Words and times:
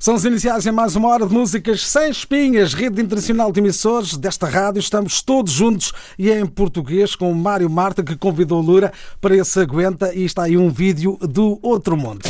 São 0.00 0.14
os 0.14 0.24
iniciais 0.24 0.64
em 0.64 0.72
mais 0.72 0.96
uma 0.96 1.10
hora 1.10 1.26
de 1.26 1.34
músicas 1.34 1.86
sem 1.86 2.10
espinhas, 2.10 2.72
rede 2.72 3.02
internacional 3.02 3.52
de 3.52 3.60
emissores 3.60 4.16
desta 4.16 4.48
rádio. 4.48 4.80
Estamos 4.80 5.20
todos 5.20 5.52
juntos 5.52 5.92
e 6.18 6.30
é 6.30 6.40
em 6.40 6.46
português 6.46 7.14
com 7.14 7.30
o 7.30 7.34
Mário 7.34 7.68
Marta 7.68 8.02
que 8.02 8.16
convidou 8.16 8.62
Lura 8.62 8.94
para 9.20 9.36
esse 9.36 9.60
aguenta 9.60 10.14
e 10.14 10.24
está 10.24 10.44
aí 10.44 10.56
um 10.56 10.70
vídeo 10.70 11.18
do 11.20 11.58
Outro 11.60 11.98
Mundo. 11.98 12.22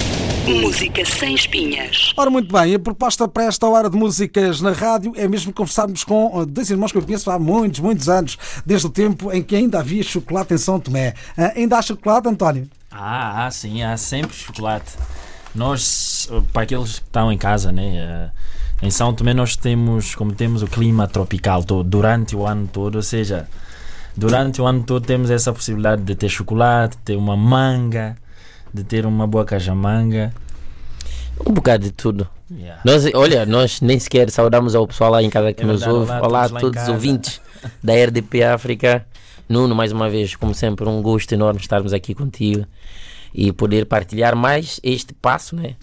Música 0.48 1.04
sem 1.06 1.36
espinhas. 1.36 2.12
Ora, 2.16 2.28
muito 2.28 2.52
bem, 2.52 2.74
a 2.74 2.78
proposta 2.80 3.28
para 3.28 3.44
esta 3.44 3.68
hora 3.68 3.88
de 3.88 3.96
músicas 3.96 4.60
na 4.60 4.72
rádio 4.72 5.12
é 5.14 5.28
mesmo 5.28 5.52
conversarmos 5.52 6.02
com 6.02 6.44
dois 6.48 6.70
irmãos 6.70 6.90
que 6.90 6.98
eu 6.98 7.02
conheço 7.02 7.30
há 7.30 7.38
muitos, 7.38 7.78
muitos 7.78 8.08
anos, 8.08 8.36
desde 8.66 8.88
o 8.88 8.90
tempo 8.90 9.30
em 9.30 9.44
que 9.44 9.54
ainda 9.54 9.78
havia 9.78 10.02
chocolate 10.02 10.54
em 10.54 10.58
São 10.58 10.80
Tomé. 10.80 11.14
Ah, 11.38 11.52
ainda 11.54 11.78
há 11.78 11.82
chocolate, 11.82 12.26
António? 12.26 12.68
Ah, 12.90 13.46
ah, 13.46 13.50
sim, 13.52 13.80
há 13.80 13.96
sempre 13.96 14.36
chocolate. 14.36 14.90
Nós, 15.54 16.30
para 16.52 16.62
aqueles 16.62 16.98
que 16.98 17.04
estão 17.06 17.32
em 17.32 17.38
casa, 17.38 17.72
né? 17.72 17.96
eh, 17.96 18.30
em 18.82 18.90
São 18.90 19.12
Tomé 19.12 19.34
nós 19.34 19.56
temos, 19.56 20.14
como 20.14 20.32
temos 20.32 20.62
o 20.62 20.66
clima 20.66 21.06
tropical 21.06 21.62
todo, 21.64 21.88
durante 21.88 22.34
o 22.34 22.46
ano 22.46 22.68
todo, 22.72 22.96
ou 22.96 23.02
seja, 23.02 23.46
durante 24.16 24.62
o 24.62 24.66
ano 24.66 24.82
todo 24.82 25.04
temos 25.04 25.30
essa 25.30 25.52
possibilidade 25.52 26.02
de 26.02 26.14
ter 26.14 26.28
chocolate, 26.28 26.96
ter 26.98 27.16
uma 27.16 27.36
manga, 27.36 28.16
de 28.72 28.84
ter 28.84 29.04
uma 29.04 29.26
boa 29.26 29.44
cajamanga. 29.44 30.32
Um 31.46 31.52
bocado 31.52 31.84
de 31.84 31.90
tudo. 31.90 32.28
Yeah. 32.50 32.80
Nós, 32.84 33.04
olha, 33.14 33.46
nós 33.46 33.80
nem 33.80 33.98
sequer 33.98 34.30
saudamos 34.30 34.74
ao 34.74 34.86
pessoal 34.86 35.10
lá 35.10 35.22
em 35.22 35.30
casa 35.30 35.52
que 35.52 35.62
É 35.62 35.66
nos 35.66 35.82
ouve. 35.86 36.10
olá, 36.10 36.20
Olá 36.22 36.44
a 36.44 36.48
todos 36.48 36.82
os 36.82 36.88
ouvintes 36.88 37.40
da 37.82 37.92
RDP 37.94 38.42
África. 38.42 39.06
Nuno, 39.48 39.74
mais 39.74 39.90
uma 39.90 40.08
vez, 40.08 40.36
como 40.36 40.54
sempre, 40.54 40.88
um 40.88 41.02
gosto 41.02 41.32
enorme 41.32 41.60
estarmos 41.60 41.92
aqui 41.92 42.14
contigo 42.14 42.66
e 43.34 43.52
poder 43.52 43.86
partilhar 43.86 44.34
mais 44.36 44.80
este 44.82 45.14
passo, 45.14 45.56
né? 45.56 45.76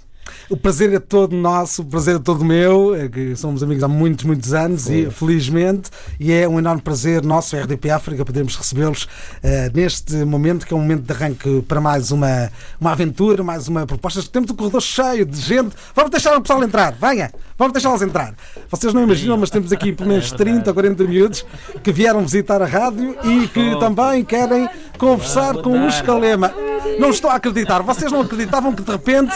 O 0.49 0.55
prazer 0.55 0.93
é 0.93 0.99
todo 0.99 1.35
nosso, 1.35 1.81
o 1.81 1.85
prazer 1.85 2.15
é 2.15 2.19
todo 2.19 2.45
meu, 2.45 2.95
é 2.95 3.09
que 3.09 3.35
somos 3.35 3.61
amigos 3.61 3.83
há 3.83 3.87
muitos, 3.87 4.23
muitos 4.23 4.53
anos 4.53 4.89
e 4.89 5.09
felizmente, 5.09 5.89
e 6.19 6.31
é 6.31 6.47
um 6.47 6.57
enorme 6.57 6.81
prazer 6.81 7.23
nosso, 7.23 7.55
a 7.55 7.59
RDP 7.61 7.89
África, 7.89 8.23
podermos 8.23 8.55
recebê-los 8.55 9.07
eh, 9.43 9.69
neste 9.73 10.15
momento, 10.23 10.65
que 10.65 10.73
é 10.73 10.77
um 10.77 10.79
momento 10.79 11.03
de 11.03 11.11
arranque 11.11 11.61
para 11.67 11.81
mais 11.81 12.11
uma, 12.11 12.51
uma 12.79 12.91
aventura, 12.91 13.43
mais 13.43 13.67
uma 13.67 13.85
proposta. 13.85 14.23
Temos 14.31 14.49
um 14.51 14.55
corredor 14.55 14.81
cheio 14.81 15.25
de 15.25 15.39
gente. 15.39 15.75
Vamos 15.93 16.11
deixar 16.11 16.37
o 16.37 16.41
pessoal 16.41 16.63
entrar, 16.63 16.93
venha, 16.93 17.31
vamos 17.57 17.73
deixá-los 17.73 18.01
entrar. 18.01 18.33
Vocês 18.69 18.93
não 18.93 19.03
imaginam, 19.03 19.37
mas 19.37 19.49
temos 19.49 19.71
aqui 19.73 19.91
pelo 19.91 20.09
menos 20.09 20.25
É 20.25 20.29
verdade. 20.29 20.51
30 20.51 20.69
ou 20.69 20.73
40 20.73 21.03
miúdos 21.03 21.45
que 21.83 21.91
vieram 21.91 22.21
visitar 22.21 22.61
a 22.61 22.65
rádio 22.65 23.17
e 23.23 23.47
que 23.47 23.77
também 23.79 24.23
querem 24.23 24.69
conversar 24.97 25.55
com 25.55 25.71
o. 25.71 25.87
Escalema. 25.97 26.53
Não 26.99 27.09
estou 27.09 27.29
a 27.29 27.35
acreditar, 27.35 27.81
vocês 27.81 28.11
não 28.11 28.21
acreditavam 28.21 28.73
que 28.73 28.81
de 28.81 28.91
repente 28.91 29.33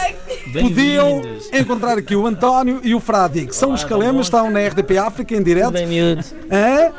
podiam 0.51 1.21
encontrar 1.53 1.97
aqui 1.97 2.15
o 2.15 2.25
António 2.25 2.79
e 2.83 2.93
o 2.95 2.99
Fradi, 2.99 3.47
que 3.47 3.55
são 3.55 3.73
os 3.73 3.83
Calemas, 3.83 4.27
estão 4.27 4.49
na 4.49 4.59
RDP 4.59 4.97
África 4.97 5.35
em 5.35 5.43
direto. 5.43 5.71
Bem, 5.71 5.87
miúdo. 5.87 6.23
Hã? 6.51 6.91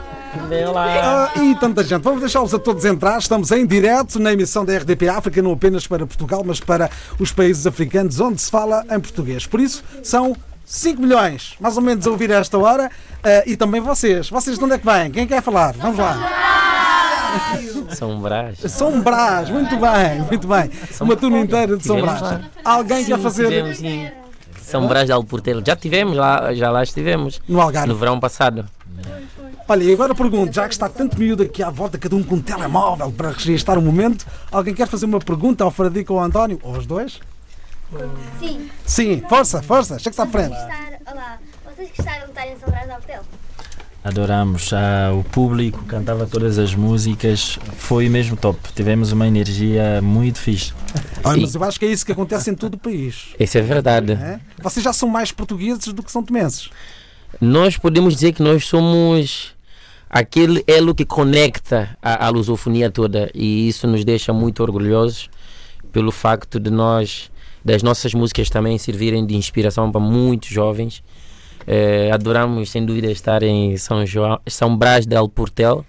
Ah, 0.75 1.31
e 1.37 1.55
tanta 1.57 1.85
gente. 1.85 2.03
Vamos 2.03 2.21
deixá-los 2.21 2.55
a 2.55 2.59
todos 2.59 2.85
entrar. 2.85 3.19
Estamos 3.19 3.51
em 3.51 3.67
direto 3.67 4.19
na 4.19 4.33
emissão 4.33 4.65
da 4.65 4.77
RDP 4.77 5.09
África, 5.09 5.43
não 5.43 5.53
apenas 5.53 5.87
para 5.87 6.07
Portugal, 6.07 6.43
mas 6.45 6.59
para 6.59 6.91
os 7.19 7.31
países 7.33 7.67
africanos 7.67 8.19
onde 8.19 8.41
se 8.41 8.51
fala 8.51 8.85
em 8.91 8.99
português. 8.99 9.47
Por 9.47 9.61
isso, 9.61 9.85
são 10.03 10.35
5 10.65 11.03
milhões, 11.03 11.55
mais 11.61 11.77
ou 11.77 11.83
menos, 11.83 12.07
a 12.07 12.11
ouvir 12.11 12.33
a 12.33 12.37
esta 12.37 12.57
hora. 12.57 12.91
Ah, 13.23 13.43
e 13.47 13.57
também 13.57 13.81
vocês. 13.81 14.31
Vocês 14.31 14.59
de 14.59 14.65
onde 14.65 14.75
é 14.75 14.79
que 14.79 14.87
vêm? 14.87 15.11
Quem 15.11 15.27
quer 15.27 15.43
falar? 15.43 15.75
Vamos 15.75 15.99
lá. 15.99 16.72
São 17.95 18.21
Brás. 18.21 18.59
São 18.69 19.01
Brás, 19.03 19.49
muito 19.51 19.77
bem, 19.77 20.21
muito 20.29 20.47
bem. 20.49 20.71
Uma 21.01 21.17
turma 21.17 21.39
inteira 21.39 21.77
de 21.77 21.85
São 21.87 22.01
Brás. 22.01 22.21
lá. 22.21 22.41
Alguém 22.65 23.05
quer 23.05 23.19
fazer 23.19 23.45
Tivemos, 23.49 23.79
sim. 23.79 24.09
São 24.61 24.87
Brás 24.89 25.07
de 25.07 25.13
Alportelo. 25.13 25.63
Já 25.67 25.77
tivemos 25.77 26.17
lá, 26.17 26.55
já 26.55 26.71
lá 26.71 26.83
estivemos. 26.83 27.41
no 27.49 27.61
Algarve? 27.61 27.89
No 27.89 27.97
verão 27.97 28.19
passado. 28.19 28.65
Olha, 29.69 29.85
e 29.85 29.93
agora 29.93 30.15
pergunto, 30.15 30.53
já 30.53 30.67
que 30.69 30.75
está 30.75 30.89
tanto 30.89 31.19
miúdo 31.19 31.43
aqui 31.45 31.63
à 31.63 31.71
volta, 31.71 31.97
cada 31.97 32.15
um 32.17 32.23
com 32.23 32.35
um 32.37 32.41
telemóvel 32.43 33.11
para 33.13 33.31
registrar 33.31 33.79
o 33.79 33.83
momento, 33.83 34.27
alguém 34.51 34.75
quer 34.75 34.87
fazer 34.87 35.07
uma 35.07 35.19
pergunta 35.19 35.65
ao 35.65 35.71
Fradico 35.71 36.13
ou 36.15 36.19
ao 36.19 36.25
António? 36.27 36.59
Ou 36.63 36.75
aos 36.75 36.85
dois? 36.87 37.21
Sim, 38.41 38.71
Sim, 38.85 39.23
força, 39.29 39.63
força, 39.63 39.99
chega-se 39.99 40.21
à 40.21 40.27
frente. 40.27 40.57
olá, 41.07 41.39
vocês 41.65 41.91
gostaram 41.97 42.25
de 42.25 42.31
estar 42.31 42.47
em 42.49 42.57
São 42.59 42.69
Brás 42.71 42.87
do 42.89 42.95
Hotel? 42.95 43.23
Adoramos. 44.05 44.73
Ah, 44.73 45.13
o 45.15 45.23
público 45.23 45.85
cantava 45.85 46.27
todas 46.27 46.59
as 46.59 46.75
músicas, 46.75 47.59
foi 47.77 48.09
mesmo 48.09 48.37
top. 48.37 48.59
Tivemos 48.75 49.13
uma 49.13 49.29
energia 49.29 50.01
muito 50.03 50.39
fixe. 50.39 50.73
Olha, 51.23 51.41
mas 51.43 51.55
eu 51.55 51.63
acho 51.63 51.79
que 51.79 51.87
é 51.87 51.91
isso 51.93 52.05
que 52.05 52.11
acontece 52.13 52.51
em 52.51 52.55
todo 52.55 52.75
o 52.75 52.79
país. 52.79 53.29
Isso 53.39 53.59
é 53.59 53.61
verdade. 53.61 54.13
é? 54.13 54.41
Vocês 54.61 54.83
já 54.83 54.93
são 54.93 55.09
mais 55.09 55.31
portugueses 55.31 55.93
do 55.93 56.03
que 56.03 56.11
são 56.11 56.23
tomenses. 56.23 56.69
Nós 57.41 57.77
podemos 57.77 58.15
dizer 58.15 58.33
que 58.33 58.43
nós 58.43 58.67
somos 58.67 59.55
aquele 60.11 60.63
elo 60.67 60.95
que 60.95 61.05
conecta 61.05 61.97
a, 62.03 62.27
a 62.27 62.29
lusofonia 62.29 62.91
toda 62.91 63.31
e 63.35 63.69
isso 63.69 63.87
nos 63.87 64.05
deixa 64.05 64.33
muito 64.33 64.63
orgulhosos 64.63 65.31
pelo 65.93 66.11
facto 66.13 66.59
de 66.59 66.71
nós, 66.71 67.31
das 67.65 67.83
nossas 67.83 68.13
músicas 68.13 68.51
também 68.51 68.77
servirem 68.79 69.25
de 69.25 69.37
inspiração 69.37 69.93
para 69.93 70.01
muitos 70.01 70.49
jovens. 70.49 71.03
Eh, 71.67 72.11
adoramos, 72.13 72.71
sem 72.71 72.85
dúvida, 72.85 73.11
estar 73.11 73.43
em 73.43 73.77
São, 73.77 74.05
João, 74.05 74.41
São 74.47 74.77
Brás 74.77 75.07
del 75.07 75.29
Portel. 75.29 75.85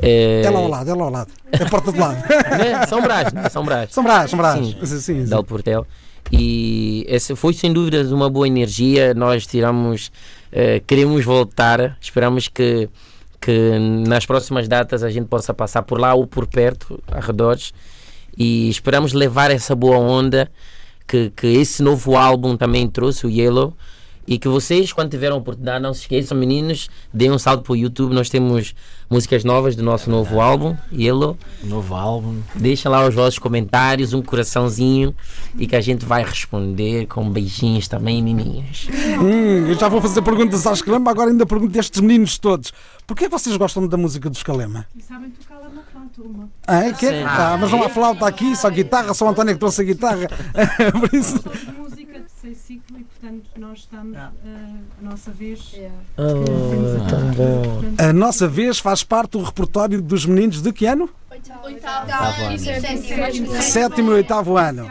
Eh, 0.00 0.42
É 0.44 0.50
lá 0.50 0.58
ao 0.58 0.68
lado, 0.68 0.90
é 0.90 0.94
lá 0.94 1.04
ao 1.04 1.10
lado. 1.10 1.30
É 1.52 1.62
a 1.62 1.68
porta 1.68 1.92
do 1.92 1.98
lado. 1.98 2.16
né? 2.58 2.86
São 2.86 3.00
Brás, 3.02 3.32
né? 3.32 3.48
São 3.48 3.64
Brás. 3.64 3.92
São 3.92 4.02
Brás, 4.04 4.30
São 4.30 4.38
Brás. 4.38 4.58
Sim. 4.66 4.76
Sim, 4.84 5.00
sim. 5.00 5.24
Del 5.24 5.44
Portel. 5.44 5.86
E 6.30 7.06
essa 7.08 7.34
foi 7.34 7.54
sem 7.54 7.72
dúvidas 7.72 8.12
uma 8.12 8.28
boa 8.28 8.46
energia. 8.46 9.14
Nós 9.14 9.46
tiramos, 9.46 10.10
eh, 10.52 10.80
queremos 10.86 11.24
voltar. 11.24 11.96
Esperamos 12.00 12.48
que, 12.48 12.88
que 13.40 13.78
nas 14.06 14.26
próximas 14.26 14.68
datas 14.68 15.02
a 15.02 15.10
gente 15.10 15.26
possa 15.26 15.54
passar 15.54 15.82
por 15.82 15.98
lá 16.00 16.14
ou 16.14 16.26
por 16.26 16.46
perto, 16.46 17.02
arredores. 17.10 17.72
E 18.36 18.68
esperamos 18.68 19.12
levar 19.12 19.50
essa 19.50 19.74
boa 19.74 19.96
onda 19.98 20.50
que, 21.06 21.30
que 21.34 21.46
esse 21.46 21.82
novo 21.82 22.16
álbum 22.16 22.56
também 22.56 22.86
trouxe, 22.88 23.26
o 23.26 23.30
Yellow. 23.30 23.74
E 24.28 24.38
que 24.38 24.46
vocês, 24.46 24.92
quando 24.92 25.10
tiverem 25.10 25.34
a 25.34 25.38
oportunidade, 25.38 25.82
não 25.82 25.94
se 25.94 26.02
esqueçam, 26.02 26.36
meninos, 26.36 26.90
deem 27.12 27.32
um 27.32 27.38
salto 27.38 27.62
para 27.62 27.72
o 27.72 27.76
YouTube. 27.76 28.14
Nós 28.14 28.28
temos 28.28 28.74
músicas 29.08 29.42
novas 29.42 29.74
do 29.74 29.82
nosso 29.82 30.10
novo 30.10 30.38
álbum, 30.38 30.76
Yellow. 30.92 31.38
Novo 31.64 31.94
álbum. 31.94 32.42
Deixa 32.54 32.90
lá 32.90 33.08
os 33.08 33.14
vossos 33.14 33.38
comentários, 33.38 34.12
um 34.12 34.20
coraçãozinho 34.20 35.14
e 35.56 35.66
que 35.66 35.74
a 35.74 35.80
gente 35.80 36.04
vai 36.04 36.22
responder 36.22 37.06
com 37.06 37.30
beijinhos 37.30 37.88
também, 37.88 38.22
menininhas. 38.22 38.86
Hum, 39.18 39.66
eu 39.66 39.74
já 39.74 39.88
vou 39.88 40.02
fazer 40.02 40.20
perguntas 40.20 40.66
aos 40.66 40.82
Calema, 40.82 41.10
agora 41.10 41.30
ainda 41.30 41.46
pergunto 41.46 41.72
destes 41.72 41.98
meninos 42.02 42.36
todos. 42.36 42.70
Porquê 43.06 43.24
é 43.24 43.28
que 43.28 43.32
vocês 43.32 43.56
gostam 43.56 43.88
da 43.88 43.96
música 43.96 44.28
dos 44.28 44.42
Calema? 44.42 44.84
E 44.94 45.02
sabem 45.02 45.30
tocar 45.30 45.56
lá 45.56 45.70
na 45.70 45.82
flauta 45.82 46.20
uma. 46.22 46.50
Ah, 46.66 46.84
é 46.84 46.92
que? 46.92 47.08
Sim. 47.08 47.22
Ah, 47.24 47.56
mas 47.58 47.70
não 47.70 47.82
há 47.82 47.88
flauta 47.88 48.26
aqui, 48.26 48.54
só 48.54 48.68
guitarra, 48.68 49.14
só 49.14 49.24
o 49.24 49.30
António 49.30 49.52
é 49.52 49.54
que 49.54 49.60
trouxe 49.60 49.80
a 49.80 49.84
guitarra. 49.84 50.28
Por 51.00 51.14
isso. 51.14 51.42
Somos 51.42 51.78
música 51.78 52.20
de 52.20 52.30
seis 52.30 52.58
ciclo 52.58 52.98
e 52.98 53.04
portanto 53.20 53.44
nós 53.58 53.78
estamos 53.80 54.16
eh, 54.16 54.20
a 55.00 55.02
nossa 55.10 55.30
vez. 55.30 55.74
Oh, 56.16 57.08
tão 57.08 57.30
bom. 57.32 57.82
A 57.98 58.12
nossa 58.12 58.46
vez 58.46 58.78
faz 58.78 59.02
parte 59.02 59.32
do 59.32 59.42
repertório 59.42 60.00
dos 60.00 60.24
meninos 60.24 60.62
de 60.62 60.72
que 60.72 60.86
ano? 60.86 61.08
Sétimo 63.60 64.10
e 64.12 64.14
oitavo 64.14 64.56
ano. 64.56 64.90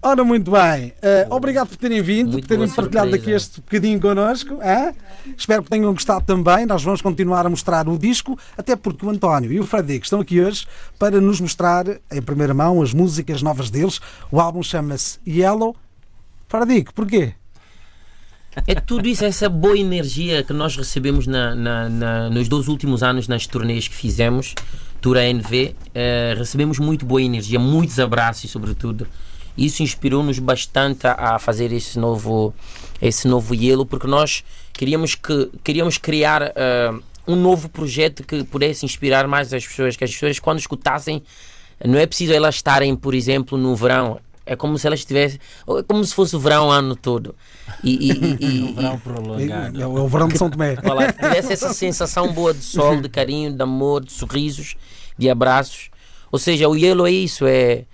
Ora, 0.00 0.22
muito 0.22 0.50
bem. 0.50 0.92
Eh, 1.00 1.26
obrigado 1.30 1.68
por 1.68 1.78
terem 1.78 2.02
vindo, 2.02 2.32
Muito 2.32 2.42
por 2.42 2.48
terem 2.48 2.68
partilhado 2.68 3.08
surpresa. 3.08 3.16
aqui 3.16 3.30
este 3.30 3.60
bocadinho 3.62 3.98
connosco. 3.98 4.58
hã? 4.62 4.92
Espero 5.34 5.62
que 5.62 5.70
tenham 5.70 5.90
gostado 5.94 6.22
também. 6.26 6.66
Nós 6.66 6.82
vamos 6.84 7.00
continuar 7.00 7.46
a 7.46 7.48
mostrar 7.48 7.88
o 7.88 7.96
disco, 7.96 8.38
até 8.56 8.76
porque 8.76 9.06
o 9.06 9.08
António 9.08 9.50
e 9.50 9.58
o 9.58 9.66
Frederico 9.66 10.04
estão 10.04 10.20
aqui 10.20 10.42
hoje 10.42 10.66
para 10.98 11.18
nos 11.22 11.40
mostrar 11.40 11.86
em 12.12 12.20
primeira 12.20 12.52
mão 12.52 12.82
as 12.82 12.92
músicas 12.92 13.40
novas 13.40 13.70
deles. 13.70 13.98
O 14.30 14.38
álbum 14.38 14.62
chama-se 14.62 15.18
Yellow. 15.26 15.74
Frederico, 16.58 16.94
porquê? 16.94 17.34
É 18.68 18.76
tudo 18.76 19.08
isso, 19.08 19.24
essa 19.24 19.48
boa 19.48 19.76
energia 19.76 20.44
que 20.44 20.52
nós 20.52 20.76
recebemos 20.76 21.26
na, 21.26 21.52
na- 21.56 21.88
na- 21.88 22.30
nos 22.30 22.46
dois 22.48 22.68
últimos 22.68 23.02
anos 23.02 23.26
nas 23.26 23.44
turnês 23.48 23.88
que 23.88 23.94
fizemos, 23.94 24.54
Tour 25.00 25.16
ANV, 25.16 25.74
eh, 25.92 26.34
recebemos 26.38 26.78
muito 26.78 27.04
boa 27.04 27.20
energia, 27.20 27.58
muitos 27.58 27.98
abraços, 27.98 28.48
sobretudo. 28.52 29.08
Isso 29.58 29.82
inspirou-nos 29.82 30.38
bastante 30.38 31.06
a, 31.08 31.38
fazer 31.40 31.72
esse 31.72 31.98
novo, 31.98 32.54
esse 33.02 33.26
novo 33.26 33.52
Yellow, 33.54 33.84
porque 33.84 34.06
nós 34.06 34.44
queríamos, 34.72 35.16
que, 35.16 35.50
queríamos 35.64 35.98
criar 35.98 36.52
eh, 36.54 36.92
um 37.26 37.34
novo 37.34 37.68
projeto 37.68 38.22
que 38.22 38.44
pudesse 38.44 38.84
inspirar 38.84 39.26
mais 39.26 39.52
as 39.52 39.66
pessoas, 39.66 39.96
que 39.96 40.04
as 40.04 40.12
pessoas, 40.12 40.38
quando 40.38 40.60
escutassem, 40.60 41.20
não 41.84 41.98
é 41.98 42.06
preciso 42.06 42.32
elas 42.32 42.54
estarem, 42.54 42.94
por 42.94 43.14
exemplo, 43.14 43.58
no 43.58 43.74
verão. 43.74 44.20
É 44.46 44.54
como 44.54 44.78
se 44.78 44.86
elas 44.86 45.00
estivessem. 45.00 45.40
É 45.68 45.82
como 45.82 46.04
se 46.04 46.14
fosse 46.14 46.36
o 46.36 46.38
verão 46.40 46.68
o 46.68 46.70
ano 46.70 46.94
todo. 46.94 47.34
E, 47.82 48.10
e- 48.12 48.36
e- 48.40 48.62
Um 48.64 48.74
verão 48.74 48.92
É, 48.94 48.96
prolongado. 48.98 49.82
é 49.82 49.86
o 49.86 50.08
verão 50.08 50.28
de 50.28 50.36
São 50.38 50.50
Tomé. 50.50 50.76
Olha, 50.84 51.12
tivesse 51.12 51.52
essa 51.52 51.72
sensação 51.72 52.32
boa 52.32 52.52
de 52.52 52.62
sol, 52.62 53.00
de 53.00 53.08
carinho, 53.08 53.52
de 53.52 53.62
amor, 53.62 54.04
de 54.04 54.12
sorrisos, 54.12 54.76
de 55.18 55.30
abraços. 55.30 55.88
Ou 56.30 56.38
seja, 56.38 56.68
o 56.68 56.76
Yellow 56.76 57.06
é 57.06 57.10
isso, 57.12 57.46
é, 57.46 57.84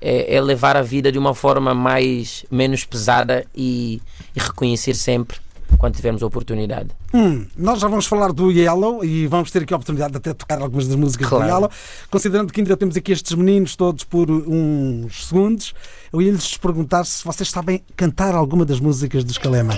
é, 0.00 0.36
é 0.36 0.40
levar 0.40 0.76
a 0.76 0.82
vida 0.82 1.10
de 1.12 1.18
uma 1.18 1.34
forma 1.34 1.74
mais 1.74 2.44
menos 2.50 2.84
pesada 2.84 3.44
e, 3.54 4.00
e 4.34 4.40
reconhecer 4.40 4.94
sempre 4.94 5.38
quando 5.76 5.94
tivermos 5.94 6.22
a 6.22 6.26
oportunidade. 6.26 6.88
Hum, 7.12 7.46
nós 7.56 7.80
já 7.80 7.88
vamos 7.88 8.06
falar 8.06 8.32
do 8.32 8.50
Yellow 8.50 9.04
e 9.04 9.26
vamos 9.26 9.50
ter 9.50 9.62
aqui 9.62 9.72
a 9.72 9.76
oportunidade 9.76 10.12
de 10.12 10.16
até 10.18 10.32
tocar 10.32 10.60
algumas 10.60 10.86
das 10.88 10.96
músicas 10.96 11.28
Claro. 11.28 11.44
do 11.44 11.50
Yellow, 11.50 11.70
considerando 12.10 12.52
que 12.52 12.60
ainda 12.60 12.76
temos 12.76 12.96
aqui 12.96 13.12
estes 13.12 13.34
meninos 13.34 13.76
todos 13.76 14.04
por 14.04 14.30
uns 14.30 15.26
segundos. 15.26 15.74
Eu 16.12 16.22
ia-lhes 16.22 16.56
perguntar 16.56 17.04
se 17.04 17.24
vocês 17.24 17.50
sabem 17.50 17.82
cantar 17.96 18.34
alguma 18.34 18.64
das 18.64 18.80
músicas 18.80 19.22
do 19.24 19.30
Escalema. 19.30 19.74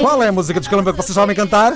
Qual 0.00 0.22
é 0.22 0.28
a 0.28 0.32
música 0.32 0.60
do 0.60 0.62
Escalema 0.62 0.92
que 0.92 0.96
vocês 0.96 1.14
sabem 1.14 1.34
cantar? 1.34 1.72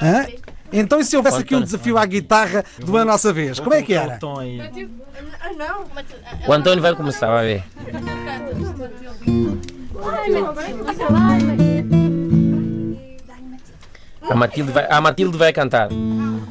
Hã? 0.00 0.26
Então, 0.72 0.98
e 0.98 1.04
se 1.04 1.16
houvesse 1.16 1.38
aqui 1.38 1.54
um 1.54 1.62
desafio 1.62 1.96
à 1.96 2.04
guitarra 2.04 2.64
do 2.84 2.96
A 2.96 3.04
Nossa 3.04 3.32
Vez? 3.32 3.60
Como 3.60 3.74
é 3.74 3.82
que 3.82 3.94
era? 3.94 4.18
O 4.22 4.38
aí. 4.40 4.60
O 6.48 6.52
Antônio 6.52 6.82
vai 6.82 6.94
começar, 6.96 7.28
vai 7.28 7.46
ver. 7.46 7.64
A 14.30 14.34
Matilde 14.34 14.72
vai, 14.72 14.86
a 14.90 15.00
Matilde 15.00 15.36
vai 15.38 15.52
cantar. 15.52 15.88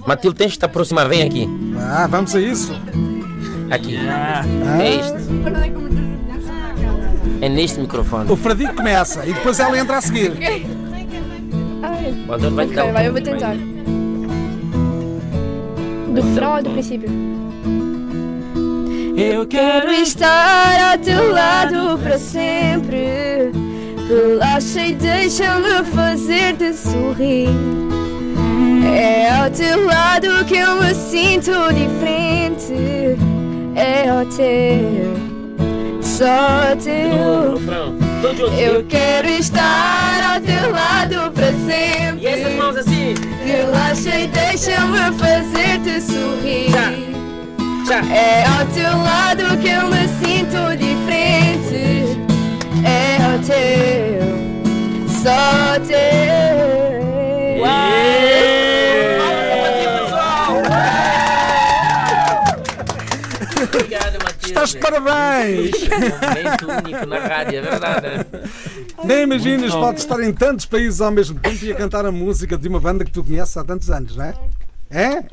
Matilde, 0.05 0.37
tens 0.37 0.53
de 0.53 0.59
te 0.59 0.65
aproximar, 0.65 1.07
vem 1.07 1.23
aqui. 1.23 1.47
Ah, 1.79 2.07
vamos 2.07 2.35
a 2.35 2.41
isso. 2.41 2.73
Aqui. 3.71 3.97
Ah, 4.07 4.43
É 4.81 4.95
este. 4.95 5.23
É 7.41 7.49
neste 7.49 7.79
microfone. 7.79 8.31
O 8.31 8.35
Fradique 8.37 8.73
começa 8.73 9.25
e 9.25 9.33
depois 9.33 9.59
ela 9.59 9.77
entra 9.77 9.97
a 9.97 10.01
seguir. 10.01 10.31
Antônio 12.29 12.51
vai 12.55 12.67
te 12.67 12.73
dar 12.73 12.81
Ok, 12.83 12.89
um 12.89 12.93
vai, 12.93 13.07
eu 13.07 13.11
vou 13.13 13.21
tentar. 13.21 13.55
Do 16.13 16.21
refrão 16.21 16.55
ou 16.55 16.63
do 16.63 16.69
princípio? 16.69 17.09
Eu 19.15 19.45
Quero 19.45 19.91
estar 19.91 20.91
ao 20.91 20.97
teu 20.97 21.31
lado 21.31 21.99
para 21.99 22.17
sempre. 22.17 23.51
Relaxa 24.07 24.81
e 24.87 24.95
deixa-me 24.95 25.83
fazer-te 25.93 26.73
sorrir. 26.73 27.49
É 28.95 29.29
ao 29.29 29.51
teu 29.51 29.85
lado 29.85 30.43
que 30.45 30.55
eu 30.55 30.81
me 30.81 30.93
sinto 30.95 31.51
diferente. 31.73 33.17
É 33.75 34.09
ao 34.09 34.25
teu, 34.25 35.13
só 36.01 36.75
teu. 36.81 37.61
Eu 38.57 38.83
quero 38.85 39.27
estar 39.27 40.33
ao 40.33 40.41
teu 40.41 40.71
lado 40.71 41.31
para 41.31 41.51
sempre. 41.51 42.23
E 42.23 42.27
essas 42.27 42.53
mãos 42.55 42.75
assim. 42.75 43.13
Relaxa 43.45 44.19
e 44.19 44.27
deixa-me 44.27 45.11
fazer-te 45.17 46.01
sorrir. 46.01 47.22
Já. 47.87 48.01
Já. 48.01 48.15
É 48.15 48.45
ao 48.45 48.65
teu 48.67 48.97
lado 48.97 49.57
que 49.61 49.69
eu 49.69 49.87
me 49.87 50.07
sinto 50.19 50.77
diferente. 50.77 52.17
É 52.85 53.23
ao 53.23 53.39
teu, 53.39 55.09
só 55.21 55.73
ao 55.73 55.79
teu. 55.79 56.63
Obrigado. 63.63 64.13
Estás 64.43 64.71
de 64.71 64.77
parabéns! 64.79 65.71
Um 65.73 66.27
momento 66.27 66.67
único 66.85 67.05
na 67.05 67.19
rádio, 67.19 67.59
é 67.59 67.61
verdade. 67.61 68.07
Nem 69.03 69.23
imaginas, 69.23 69.73
podes 69.73 70.03
estar 70.03 70.19
em 70.21 70.33
tantos 70.33 70.65
países 70.65 71.01
ao 71.01 71.11
mesmo 71.11 71.39
tempo 71.39 71.65
e 71.65 71.71
a 71.71 71.75
cantar 71.75 72.05
a 72.05 72.11
música 72.11 72.57
de 72.57 72.67
uma 72.67 72.79
banda 72.79 73.03
que 73.03 73.11
tu 73.11 73.23
conheces 73.23 73.55
há 73.57 73.63
tantos 73.63 73.89
anos, 73.89 74.15
não 74.15 74.25
é? 74.25 74.33
É? 74.89 75.23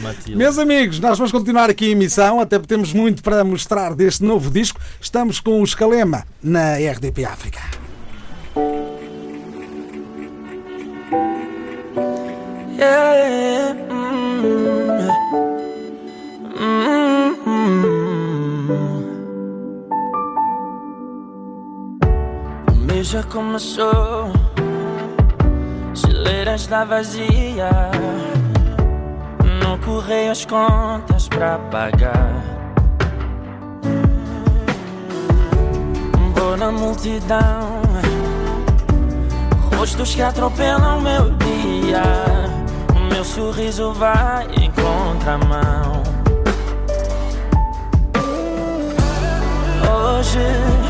Matilde. 0.00 0.36
Meus 0.36 0.58
amigos, 0.58 1.00
nós 1.00 1.18
vamos 1.18 1.32
continuar 1.32 1.68
aqui 1.68 1.86
a 1.86 1.90
emissão, 1.90 2.40
até 2.40 2.58
porque 2.58 2.72
temos 2.72 2.92
muito 2.92 3.22
para 3.22 3.42
mostrar 3.42 3.94
deste 3.94 4.22
novo 4.22 4.50
disco. 4.50 4.80
Estamos 5.00 5.40
com 5.40 5.60
o 5.60 5.64
Escalema 5.64 6.24
na 6.42 6.76
RDP 6.76 7.24
África. 7.24 7.60
Yeah, 12.78 13.74
mm, 13.90 14.40
mm. 17.44 17.90
O 22.72 22.74
mês 22.86 23.08
já 23.08 23.22
começou, 23.24 24.32
geleira 25.92 26.54
está 26.54 26.84
vazia. 26.84 27.68
No 29.80 29.86
correio 29.86 30.30
as 30.30 30.44
contas 30.44 31.26
para 31.28 31.58
pagar. 31.70 32.42
Vou 36.34 36.56
na 36.56 36.70
multidão, 36.70 37.80
rostos 39.76 40.14
que 40.14 40.22
atropelam 40.22 41.00
meu 41.00 41.30
dia. 41.30 42.02
O 42.94 43.00
meu 43.12 43.24
sorriso 43.24 43.92
vai 43.94 44.46
em 44.60 44.70
contramão. 44.72 46.02
Hoje 49.90 50.89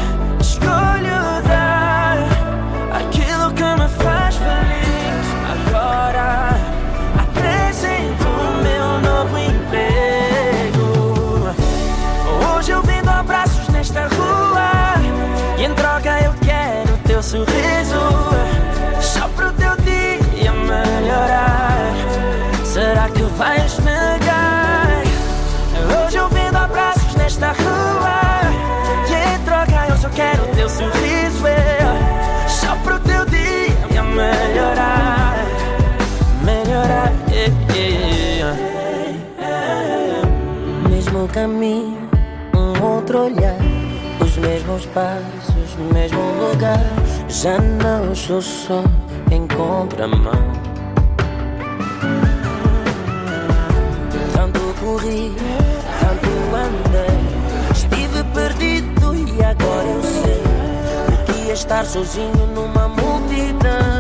sorriso. 17.31 18.03
Só 19.01 19.29
pro 19.29 19.53
teu 19.53 19.77
dia 19.85 20.53
melhorar. 20.53 21.93
Será 22.65 23.09
que 23.09 23.23
vais 23.23 23.79
negar? 23.79 25.03
Hoje 26.07 26.17
eu 26.17 26.29
vendo 26.29 26.57
abraços 26.57 27.15
nesta 27.15 27.53
rua 27.53 28.41
e 29.09 29.15
em 29.15 29.39
troca 29.45 29.87
eu 29.89 29.97
só 29.97 30.09
quero 30.09 30.45
teu 30.57 30.69
sorriso. 30.69 31.45
Só 32.49 32.75
pro 32.83 32.99
teu 32.99 33.25
dia 33.27 34.03
melhorar. 34.03 35.37
Melhorar. 36.43 37.13
é, 37.33 37.47
é. 37.79 38.09
Mesmo 40.89 41.29
caminho, 41.29 42.11
um 42.55 42.83
outro 42.83 43.27
olhar, 43.27 43.57
os 44.21 44.37
mesmos 44.37 44.85
passos, 44.87 45.50
mesmo 45.93 46.21
lugar. 46.41 46.81
Já 47.29 47.59
não 47.59 48.13
estou 48.13 48.43
só 48.43 48.83
em 49.31 49.47
contramão. 49.47 50.33
Tanto 54.35 54.61
corri, 54.81 55.33
tanto 56.01 56.31
andei, 56.57 57.19
estive 57.73 58.25
perdido 58.35 59.15
e 59.15 59.45
agora 59.45 59.87
eu 59.87 60.03
sei 60.03 60.43
o 61.15 61.25
que 61.33 61.51
é 61.51 61.53
estar 61.53 61.85
sozinho 61.85 62.47
numa 62.55 62.89
multidão. 62.89 64.00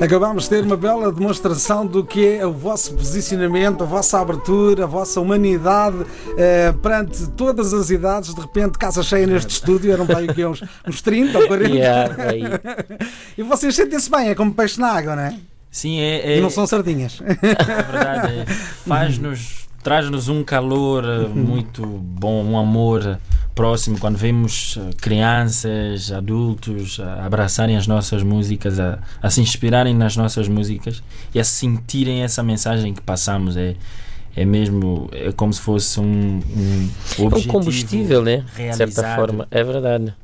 Acabamos 0.00 0.44
de 0.44 0.50
ter 0.50 0.64
uma 0.64 0.78
bela 0.78 1.12
demonstração 1.12 1.86
do 1.86 2.02
que 2.02 2.26
é 2.26 2.46
o 2.46 2.52
vosso 2.52 2.94
posicionamento, 2.94 3.82
a 3.82 3.86
vossa 3.86 4.18
abertura, 4.18 4.84
a 4.84 4.86
vossa 4.86 5.20
humanidade 5.20 6.06
eh, 6.38 6.72
perante 6.82 7.28
todas 7.32 7.74
as 7.74 7.90
idades. 7.90 8.34
De 8.34 8.40
repente, 8.40 8.78
casa 8.78 9.02
cheia 9.02 9.26
neste 9.26 9.50
estúdio, 9.50 9.92
eram 9.92 10.06
para 10.06 10.20
aí 10.20 10.46
uns, 10.46 10.62
uns 10.88 11.02
30 11.02 11.38
ou 11.38 11.46
40. 11.46 11.74
Yeah, 11.74 12.22
aí. 12.22 12.42
E 13.36 13.42
vocês 13.42 13.74
sentem-se 13.74 14.10
bem, 14.10 14.30
é 14.30 14.34
como 14.34 14.54
peixe 14.54 14.80
na 14.80 14.88
água, 14.88 15.14
não 15.14 15.22
é? 15.22 15.34
Sim, 15.70 16.00
é, 16.00 16.32
é, 16.32 16.38
E 16.38 16.40
não 16.40 16.50
são 16.50 16.66
sardinhas. 16.66 17.20
é 17.20 17.34
verdade. 17.92 18.38
é. 18.40 18.46
Faz-nos, 18.88 19.59
traz-nos 19.82 20.28
um 20.28 20.44
calor 20.44 21.04
eh, 21.04 21.28
muito 21.28 21.84
bom, 21.84 22.44
um 22.44 22.58
amor 22.58 23.18
próximo 23.54 23.98
quando 23.98 24.16
vemos 24.16 24.78
eh, 24.78 24.90
crianças, 25.00 26.12
adultos 26.12 27.00
a 27.00 27.24
abraçarem 27.24 27.76
as 27.76 27.86
nossas 27.86 28.22
músicas, 28.22 28.78
a, 28.78 28.98
a 29.22 29.30
se 29.30 29.40
inspirarem 29.40 29.94
nas 29.94 30.16
nossas 30.16 30.48
músicas 30.48 31.02
e 31.34 31.40
a 31.40 31.44
sentirem 31.44 32.22
essa 32.22 32.42
mensagem 32.42 32.94
que 32.94 33.00
passamos. 33.00 33.56
É, 33.56 33.74
é 34.36 34.44
mesmo 34.44 35.08
é 35.12 35.32
como 35.32 35.52
se 35.52 35.60
fosse 35.60 35.98
um, 35.98 36.40
um 36.56 36.90
É 37.18 37.22
um 37.22 37.26
objetivo 37.26 37.52
combustível, 37.52 38.22
né? 38.22 38.44
De 38.56 38.76
certa 38.76 39.16
forma. 39.16 39.48
É 39.50 39.64
verdade. 39.64 40.14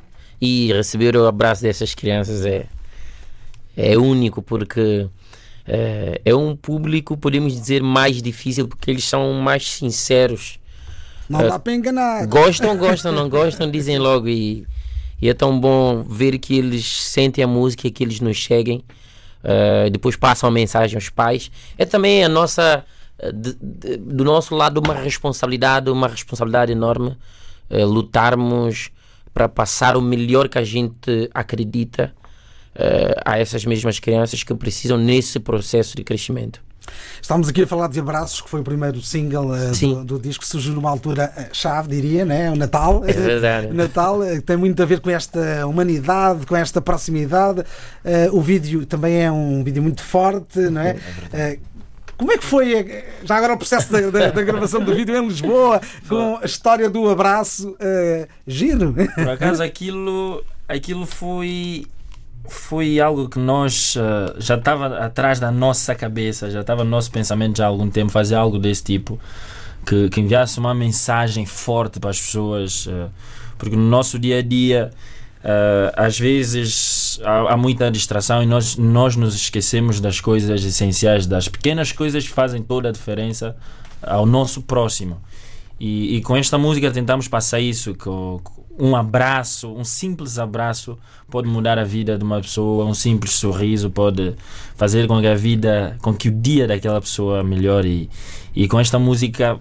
E 0.40 0.72
receber 0.72 1.16
o 1.16 1.26
abraço 1.26 1.62
dessas 1.62 1.94
crianças 1.94 2.44
é, 2.46 2.66
é 3.76 3.96
único 3.96 4.42
porque 4.42 5.08
é, 5.66 6.20
é 6.24 6.34
um 6.34 6.54
público, 6.54 7.16
podemos 7.16 7.52
dizer, 7.52 7.82
mais 7.82 8.22
difícil 8.22 8.68
porque 8.68 8.90
eles 8.90 9.04
são 9.04 9.32
mais 9.34 9.68
sinceros. 9.70 10.58
Não 11.28 11.40
dá 11.48 11.58
para 11.58 11.72
enganar. 11.74 12.26
Gostam, 12.26 12.76
gostam, 12.78 13.12
não 13.12 13.28
gostam, 13.28 13.70
dizem 13.70 13.98
logo. 13.98 14.28
E, 14.28 14.66
e 15.20 15.28
é 15.28 15.34
tão 15.34 15.58
bom 15.58 16.02
ver 16.02 16.38
que 16.38 16.56
eles 16.56 16.84
sentem 17.02 17.42
a 17.42 17.46
música, 17.48 17.90
que 17.90 18.04
eles 18.04 18.20
nos 18.20 18.36
cheguem, 18.36 18.84
eh, 19.42 19.90
depois 19.90 20.14
passam 20.14 20.48
a 20.48 20.52
mensagem 20.52 20.94
aos 20.96 21.08
pais. 21.08 21.50
É 21.76 21.84
também 21.84 22.22
a 22.24 22.28
nossa, 22.28 22.84
eh, 23.18 23.32
de- 23.32 23.56
de- 23.60 23.96
do 23.96 24.22
nosso 24.24 24.54
lado, 24.54 24.78
uma 24.78 24.94
responsabilidade, 24.94 25.90
uma 25.90 26.06
responsabilidade 26.06 26.70
enorme, 26.70 27.16
eh, 27.70 27.84
lutarmos 27.84 28.90
para 29.34 29.48
passar 29.48 29.96
o 29.96 30.00
melhor 30.02 30.48
que 30.48 30.58
a 30.58 30.64
gente 30.64 31.28
acredita 31.34 32.14
eh, 32.78 33.14
a 33.24 33.38
essas 33.38 33.64
mesmas 33.64 33.98
crianças 33.98 34.42
que 34.42 34.54
precisam 34.54 34.96
nesse 34.98 35.38
processo 35.40 35.96
de 35.96 36.04
crescimento. 36.04 36.60
Estamos 37.20 37.48
aqui 37.48 37.62
a 37.62 37.66
falar 37.66 37.88
de 37.88 37.98
Abraços, 37.98 38.40
que 38.40 38.48
foi 38.48 38.60
o 38.60 38.62
primeiro 38.64 39.00
single 39.02 39.54
eh, 39.56 39.70
do, 39.72 40.04
do 40.04 40.18
disco, 40.20 40.46
surgiu 40.46 40.72
numa 40.72 40.88
altura 40.88 41.32
eh, 41.36 41.48
chave, 41.52 41.88
diria, 41.88 42.24
né? 42.24 42.50
o 42.50 42.54
Natal. 42.56 43.02
É 43.04 43.12
verdade. 43.12 43.66
O 43.68 43.74
Natal 43.74 44.20
tem 44.44 44.56
muito 44.56 44.80
a 44.82 44.86
ver 44.86 45.00
com 45.00 45.10
esta 45.10 45.66
humanidade, 45.66 46.46
com 46.46 46.54
esta 46.56 46.80
proximidade. 46.80 47.64
Eh, 48.04 48.28
o 48.32 48.40
vídeo 48.40 48.86
também 48.86 49.24
é 49.24 49.32
um 49.32 49.64
vídeo 49.64 49.82
muito 49.82 50.02
forte, 50.02 50.60
não 50.70 50.80
é? 50.80 50.96
Eh, 51.32 51.58
como 52.16 52.32
é 52.32 52.38
que 52.38 52.44
foi 52.44 53.02
já 53.24 53.36
agora 53.36 53.54
o 53.54 53.58
processo 53.58 53.92
da, 53.92 54.00
da- 54.08 54.30
da 54.30 54.42
gravação 54.42 54.80
do 54.82 54.94
vídeo 54.94 55.14
em 55.16 55.26
Lisboa, 55.28 55.80
com 56.08 56.38
a 56.40 56.44
história 56.46 56.88
do 56.88 57.10
abraço? 57.10 57.76
eh, 57.80 58.28
giro. 58.46 58.94
Por 59.14 59.28
acaso 59.28 59.62
aquilo, 59.62 60.42
aquilo 60.68 61.04
foi, 61.04 61.84
foi 62.48 63.00
algo 63.00 63.28
que 63.28 63.38
nós 63.38 63.94
eh, 63.96 64.34
já 64.38 64.56
estava 64.56 64.98
atrás 64.98 65.38
da 65.40 65.50
nossa 65.50 65.94
cabeça, 65.94 66.50
já 66.50 66.60
estava 66.60 66.84
no 66.84 66.90
nosso 66.90 67.10
pensamento 67.10 67.58
já 67.58 67.64
há 67.64 67.68
algum 67.68 67.88
tempo 67.88 68.10
fazer 68.10 68.34
algo 68.34 68.58
desse 68.58 68.82
tipo, 68.84 69.18
que, 69.84 70.08
que 70.08 70.20
enviasse 70.20 70.58
uma 70.58 70.74
mensagem 70.74 71.46
forte 71.46 72.00
para 72.00 72.10
as 72.10 72.20
pessoas, 72.20 72.88
eh, 72.90 73.08
porque 73.58 73.76
no 73.76 73.88
nosso 73.88 74.18
dia 74.18 74.38
a 74.38 74.42
dia 74.42 74.90
eh, 75.44 75.92
às 75.96 76.18
vezes 76.18 77.20
há, 77.22 77.52
há 77.52 77.56
muita 77.56 77.90
distração 77.90 78.42
e 78.42 78.46
nós, 78.46 78.76
nós 78.76 79.14
nos 79.14 79.34
esquecemos 79.34 80.00
das 80.00 80.20
coisas 80.20 80.64
essenciais, 80.64 81.26
das 81.26 81.48
pequenas 81.48 81.92
coisas 81.92 82.26
que 82.26 82.32
fazem 82.32 82.62
toda 82.62 82.88
a 82.88 82.92
diferença 82.92 83.56
ao 84.02 84.26
nosso 84.26 84.62
próximo. 84.62 85.20
E, 85.78 86.16
e 86.16 86.20
com 86.22 86.36
esta 86.36 86.56
música 86.56 86.90
tentamos 86.90 87.28
passar 87.28 87.60
isso, 87.60 87.94
um 88.78 88.94
abraço, 88.94 89.72
um 89.72 89.84
simples 89.84 90.38
abraço 90.38 90.98
pode 91.30 91.48
mudar 91.48 91.78
a 91.78 91.84
vida 91.84 92.16
de 92.16 92.24
uma 92.24 92.40
pessoa, 92.40 92.84
um 92.84 92.94
simples 92.94 93.32
sorriso 93.32 93.90
pode 93.90 94.34
fazer 94.76 95.06
com 95.06 95.20
que 95.20 95.26
a 95.26 95.34
vida, 95.34 95.96
com 96.00 96.14
que 96.14 96.28
o 96.28 96.32
dia 96.32 96.66
daquela 96.66 97.00
pessoa 97.00 97.42
melhore. 97.42 98.08
E, 98.54 98.62
e 98.64 98.68
com 98.68 98.78
esta 98.78 98.98
música 98.98 99.58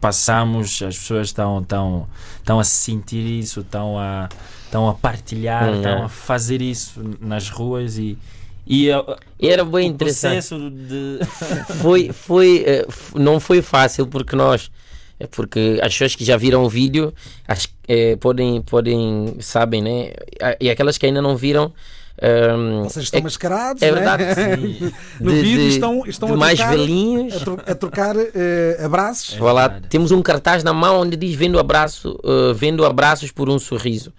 passamos, 0.00 0.82
as 0.82 0.96
pessoas 0.96 1.28
estão, 1.28 1.60
estão, 1.60 2.06
estão 2.38 2.58
a 2.58 2.64
sentir 2.64 3.24
isso, 3.40 3.60
estão 3.60 3.98
a, 3.98 4.28
estão 4.64 4.88
a 4.88 4.94
partilhar, 4.94 5.70
Hum, 5.70 5.76
estão 5.76 5.98
é. 5.98 6.02
a 6.02 6.08
fazer 6.08 6.60
isso 6.60 7.00
nas 7.20 7.48
ruas 7.48 7.98
e, 7.98 8.18
e 8.66 8.90
uh, 8.90 9.16
E 9.38 9.48
era 9.48 9.64
bem 9.64 9.88
o 9.90 9.92
interessante. 9.92 10.48
processo 10.48 10.70
de 10.70 11.18
foi, 11.80 12.12
foi, 12.12 12.64
eh, 12.66 12.86
não 13.14 13.40
foi 13.40 13.62
fácil 13.62 14.06
porque 14.06 14.36
nós, 14.36 14.70
é 15.18 15.26
porque 15.26 15.78
as 15.82 15.92
pessoas 15.92 16.14
que 16.14 16.24
já 16.24 16.36
viram 16.36 16.62
o 16.62 16.68
vídeo 16.68 17.12
as, 17.48 17.66
eh, 17.88 18.16
podem, 18.16 18.60
podem, 18.62 19.36
sabem, 19.40 19.82
né? 19.82 20.12
E 20.60 20.68
aquelas 20.70 20.96
que 20.98 21.06
ainda 21.06 21.20
não 21.22 21.36
viram. 21.36 21.72
ehm, 22.20 22.82
Vocês 22.84 23.04
estão 23.06 23.20
é, 23.20 23.22
mascarados, 23.22 23.82
é 23.82 23.86
não 23.88 23.94
verdade. 23.94 24.24
Sim. 24.34 24.92
No 25.20 25.30
de- 25.32 25.40
vídeo 25.42 25.58
de- 25.62 25.68
estão, 25.68 26.06
estão 26.06 26.28
de 26.28 26.34
a 26.34 26.36
mais 26.38 26.58
trocar, 26.58 26.76
velhinhos. 26.76 27.34
a, 27.36 27.40
tro- 27.40 27.60
a 27.66 27.74
trocar 27.74 28.16
eh, 28.16 28.80
abraços. 28.84 29.36
É 29.38 29.80
temos 29.88 30.10
um 30.12 30.22
cartaz 30.22 30.64
na 30.64 30.72
mão 30.72 31.00
onde 31.02 31.16
diz 31.16 31.34
vendo 31.34 31.58
abraço, 31.58 32.18
eh, 32.24 32.52
vendo 32.54 32.84
abraços 32.84 33.30
por 33.30 33.48
um 33.50 33.58
sorriso. 33.58 34.12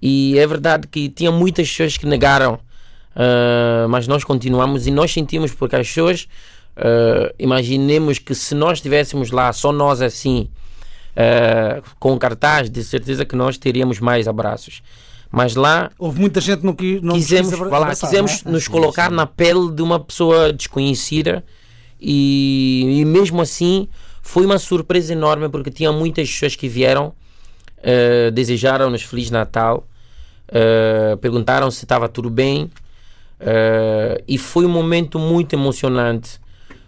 E 0.00 0.38
é 0.38 0.46
verdade 0.46 0.86
que 0.88 1.08
tinha 1.08 1.30
muitas 1.30 1.68
pessoas 1.68 1.96
que 1.96 2.06
negaram, 2.06 2.58
eh, 3.16 3.86
mas 3.88 4.06
nós 4.08 4.24
continuamos 4.24 4.86
e 4.86 4.90
nós 4.90 5.12
sentimos 5.12 5.52
porque 5.52 5.76
as 5.76 5.86
pessoas 5.88 6.26
imaginemos 7.38 8.18
que 8.18 8.34
se 8.34 8.54
nós 8.54 8.78
estivéssemos 8.78 9.30
lá 9.30 9.52
só 9.52 9.72
nós 9.72 10.00
assim 10.00 10.48
eh, 11.16 11.82
com 11.98 12.18
cartaz, 12.18 12.70
de 12.70 12.82
certeza 12.84 13.24
que 13.24 13.36
nós 13.36 13.58
teríamos 13.58 13.98
mais 14.00 14.26
abraços. 14.28 14.82
Mas 15.30 15.54
lá 15.54 15.90
Houve 15.98 16.20
muita 16.20 16.40
gente 16.42 16.60
que 16.74 17.00
não, 17.02 17.14
quisemos, 17.14 17.50
quis 17.52 17.60
abra- 17.60 17.70
lá, 17.70 17.76
abraçar, 17.78 18.10
quisemos 18.10 18.42
não 18.44 18.50
é? 18.50 18.54
nos 18.54 18.68
colocar 18.68 19.10
na 19.10 19.26
pele 19.26 19.70
de 19.72 19.80
uma 19.80 19.98
pessoa 19.98 20.52
desconhecida 20.52 21.42
e, 21.98 22.98
e 23.00 23.04
mesmo 23.06 23.40
assim 23.40 23.88
foi 24.20 24.44
uma 24.44 24.58
surpresa 24.58 25.12
enorme 25.12 25.48
porque 25.48 25.70
tinha 25.70 25.90
muitas 25.90 26.30
pessoas 26.30 26.54
que 26.54 26.68
vieram, 26.68 27.14
eh, 27.82 28.30
desejaram-nos 28.30 29.02
Feliz 29.02 29.30
Natal, 29.30 29.86
eh, 30.48 31.16
perguntaram 31.20 31.70
se 31.70 31.84
estava 31.84 32.08
tudo 32.10 32.28
bem 32.28 32.70
eh, 33.40 34.22
e 34.28 34.36
foi 34.38 34.64
um 34.66 34.68
momento 34.68 35.18
muito 35.18 35.54
emocionante. 35.54 36.40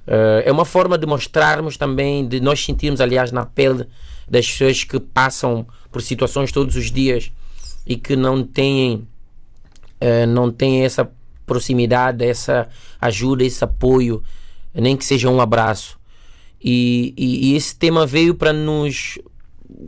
Eh, 0.07 0.45
é 0.47 0.53
uma 0.53 0.65
forma 0.65 0.99
de 0.99 1.07
mostrarmos 1.07 1.77
também, 1.77 2.27
de 2.29 2.41
nós 2.41 2.63
sentirmos, 2.65 3.01
aliás, 3.01 3.33
na 3.33 3.47
pele 3.47 3.87
das 4.29 4.47
pessoas 4.51 4.85
que 4.85 4.99
passam 5.01 5.67
por 5.93 6.03
situações 6.03 6.51
todos 6.53 6.77
os 6.77 6.91
dias 6.91 7.31
e 7.87 7.97
que 7.97 8.17
não 8.17 8.43
têm 8.45 9.07
eh, 10.01 10.27
não 10.27 10.51
têm 10.51 10.85
essa 10.85 11.11
proximidade, 11.47 12.25
essa 12.25 12.69
ajuda, 13.01 13.45
esse 13.45 13.63
apoio, 13.63 14.23
nem 14.75 14.97
que 14.97 15.05
seja 15.05 15.29
um 15.31 15.41
abraço. 15.41 15.99
E, 16.63 17.13
e- 17.17 17.51
e 17.53 17.57
esse 17.57 17.77
tema 17.77 18.07
veio 18.07 18.35
para 18.35 18.53
nos 18.53 19.19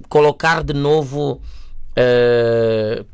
colocar 0.09 0.63
de 0.63 0.75
novo, 0.75 1.41
eh, 1.97 3.05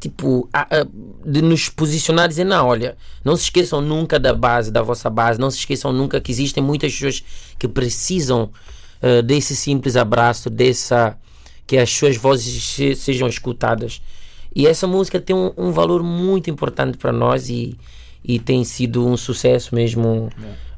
tipo, 0.00 0.48
a- 0.52 0.62
a- 0.80 0.86
de 1.24 1.42
nos 1.42 1.68
posicionar 1.68 2.28
dizer: 2.28 2.44
não, 2.44 2.66
olha, 2.66 2.96
não 3.24 3.36
se 3.36 3.44
esqueçam 3.44 3.80
nunca 3.80 4.18
da 4.18 4.34
base, 4.34 4.70
da 4.70 4.82
vossa 4.82 5.08
base, 5.10 5.38
não 5.38 5.50
se 5.50 5.58
esqueçam 5.58 5.92
nunca 5.92 6.20
que 6.20 6.32
existem 6.32 6.62
muitas 6.62 6.92
pessoas 6.92 7.22
que 7.58 7.68
precisam 7.68 8.50
eh, 9.02 9.20
desse 9.22 9.54
simples 9.56 9.96
abraço, 9.96 10.48
dessa 10.48 11.18
que 11.66 11.76
as 11.76 11.90
suas 11.90 12.16
vozes 12.16 12.62
se- 12.64 12.94
sejam 12.94 13.28
escutadas. 13.28 14.00
E 14.54 14.66
essa 14.66 14.86
música 14.86 15.20
tem 15.20 15.34
um, 15.34 15.52
um 15.56 15.70
valor 15.72 16.02
muito 16.02 16.48
importante 16.50 16.96
para 16.98 17.12
nós 17.12 17.48
e, 17.48 17.76
e 18.24 18.38
tem 18.38 18.62
sido 18.64 19.06
um 19.06 19.16
sucesso 19.16 19.74
mesmo 19.74 20.28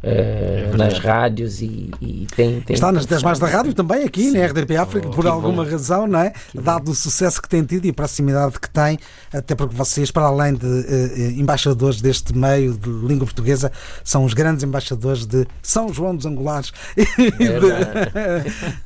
eh, 0.07 0.71
nas 0.77 0.99
rádios 0.99 1.63
e, 1.63 1.91
e 2.01 2.27
tem, 2.37 2.61
tem 2.61 2.75
Está 2.75 2.93
nas 2.93 3.07
10 3.07 3.23
mais 3.23 3.39
da 3.39 3.47
rádio 3.47 3.73
também, 3.73 4.05
aqui 4.05 4.31
na 4.31 4.45
RDP 4.47 4.77
África, 4.77 5.09
por 5.09 5.23
que 5.23 5.29
alguma 5.29 5.65
bom. 5.65 5.71
razão, 5.71 6.07
não 6.07 6.19
é? 6.19 6.33
Dado 6.55 6.91
o 6.91 6.95
sucesso 6.95 7.41
que 7.41 7.49
tem 7.49 7.65
tido 7.65 7.87
e 7.87 7.91
a 7.91 7.93
proximidade 7.93 8.61
que 8.61 8.69
tem, 8.69 8.99
até 9.33 9.55
porque 9.55 9.75
vocês, 9.75 10.11
para 10.11 10.25
além 10.25 10.55
de 10.55 10.67
eh, 10.67 11.13
eh, 11.17 11.31
embaixadores 11.41 12.03
deste 12.03 12.37
meio 12.37 12.75
de 12.75 12.91
língua 12.91 13.25
portuguesa, 13.27 13.73
são 14.03 14.25
os 14.25 14.35
grandes 14.35 14.63
embaixadores 14.63 15.25
de 15.25 15.47
São 15.63 15.93
João 15.93 16.15
dos 16.15 16.27
Angulares 16.27 16.73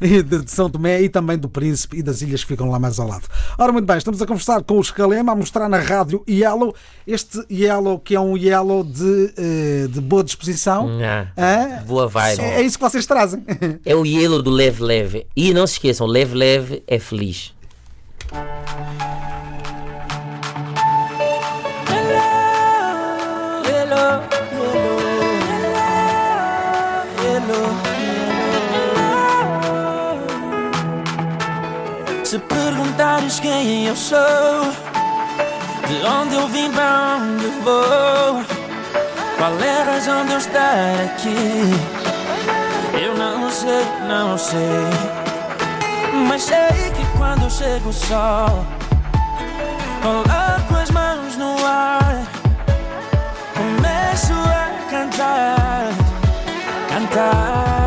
e, 0.01 0.23
de, 0.23 0.39
e 0.39 0.41
de 0.41 0.51
São 0.51 0.71
Tomé 0.71 1.03
e 1.03 1.09
também 1.09 1.37
do 1.37 1.49
Príncipe 1.49 1.99
e 1.99 2.03
das 2.03 2.23
ilhas 2.23 2.43
que 2.43 2.49
ficam 2.49 2.71
lá 2.71 2.79
mais 2.79 2.99
ao 3.01 3.09
lado. 3.09 3.27
Ora, 3.59 3.73
muito 3.73 3.87
bem, 3.87 3.99
estamos 3.99 4.23
a 4.23 4.27
conversar 4.27 4.63
com 4.63 4.75
o 4.75 4.81
Escalema, 4.81 5.33
a 5.33 5.35
mostrar 5.35 5.69
na 5.69 5.79
rádio 5.79 6.23
Yellow, 6.29 6.75
este 7.07 7.45
Yellow 7.51 7.99
que 7.99 8.15
é 8.15 8.21
um 8.21 8.37
Yellow 8.37 8.85
de, 8.85 9.35
eh, 9.37 9.89
de 9.89 10.01
boa 10.01 10.23
disposição 10.23 10.89
iluminar. 11.09 11.33
É, 11.37 11.81
Boa 11.83 12.07
vibe. 12.07 12.41
É, 12.41 12.61
é, 12.61 12.63
isso 12.63 12.79
que 12.79 12.85
vocês 12.85 13.07
trazem. 13.07 13.43
É 13.85 13.95
o 13.95 14.05
hielo 14.05 14.43
do 14.43 14.51
Leve 14.51 14.83
Leve. 14.83 15.27
E 15.35 15.55
não 15.55 15.67
se 15.67 15.75
esqueçam, 15.75 16.07
Leve 16.07 16.35
Leve 16.35 16.83
é 16.87 16.99
feliz. 16.99 17.55
Se 32.25 32.39
perguntares 32.41 33.41
quem 33.41 33.87
eu 33.87 33.97
sou, 33.97 34.19
de 35.89 36.07
onde 36.07 36.35
eu 36.35 36.47
vim, 36.49 36.71
para 36.71 37.23
onde 37.23 37.47
vou 37.65 38.68
qual 39.39 39.59
é 39.61 39.81
a 39.81 39.85
razão 39.85 40.27
de 40.27 40.33
eu 40.33 40.39
estar 40.39 40.95
aqui. 41.05 41.37
Eu 43.01 43.17
não 43.17 43.49
sei, 43.51 43.87
não 44.09 44.37
sei, 44.37 44.59
mas 46.29 46.43
sei 46.43 46.91
que 46.97 47.17
quando 47.17 47.49
chega 47.49 47.89
o 47.89 47.93
sol, 47.93 48.67
coloco 50.03 50.75
as 50.83 50.91
mãos 50.91 51.37
no 51.37 51.55
ar, 51.65 52.25
começo 53.55 54.33
a 54.33 54.91
cantar, 54.91 55.93
cantar. 56.89 57.78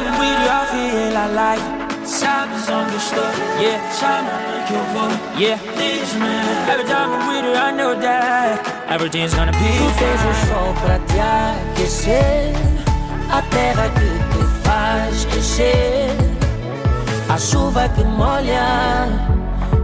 Time 0.00 0.18
we 0.18 0.26
do, 0.26 0.48
I 0.48 0.66
feel 0.72 1.16
alive. 1.24 1.80
Onde 2.72 2.96
estou? 2.96 3.24
Yeah, 3.60 3.80
chama-me 3.98 4.64
que 4.66 4.74
eu 4.74 4.84
vou. 4.94 5.10
Yeah, 5.38 5.58
diz-me. 5.76 6.26
Every 6.72 6.84
time 6.84 7.10
we 7.28 7.42
do, 7.42 7.52
I 7.54 7.72
know 7.72 7.94
that 8.00 8.60
everything's 8.88 9.34
gonna 9.34 9.52
be 9.52 9.58
Tu 9.58 9.90
fez 9.98 10.20
o 10.24 10.34
sol 10.46 10.74
pra 10.82 10.98
te 11.00 11.20
aquecer, 11.20 12.54
a 13.30 13.42
terra 13.42 13.88
que 13.90 14.08
te 14.32 14.44
faz 14.62 15.24
crescer, 15.26 16.16
a 17.28 17.38
chuva 17.38 17.88
que 17.90 18.04
molha 18.04 19.08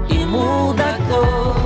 e 0.09 0.25
muda 0.25 0.85
a 0.85 0.99
cor. 1.11 1.66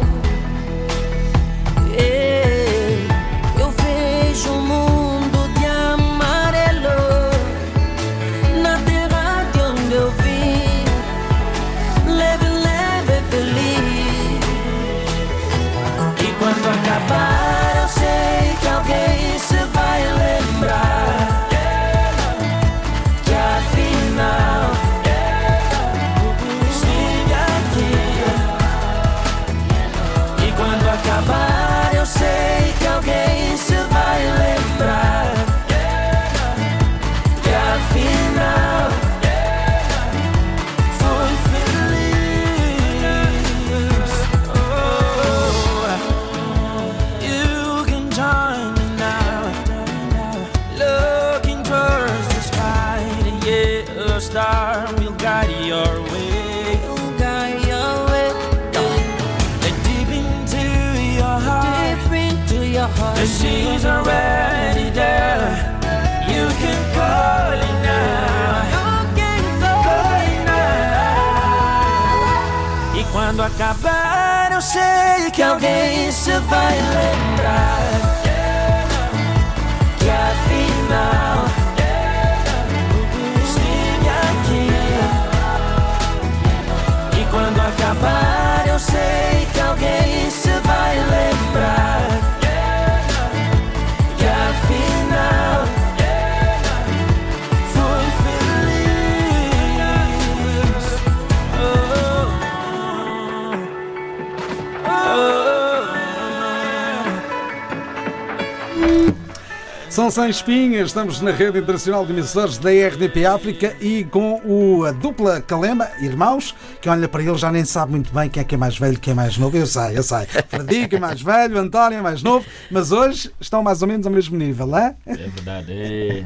São 109.90 110.08
sem 110.08 110.30
espinhas, 110.30 110.86
estamos 110.86 111.20
na 111.20 111.32
rede 111.32 111.58
internacional 111.58 112.06
de 112.06 112.12
emissores 112.12 112.58
da 112.58 112.70
RDP 112.70 113.26
África 113.26 113.76
e 113.80 114.04
com 114.04 114.40
o 114.44 114.84
a 114.84 114.92
dupla 114.92 115.40
Calema, 115.40 115.88
irmãos, 116.00 116.54
que 116.80 116.88
olha 116.88 117.08
para 117.08 117.24
ele 117.24 117.36
já 117.36 117.50
nem 117.50 117.64
sabe 117.64 117.90
muito 117.90 118.14
bem 118.14 118.30
quem 118.30 118.40
é 118.40 118.44
que 118.44 118.54
é 118.54 118.58
mais 118.58 118.78
velho, 118.78 119.00
quem 119.00 119.10
é 119.10 119.14
mais 119.14 119.36
novo. 119.36 119.56
Eu 119.56 119.66
sei, 119.66 119.98
eu 119.98 120.04
sei. 120.04 120.26
Frederico 120.48 120.94
é 120.94 121.00
mais 121.00 121.20
velho, 121.20 121.58
António 121.58 121.98
é 121.98 122.02
mais 122.02 122.22
novo, 122.22 122.46
mas 122.70 122.92
hoje 122.92 123.32
estão 123.40 123.64
mais 123.64 123.82
ou 123.82 123.88
menos 123.88 124.06
ao 124.06 124.12
mesmo 124.12 124.38
nível, 124.38 124.68
não 124.68 124.78
é? 124.78 124.94
É 125.04 125.16
verdade. 125.16 125.72
É... 125.72 126.24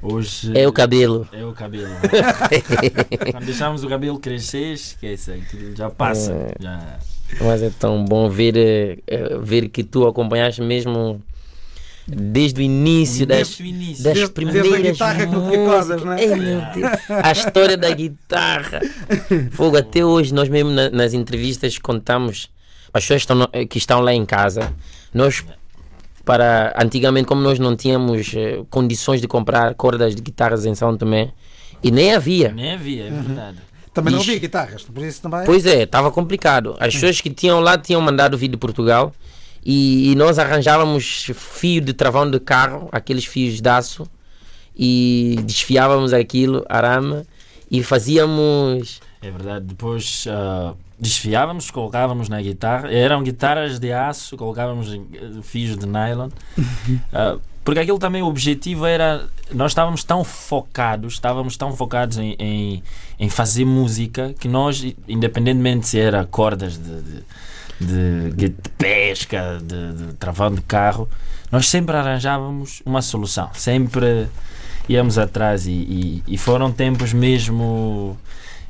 Hoje. 0.00 0.56
É 0.56 0.68
o 0.68 0.72
cabelo. 0.72 1.28
É 1.32 1.44
o 1.44 1.52
cabelo. 1.52 1.90
Quando 3.32 3.44
deixamos 3.44 3.82
o 3.82 3.88
cabelo 3.88 4.20
crescer, 4.20 4.74
esquece. 4.74 5.32
Aquilo 5.32 5.74
já 5.74 5.90
passa. 5.90 6.32
É. 6.32 6.54
Já... 6.60 6.98
Mas 7.40 7.62
é 7.62 7.70
tão 7.70 8.04
bom 8.04 8.28
ver, 8.28 8.56
eh, 8.56 8.98
eh, 9.08 9.38
ver 9.40 9.68
que 9.68 9.82
tu 9.82 10.06
acompanhaste 10.06 10.60
mesmo 10.62 11.20
desde 12.06 12.60
o 12.60 12.62
início 12.62 13.26
das, 13.26 13.58
início. 13.60 14.02
das 14.04 14.14
Desde- 14.14 14.20
desde 14.20 14.24
a 14.24 14.28
primeiras 14.62 14.92
guitarra 14.92 15.26
músicas. 15.26 15.66
cordas, 15.66 16.04
não 16.04 16.12
é? 16.12 16.22
Ei, 16.24 16.34
meu 16.36 16.60
Deus. 16.74 16.92
A 17.22 17.32
história 17.32 17.76
da 17.76 17.90
guitarra. 17.90 18.80
Fogo, 19.52 19.76
até 19.76 20.04
hoje 20.04 20.34
nós 20.34 20.48
mesmo 20.48 20.70
na- 20.70 20.90
nas 20.90 21.14
entrevistas 21.14 21.78
contamos 21.78 22.50
as 22.94 23.04
pessoas 23.04 23.22
estão 23.22 23.36
no- 23.36 23.48
que 23.68 23.78
estão 23.78 24.00
lá 24.00 24.12
em 24.12 24.26
casa. 24.26 24.72
Nós 25.14 25.42
para 26.24 26.72
antigamente 26.80 27.26
como 27.26 27.40
nós 27.42 27.58
não 27.58 27.74
tínhamos 27.74 28.32
eh, 28.36 28.62
condições 28.70 29.20
de 29.20 29.26
comprar 29.26 29.74
cordas 29.74 30.14
de 30.14 30.22
guitarras 30.22 30.64
em 30.64 30.74
São 30.74 30.96
Tomé 30.96 31.32
e 31.82 31.90
nem 31.90 32.14
havia. 32.14 32.52
Nem 32.52 32.72
havia, 32.74 33.04
é 33.06 33.10
verdade. 33.10 33.58
Também 33.92 34.14
não 34.14 34.20
havia 34.20 34.38
guitarras, 34.38 34.82
por 34.84 35.02
isso 35.04 35.20
também. 35.20 35.44
Pois 35.44 35.66
é, 35.66 35.82
estava 35.82 36.10
complicado. 36.10 36.76
As 36.78 36.94
pessoas 36.94 37.20
que 37.20 37.28
tinham 37.28 37.60
lá 37.60 37.76
tinham 37.76 38.00
mandado 38.00 38.38
vir 38.38 38.48
de 38.48 38.56
Portugal 38.56 39.12
e, 39.64 40.12
e 40.12 40.14
nós 40.14 40.38
arranjávamos 40.38 41.30
fio 41.34 41.80
de 41.80 41.92
travão 41.92 42.30
de 42.30 42.40
carro, 42.40 42.88
aqueles 42.90 43.24
fios 43.24 43.60
de 43.60 43.68
aço, 43.68 44.06
e 44.76 45.36
desfiávamos 45.44 46.12
aquilo, 46.12 46.64
arame, 46.68 47.24
e 47.70 47.82
fazíamos. 47.82 49.00
É 49.22 49.30
verdade. 49.30 49.66
Depois 49.66 50.26
ah, 50.28 50.74
desfiávamos, 50.98 51.70
colocávamos 51.70 52.28
na 52.28 52.40
guitarra. 52.40 52.92
Eram 52.92 53.22
guitarras 53.22 53.78
de 53.78 53.92
aço, 53.92 54.36
colocávamos 54.36 54.92
eh, 54.92 55.00
fios 55.42 55.76
de 55.76 55.86
nylon. 55.86 56.28
Ah, 57.12 57.38
porque 57.64 57.78
aquilo 57.78 57.98
também 57.98 58.22
o 58.22 58.26
objetivo 58.26 58.86
era 58.86 59.28
nós 59.52 59.70
estávamos 59.70 60.02
tão 60.02 60.24
focados 60.24 61.14
estávamos 61.14 61.56
tão 61.56 61.76
focados 61.76 62.18
em, 62.18 62.34
em, 62.38 62.82
em 63.20 63.28
fazer 63.28 63.64
música 63.64 64.34
que 64.38 64.48
nós 64.48 64.84
independentemente 65.06 65.86
se 65.86 66.00
era 66.00 66.24
cordas 66.24 66.76
de, 66.76 67.02
de, 67.02 67.24
de, 67.80 68.30
de 68.32 68.50
pesca 68.78 69.58
de, 69.62 70.06
de 70.06 70.12
travão 70.14 70.54
de 70.54 70.60
carro 70.62 71.08
nós 71.50 71.68
sempre 71.68 71.96
arranjávamos 71.96 72.82
uma 72.84 73.02
solução 73.02 73.50
sempre 73.54 74.28
íamos 74.88 75.18
atrás 75.18 75.66
e, 75.66 75.70
e, 75.70 76.22
e 76.26 76.38
foram 76.38 76.72
tempos 76.72 77.12
mesmo 77.12 78.16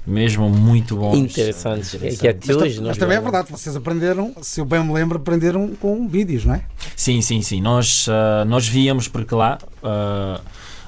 mesmo 0.06 0.48
muito 0.48 0.96
bons 0.96 1.16
Interessantes. 1.16 1.94
É 1.94 2.10
que 2.10 2.28
até 2.28 2.46
Mas, 2.48 2.56
hoje 2.56 2.76
nós 2.78 2.88
mas 2.88 2.98
também 2.98 3.16
é 3.16 3.20
verdade, 3.20 3.50
vocês 3.50 3.76
aprenderam, 3.76 4.34
se 4.42 4.60
eu 4.60 4.64
bem 4.64 4.82
me 4.84 4.92
lembro, 4.92 5.18
aprenderam 5.18 5.68
com 5.76 6.08
vídeos, 6.08 6.44
não 6.44 6.54
é? 6.54 6.62
Sim, 6.96 7.22
sim, 7.22 7.40
sim. 7.40 7.60
Nós, 7.60 8.06
ah, 8.08 8.44
nós 8.44 8.66
víamos 8.66 9.06
porque 9.06 9.34
lá, 9.34 9.58
ah, 9.82 10.40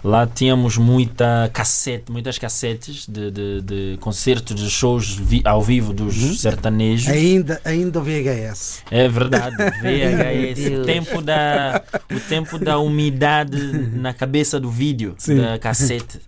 lá 0.04 0.26
tínhamos 0.26 0.76
muita 0.76 1.50
cassete, 1.52 2.12
muitas 2.12 2.36
cassetes 2.38 3.06
de, 3.08 3.30
de, 3.30 3.60
de 3.62 3.96
concertos, 4.00 4.54
de 4.54 4.68
shows 4.70 5.16
vi- 5.16 5.42
ao 5.44 5.62
vivo 5.62 5.92
dos 5.94 6.40
sertanejos. 6.40 7.08
Ainda, 7.08 7.60
ainda 7.64 7.98
o 7.98 8.02
VHS. 8.02 8.82
É 8.90 9.08
verdade, 9.08 9.56
VHS. 9.56 10.74
O 10.80 10.84
tempo 10.84 11.22
da, 11.22 11.82
o 12.14 12.20
tempo 12.20 12.58
da 12.58 12.78
umidade 12.78 13.56
na 13.96 14.12
cabeça 14.12 14.60
do 14.60 14.70
vídeo, 14.70 15.14
Sim. 15.18 15.38
da 15.38 15.58
cassete. 15.58 16.20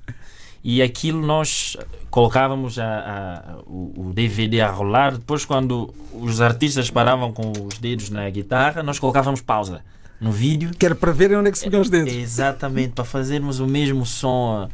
E 0.65 0.83
aquilo 0.83 1.25
nós 1.25 1.77
colocávamos 2.11 2.79
a, 2.79 2.85
a- 2.85 3.59
o, 3.67 4.09
o 4.09 4.13
DVD 4.13 4.63
a 4.63 4.71
rolar. 4.71 5.13
Depois, 5.13 5.45
quando 5.45 5.95
os 6.13 6.41
artistas 6.41 6.91
paravam 6.91 7.31
com 7.33 7.53
os 7.67 7.79
dedos 7.79 8.09
na 8.11 8.29
guitarra, 8.31 8.83
nós 8.83 8.99
colocávamos 8.99 9.41
pausa 9.43 9.83
no 10.21 10.33
vídeo. 10.33 10.71
Que 10.79 10.87
era 10.87 10.95
para 10.95 11.13
verem 11.13 11.37
onde 11.37 11.49
é 11.49 11.53
que 11.53 11.59
se 11.59 11.69
os 11.69 11.91
dedos. 11.91 12.13
Exatamente, 12.13 12.91
para 12.93 13.05
fazermos 13.05 13.61
o 13.61 13.67
mesmo 13.67 14.05
som. 14.07 14.69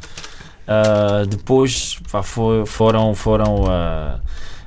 ah, 0.67 1.25
depois 1.29 1.99
pá, 2.11 2.23
foi- 2.23 2.67
foram. 2.67 3.15
foram 3.15 3.65
ah, 3.69 4.21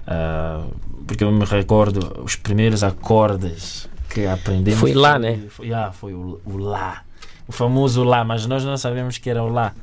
ah, 0.08 0.64
porque 1.08 1.24
eu 1.24 1.32
me 1.32 1.46
recordo 1.46 2.24
os 2.24 2.36
primeiros 2.36 2.84
acordes 2.84 3.88
que 4.10 4.26
aprendemos. 4.26 4.80
Foi 4.80 4.94
lá, 4.94 5.20
né? 5.20 5.40
Foi, 5.50 5.72
ah, 5.72 5.92
foi 5.92 6.14
o, 6.14 6.40
o 6.46 6.58
Lá. 6.58 7.04
O 7.48 7.52
famoso 7.52 8.04
Lá, 8.04 8.24
mas 8.24 8.46
nós 8.48 8.64
não 8.64 8.76
sabemos 8.76 9.18
que 9.20 9.30
era 9.30 9.44
o 9.44 9.50
Lá. 9.50 9.74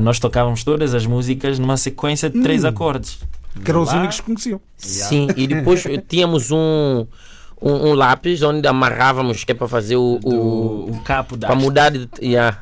Nós 0.00 0.18
tocávamos 0.18 0.64
todas 0.64 0.94
as 0.94 1.04
músicas 1.04 1.58
numa 1.58 1.76
sequência 1.76 2.30
de 2.30 2.40
três 2.40 2.64
acordes. 2.64 3.20
Que 3.62 3.70
eram 3.70 3.82
os 3.82 3.92
únicos 3.92 4.20
que 4.20 4.26
conheciam. 4.26 4.60
Sim, 4.78 5.28
e 5.36 5.46
depois 5.46 5.84
tínhamos 6.08 6.50
um, 6.50 7.06
um, 7.60 7.88
um 7.90 7.94
lápis 7.94 8.42
onde 8.42 8.66
amarrávamos 8.68 9.44
que 9.44 9.52
é 9.52 9.54
para 9.54 9.68
fazer 9.68 9.96
o. 9.96 10.18
do- 10.20 10.28
o 10.36 10.90
o 10.90 11.00
capo 11.02 11.36
da 11.36 11.46
para 11.48 11.56
mudar 11.56 11.90
de. 11.90 12.08
Yeah. 12.20 12.58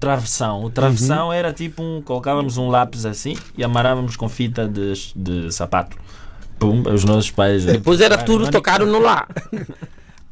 travessão. 0.00 0.64
O 0.64 0.70
travessão 0.70 1.32
era 1.32 1.52
tipo 1.52 1.82
um. 1.82 2.02
colocávamos 2.02 2.56
um 2.58 2.68
lápis 2.68 3.06
assim 3.06 3.36
e 3.56 3.64
amarrávamos 3.64 4.16
com 4.16 4.28
fita 4.28 4.66
de, 4.68 4.92
de 5.14 5.52
sapato. 5.52 5.96
Pum, 6.58 6.82
os 6.92 7.04
nossos 7.04 7.30
pais. 7.30 7.64
Depois 7.64 8.00
era 8.00 8.18
tudo 8.18 8.50
tocado 8.50 8.84
no 8.86 8.98
lá. 8.98 9.26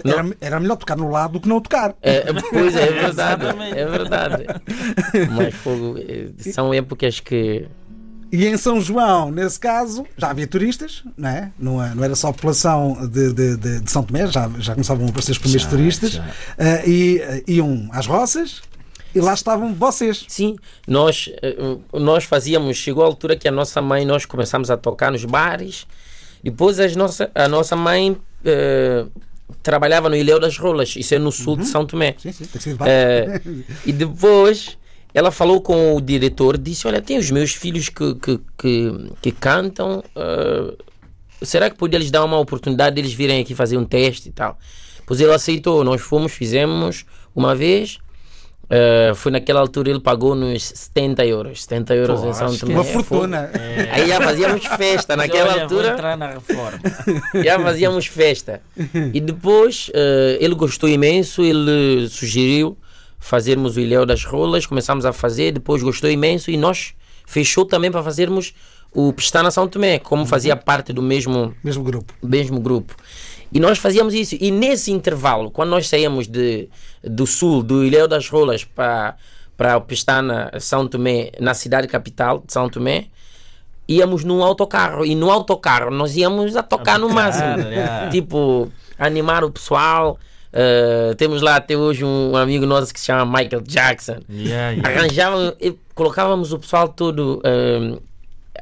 Era, 0.04 0.36
era 0.40 0.60
melhor 0.60 0.76
tocar 0.76 0.94
no 0.96 1.10
lado 1.10 1.32
do 1.32 1.40
que 1.40 1.48
não 1.48 1.58
tocar. 1.60 1.94
É, 2.02 2.26
pois 2.52 2.76
é, 2.76 2.82
é 2.88 2.92
verdade. 2.92 3.44
É 3.74 3.86
verdade. 3.86 4.44
Mas 5.34 5.54
fogo, 5.54 5.96
eh, 5.98 6.28
são 6.52 6.72
épocas 6.72 7.18
que. 7.18 7.66
E 8.32 8.46
em 8.46 8.56
São 8.56 8.80
João, 8.80 9.30
nesse 9.30 9.58
caso, 9.58 10.04
já 10.18 10.30
havia 10.30 10.46
turistas, 10.46 11.02
não 11.16 11.28
é? 11.28 11.52
Não, 11.58 11.82
é- 11.82 11.94
não 11.94 12.02
era 12.04 12.14
só 12.16 12.28
a 12.28 12.32
população 12.32 13.06
de, 13.08 13.32
de, 13.32 13.56
de- 13.56 13.80
de 13.80 13.90
São 13.90 14.02
Tomé, 14.02 14.26
já, 14.26 14.50
já 14.58 14.72
começavam 14.74 15.06
a 15.06 15.08
aparecer 15.10 15.30
os 15.32 15.38
primeiros 15.38 15.62
Já, 15.64 15.70
turistas. 15.70 16.10
já. 16.12 16.24
Ah, 16.58 16.84
e 16.86 17.22
ah, 17.22 17.40
iam 17.46 17.88
às 17.92 18.06
roças 18.06 18.62
e 19.14 19.20
lá 19.20 19.32
estavam 19.32 19.72
vocês. 19.74 20.24
Sim, 20.28 20.56
nós, 20.88 21.30
eh, 21.40 21.56
nós 21.92 22.24
fazíamos. 22.24 22.76
Chegou 22.76 23.02
a 23.04 23.06
altura 23.06 23.36
que 23.36 23.46
a 23.48 23.52
nossa 23.52 23.80
mãe, 23.80 24.04
nós 24.04 24.26
começamos 24.26 24.70
a 24.70 24.76
tocar 24.76 25.10
nos 25.12 25.24
bares. 25.24 25.86
Depois 26.42 26.78
as 26.80 26.94
nossa, 26.96 27.30
a 27.34 27.48
nossa 27.48 27.74
mãe 27.76 28.16
eh, 28.44 29.06
trabalhava 29.62 30.08
no 30.08 30.16
Ilhéu 30.16 30.38
das 30.40 30.58
Rolas, 30.58 30.94
isso 30.96 31.14
é 31.14 31.18
no 31.18 31.30
sul 31.32 31.56
de 31.56 31.64
São 31.66 31.86
Tomé. 31.86 32.14
Sim, 32.18 32.32
sim. 32.32 32.44
Eh, 32.84 33.40
e 33.86 33.92
depois 33.92 34.76
ela 35.16 35.30
falou 35.30 35.62
com 35.62 35.96
o 35.96 36.00
diretor, 36.02 36.58
disse: 36.58 36.86
Olha, 36.86 37.00
tem 37.00 37.16
os 37.16 37.30
meus 37.30 37.54
filhos 37.54 37.88
que, 37.88 38.14
que, 38.16 38.38
que, 38.58 38.92
que 39.22 39.32
cantam. 39.32 40.04
eh, 40.14 40.74
será 41.40 41.70
que 41.70 41.76
podia 41.76 41.98
lhes 41.98 42.10
dar 42.10 42.22
uma 42.22 42.38
oportunidade 42.38 42.96
de 42.96 43.00
eles 43.00 43.14
virem 43.14 43.40
aqui 43.40 43.54
fazer 43.54 43.78
um 43.78 43.84
teste 43.86 44.28
e 44.28 44.32
tal? 44.32 44.58
Pois 45.06 45.18
ele 45.18 45.32
aceitou, 45.32 45.82
nós 45.82 46.02
fomos, 46.02 46.32
fizemos 46.32 47.06
uma 47.34 47.54
vez. 47.54 47.96
eh, 48.68 49.12
foi 49.14 49.32
naquela 49.32 49.60
altura 49.60 49.88
ele 49.88 50.00
pagou-nos 50.00 50.62
70 50.62 51.24
euros. 51.24 51.62
70 51.62 51.94
euros 51.94 52.20
Pô, 52.20 52.28
em 52.28 52.34
São 52.34 52.54
Tomé. 52.54 52.74
Uma 52.74 52.84
fortuna. 52.84 53.50
Aí 53.92 54.08
já 54.08 54.20
fazíamos 54.20 54.66
festa 54.66 55.16
naquela 55.16 55.44
Olha, 55.44 55.54
vou 55.54 55.78
altura 55.78 55.92
entrar 55.94 56.16
na 56.18 56.26
reforma. 56.32 56.78
já 57.42 57.58
fazíamos 57.58 58.04
festa. 58.04 58.60
E 59.14 59.18
depois 59.18 59.90
eh, 59.94 60.36
ele 60.42 60.54
gostou 60.54 60.90
imenso, 60.90 61.42
ele 61.42 62.06
sugeriu 62.10 62.76
fazermos 63.26 63.76
o 63.76 63.80
Ilhéu 63.80 64.06
das 64.06 64.24
Rolas, 64.24 64.66
começámos 64.66 65.04
a 65.04 65.12
fazer, 65.12 65.52
depois 65.52 65.82
gostou 65.82 66.08
imenso 66.08 66.50
e 66.50 66.56
nós 66.56 66.94
fechou 67.26 67.64
também 67.64 67.90
para 67.90 68.02
fazermos 68.02 68.54
o 68.92 69.12
Pestana 69.12 69.50
São 69.50 69.66
Tomé, 69.66 69.98
como 69.98 70.24
fazia 70.24 70.54
parte 70.56 70.92
do 70.92 71.02
mesmo 71.02 71.52
Mesmo 71.62 71.82
grupo. 71.82 72.14
mesmo 72.22 72.60
grupo. 72.60 72.94
E 73.52 73.58
nós 73.58 73.78
fazíamos 73.78 74.14
isso. 74.14 74.36
E 74.40 74.50
nesse 74.50 74.92
intervalo, 74.92 75.50
quando 75.50 75.70
nós 75.70 75.88
saíamos 75.88 76.26
de, 76.28 76.68
do 77.02 77.26
sul, 77.26 77.62
do 77.62 77.84
Ilhéu 77.84 78.06
das 78.08 78.28
Rolas 78.28 78.64
para 78.64 79.16
para 79.56 79.76
o 79.78 79.80
Pestana 79.80 80.50
São 80.60 80.86
Tomé, 80.86 81.32
na 81.40 81.54
cidade 81.54 81.88
capital 81.88 82.42
de 82.46 82.52
São 82.52 82.68
Tomé, 82.68 83.06
íamos 83.88 84.22
num 84.22 84.42
autocarro. 84.42 85.04
E 85.04 85.14
no 85.14 85.30
autocarro 85.30 85.90
nós 85.90 86.14
íamos 86.14 86.54
a 86.56 86.62
tocar 86.62 86.98
no 86.98 87.08
máximo. 87.08 87.58
yeah. 87.60 88.10
Tipo, 88.10 88.70
animar 88.98 89.42
o 89.44 89.50
pessoal. 89.50 90.18
Uh, 90.52 91.14
temos 91.16 91.42
lá 91.42 91.56
até 91.56 91.76
hoje 91.76 92.04
um 92.04 92.34
amigo 92.36 92.64
nosso 92.64 92.92
que 92.94 93.00
se 93.00 93.06
chama 93.06 93.24
Michael 93.38 93.62
Jackson. 93.62 94.18
Yeah, 94.30 94.70
yeah. 94.70 94.88
Arranjávamos, 94.88 95.54
e 95.60 95.74
colocávamos 95.94 96.52
o 96.52 96.58
pessoal 96.58 96.88
todo 96.88 97.42
um, 97.44 97.98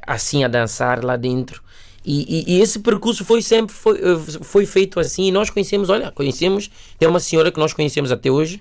assim 0.07 0.43
a 0.45 0.49
dançar 0.49 1.05
lá 1.05 1.17
dentro. 1.17 1.63
E, 2.05 2.53
e- 2.53 2.57
e 2.57 2.61
esse 2.61 2.81
percurso 2.81 3.25
foi 3.25 3.41
sempre 3.41 3.75
foi, 3.75 3.97
eh, 3.99 4.19
foi 4.43 4.67
feito 4.67 5.01
assim. 5.01 5.25
E 5.29 5.33
nós 5.33 5.49
conhecemos, 5.51 5.89
olha, 5.89 6.11
conhecemos. 6.11 6.71
Tem 6.99 7.09
uma 7.09 7.21
senhora 7.21 7.51
que 7.51 7.59
nós 7.59 7.73
conhecemos 7.73 8.13
até 8.13 8.31
hoje, 8.31 8.61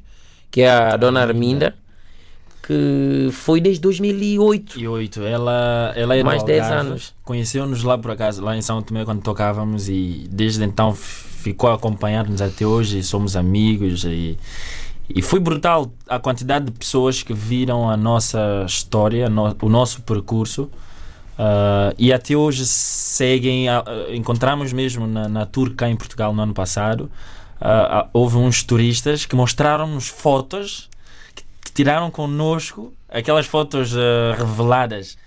que 0.50 0.62
é 0.62 0.70
a 0.70 0.96
dona 0.96 1.20
Arminda, 1.22 1.76
que 2.66 3.28
foi 3.34 3.60
desde 3.60 3.82
2008. 3.82 4.80
E 4.80 4.88
oito, 4.88 5.22
ela, 5.24 5.92
ela 5.96 6.16
do 6.18 6.24
Mais 6.24 6.42
10 6.44 6.64
Algarve. 6.64 6.88
anos. 6.88 7.14
Conheceu-nos 7.26 7.84
lá 7.84 7.98
por 7.98 8.12
acaso, 8.12 8.42
lá 8.42 8.56
em 8.56 8.62
São 8.62 8.82
Tomé, 8.82 9.04
quando 9.04 9.22
tocávamos, 9.22 9.90
e 9.90 10.26
desde 10.32 10.64
então 10.64 10.96
ficou 11.43 11.69
a 11.69 11.75
acompanhar-nos 11.75 12.41
até 12.41 12.65
hoje. 12.65 12.99
e 12.99 13.03
Somos 13.03 13.36
amigos. 13.36 14.03
E, 14.06 14.38
e 15.10 15.21
foi 15.21 15.39
brutal 15.39 15.91
a 16.08 16.17
quantidade 16.17 16.65
de 16.65 16.71
pessoas 16.71 17.21
que 17.21 17.34
viram 17.34 17.89
a 17.89 17.97
nossa 17.97 18.63
história, 18.67 19.29
no- 19.29 19.56
o 19.62 19.69
nosso 19.69 20.01
percurso. 20.01 20.69
ah, 21.38 21.93
e 21.97 22.12
até 22.13 22.36
hoje 22.36 22.65
seguem. 22.65 23.67
a- 23.69 23.84
encontramos 24.13 24.71
mesmo 24.73 25.06
na, 25.08 25.27
na 25.27 25.45
tour 25.45 25.73
cá 25.75 25.89
em 25.89 25.95
Portugal 25.95 26.34
no 26.34 26.41
ano 26.41 26.53
passado. 26.53 27.10
ah, 27.60 27.99
ah, 27.99 28.08
houve 28.13 28.38
uns 28.38 28.63
turistas 28.63 29.25
que 29.25 29.36
mostraram-nos 29.36 30.08
fotos 30.08 30.89
que, 31.36 31.43
que 31.65 31.71
tiraram 31.73 32.10
connosco 32.12 32.93
aquelas 33.10 33.45
fotos 33.45 33.93
reveladas 34.38 35.17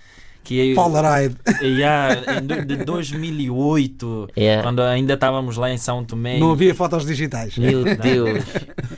que 0.47 0.73
Polaroid. 0.73 1.35
Yeah, 1.61 2.39
de 2.39 2.77
2008 2.77 4.29
Yeah. 4.37 4.63
quando 4.63 4.81
ainda 4.81 5.15
estávamos 5.15 5.57
lá 5.57 5.69
em 5.71 5.77
São 5.77 6.05
Tomé 6.05 6.39
Não 6.39 6.51
havia 6.51 6.73
fotos 6.73 7.05
digitais. 7.05 7.57
Meu 7.57 7.83
Deus. 7.83 8.43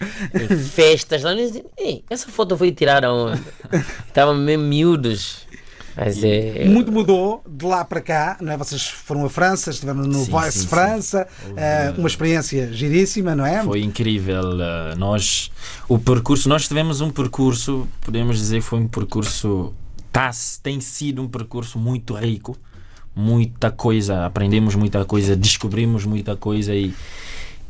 Festas 0.73 1.23
lá. 1.23 1.33
Ei, 1.77 2.03
essa 2.09 2.29
foto 2.29 2.55
foi 2.57 2.71
tirada 2.71 3.11
onde? 3.11 3.41
Estavam 4.07 4.35
mesmo 4.35 4.65
miúdos. 4.65 5.47
Mas 5.95 6.23
é. 6.23 6.65
Muito 6.65 6.91
mudou 6.91 7.43
de 7.49 7.65
lá 7.65 7.83
para 7.83 7.99
cá, 7.99 8.37
não 8.39 8.53
é? 8.53 8.57
Vocês 8.57 8.87
foram 8.87 9.25
à 9.25 9.29
França, 9.29 9.71
estiveram 9.71 10.01
no 10.01 10.23
Sim, 10.23 10.31
Voice 10.31 10.51
sim, 10.51 10.59
sim. 10.59 10.67
França, 10.67 11.27
eh, 11.57 11.93
uma 11.97 12.07
experiência 12.07 12.71
giríssima, 12.71 13.35
não 13.35 13.45
é? 13.45 13.61
foi 13.63 13.81
incrível 13.81 14.43
uh, 14.43 14.97
nós 14.97 15.51
o 15.89 15.99
percurso 15.99 16.47
nós 16.47 16.67
tivemos 16.67 17.01
um 17.01 17.09
percurso 17.09 17.87
podemos 18.01 18.37
dizer 18.37 18.59
que 18.59 18.65
foi 18.65 18.79
um 18.79 18.87
percurso 18.87 19.73
tá, 20.11 20.31
tem 20.61 20.79
sido 20.79 21.21
um 21.21 21.27
percurso 21.27 21.79
muito 21.79 22.13
rico 22.13 22.57
muita 23.15 23.71
coisa 23.71 24.25
aprendemos 24.25 24.75
muita 24.75 25.03
coisa 25.05 25.35
descobrimos 25.35 26.05
muita 26.05 26.35
coisa 26.35 26.73
e 26.73 26.93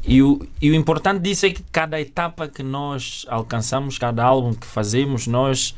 e 0.05 0.23
o, 0.23 0.39
e 0.61 0.71
o 0.71 0.75
importante 0.75 1.21
disso 1.21 1.45
é 1.45 1.49
que 1.49 1.61
cada 1.71 1.99
etapa 1.99 2.47
que 2.47 2.63
nós 2.63 3.25
alcançamos, 3.27 3.97
cada 3.97 4.23
álbum 4.23 4.53
que 4.53 4.65
fazemos, 4.65 5.27
nós 5.27 5.75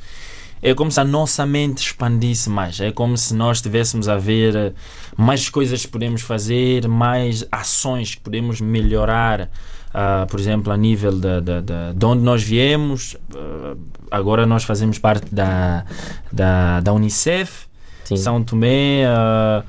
é 0.62 0.76
como 0.76 0.92
se 0.92 1.00
a 1.00 1.04
nossa 1.04 1.46
mente 1.46 1.80
expandisse 1.80 2.50
mais. 2.50 2.80
É 2.80 2.92
como 2.92 3.18
se 3.18 3.34
nós 3.34 3.58
estivéssemos 3.58 4.08
a 4.08 4.18
ver 4.18 4.56
eh, 4.56 4.74
mais 5.18 5.50
coisas 5.50 5.84
que 5.84 5.92
podemos 5.92 6.22
fazer, 6.22 6.88
mais 6.88 7.46
ações 7.52 8.14
que 8.14 8.22
podemos 8.22 8.62
melhorar. 8.62 9.50
Ah, 9.94 10.26
por 10.30 10.40
exemplo, 10.40 10.72
a 10.72 10.78
nível 10.78 11.20
da, 11.20 11.40
da, 11.40 11.62
da- 11.62 11.92
de 11.94 12.06
onde 12.06 12.24
nós 12.24 12.44
viemos, 12.44 13.18
ah, 13.36 13.76
agora 14.10 14.46
nós 14.46 14.64
fazemos 14.64 14.98
parte 15.00 15.34
da, 15.34 15.86
da, 16.32 16.80
da 16.80 16.94
Unicef, 16.94 17.66
Sim. 18.04 18.18
São 18.18 18.44
Tomé. 18.44 19.04
ah, 19.08 19.64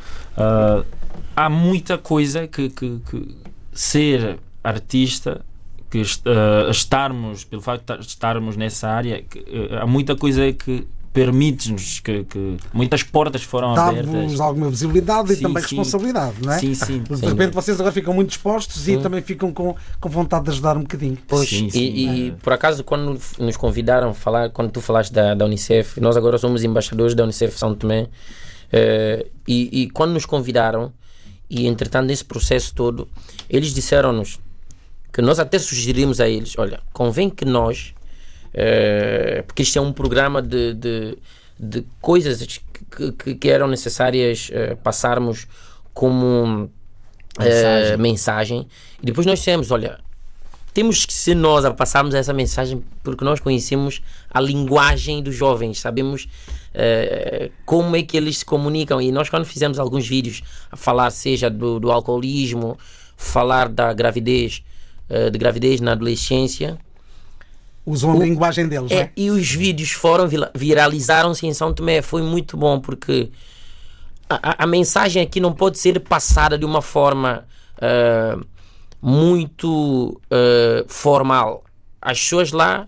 há 1.36 1.48
muita 1.48 1.96
coisa 1.98 2.46
que, 2.46 2.68
que, 2.70 2.98
que 3.10 3.36
ser 3.72 4.38
artista 4.62 5.44
que 5.90 5.98
est- 5.98 6.24
estarmos, 6.70 7.44
pelo 7.44 7.60
facto 7.60 7.98
de 7.98 8.06
estarmos 8.06 8.56
nessa 8.56 8.88
área, 8.88 9.22
que, 9.22 9.44
há 9.80 9.86
muita 9.86 10.16
coisa 10.16 10.50
que 10.52 10.86
permite-nos 11.12 12.00
que, 12.00 12.24
que 12.24 12.56
muitas 12.72 13.02
portas 13.02 13.42
foram 13.42 13.74
abertas. 13.76 14.10
Dá-vos 14.12 14.40
alguma 14.40 14.70
visibilidade 14.70 15.32
e 15.32 15.36
Sim, 15.36 15.42
também 15.42 15.62
sim. 15.62 15.76
responsabilidade, 15.76 16.36
não 16.42 16.52
é? 16.52 16.58
Sim, 16.58 16.74
sim. 16.74 17.02
De 17.02 17.26
repente 17.26 17.52
vocês 17.52 17.78
agora 17.78 17.92
ficam 17.92 18.14
muito 18.14 18.30
expostos 18.30 18.88
e 18.88 18.96
também 18.96 19.20
ficam 19.20 19.52
com, 19.52 19.76
com 20.00 20.08
vontade 20.08 20.44
de 20.46 20.50
ajudar 20.52 20.76
um 20.76 20.80
bocadinho. 20.82 21.18
Pois, 21.28 21.48
Sim, 21.48 21.66
e- 21.66 21.70
sim, 21.70 21.78
e, 21.80 22.28
é. 22.30 22.32
por 22.42 22.52
acaso, 22.54 22.82
quando 22.82 23.20
nos 23.38 23.56
convidaram 23.56 24.10
a 24.10 24.14
falar, 24.14 24.50
quando 24.50 24.70
tu 24.70 24.80
falaste 24.80 25.12
da, 25.12 25.34
da 25.34 25.44
Unicef, 25.44 26.00
nós 26.00 26.16
agora 26.16 26.38
somos 26.38 26.64
embaixadores 26.64 27.14
da 27.14 27.24
Unicef 27.24 27.58
São 27.58 27.74
Tomé, 27.74 28.08
eh, 28.72 29.26
e, 29.46 29.82
e 29.82 29.90
quando 29.90 30.12
nos 30.12 30.24
convidaram, 30.24 30.92
e 31.50 31.66
entretanto, 31.66 32.06
nesse 32.06 32.24
processo 32.24 32.74
todo, 32.74 33.06
eles 33.50 33.74
disseram-nos 33.74 34.40
que 35.12 35.20
nós 35.20 35.38
até 35.38 35.58
sugerimos 35.58 36.20
a 36.20 36.28
eles: 36.28 36.54
olha, 36.56 36.80
convém 36.90 37.28
que 37.28 37.44
nós, 37.44 37.92
porque 39.46 39.62
isto 39.62 39.78
é 39.78 39.82
um 39.82 39.92
programa 39.92 40.42
de, 40.42 40.74
de, 40.74 41.18
de 41.58 41.84
coisas 42.00 42.60
que, 42.90 43.12
que, 43.12 43.34
que 43.34 43.48
eram 43.48 43.66
necessárias 43.66 44.50
eh, 44.52 44.74
passarmos 44.82 45.46
como 45.94 46.70
eh, 47.38 47.96
Mensagem. 47.96 47.98
mensagem, 47.98 48.68
e 49.02 49.06
depois 49.06 49.26
nós 49.26 49.38
dissemos: 49.38 49.70
olha, 49.70 49.98
temos 50.74 51.04
que 51.04 51.12
ser 51.12 51.34
nós 51.34 51.64
a 51.64 51.72
passarmos 51.72 52.14
essa 52.14 52.32
mensagem 52.32 52.82
porque 53.02 53.24
nós 53.24 53.40
conhecemos 53.40 54.02
a 54.30 54.40
linguagem 54.40 55.22
dos 55.22 55.34
jovens, 55.34 55.80
sabemos 55.80 56.28
eh, 56.74 57.50
como 57.66 57.94
é 57.96 58.02
que 58.02 58.16
eles 58.16 58.38
se 58.38 58.44
comunicam. 58.44 59.00
E 59.00 59.12
nós, 59.12 59.28
quando 59.28 59.44
fizemos 59.44 59.78
alguns 59.78 60.06
vídeos 60.06 60.42
a 60.70 60.76
falar, 60.76 61.10
seja 61.10 61.50
do, 61.50 61.78
do 61.78 61.92
alcoolismo, 61.92 62.78
falar 63.16 63.68
da 63.68 63.92
gravidez, 63.92 64.62
eh, 65.08 65.30
de 65.30 65.38
gravidez 65.38 65.80
na 65.80 65.92
adolescência, 65.92 66.78
Usam 67.84 68.12
a 68.12 68.16
linguagem 68.24 68.68
deles, 68.68 68.92
é, 68.92 68.96
é? 69.00 69.12
e 69.16 69.30
os 69.30 69.50
vídeos 69.50 69.90
foram 69.90 70.28
vira- 70.28 70.52
viralizaram-se 70.54 71.46
em 71.46 71.52
São 71.52 71.74
Tomé. 71.74 72.00
Foi 72.00 72.22
muito 72.22 72.56
bom 72.56 72.78
porque 72.80 73.30
a, 74.30 74.62
a- 74.62 74.66
mensagem 74.66 75.22
aqui 75.22 75.40
não 75.40 75.52
pode 75.52 75.78
ser 75.78 75.98
passada 76.00 76.56
de 76.56 76.64
uma 76.64 76.80
forma 76.80 77.44
ah, 77.80 78.38
muito 79.00 80.20
ah, 80.30 80.84
formal. 80.86 81.64
As 82.00 82.20
pessoas 82.20 82.52
lá 82.52 82.86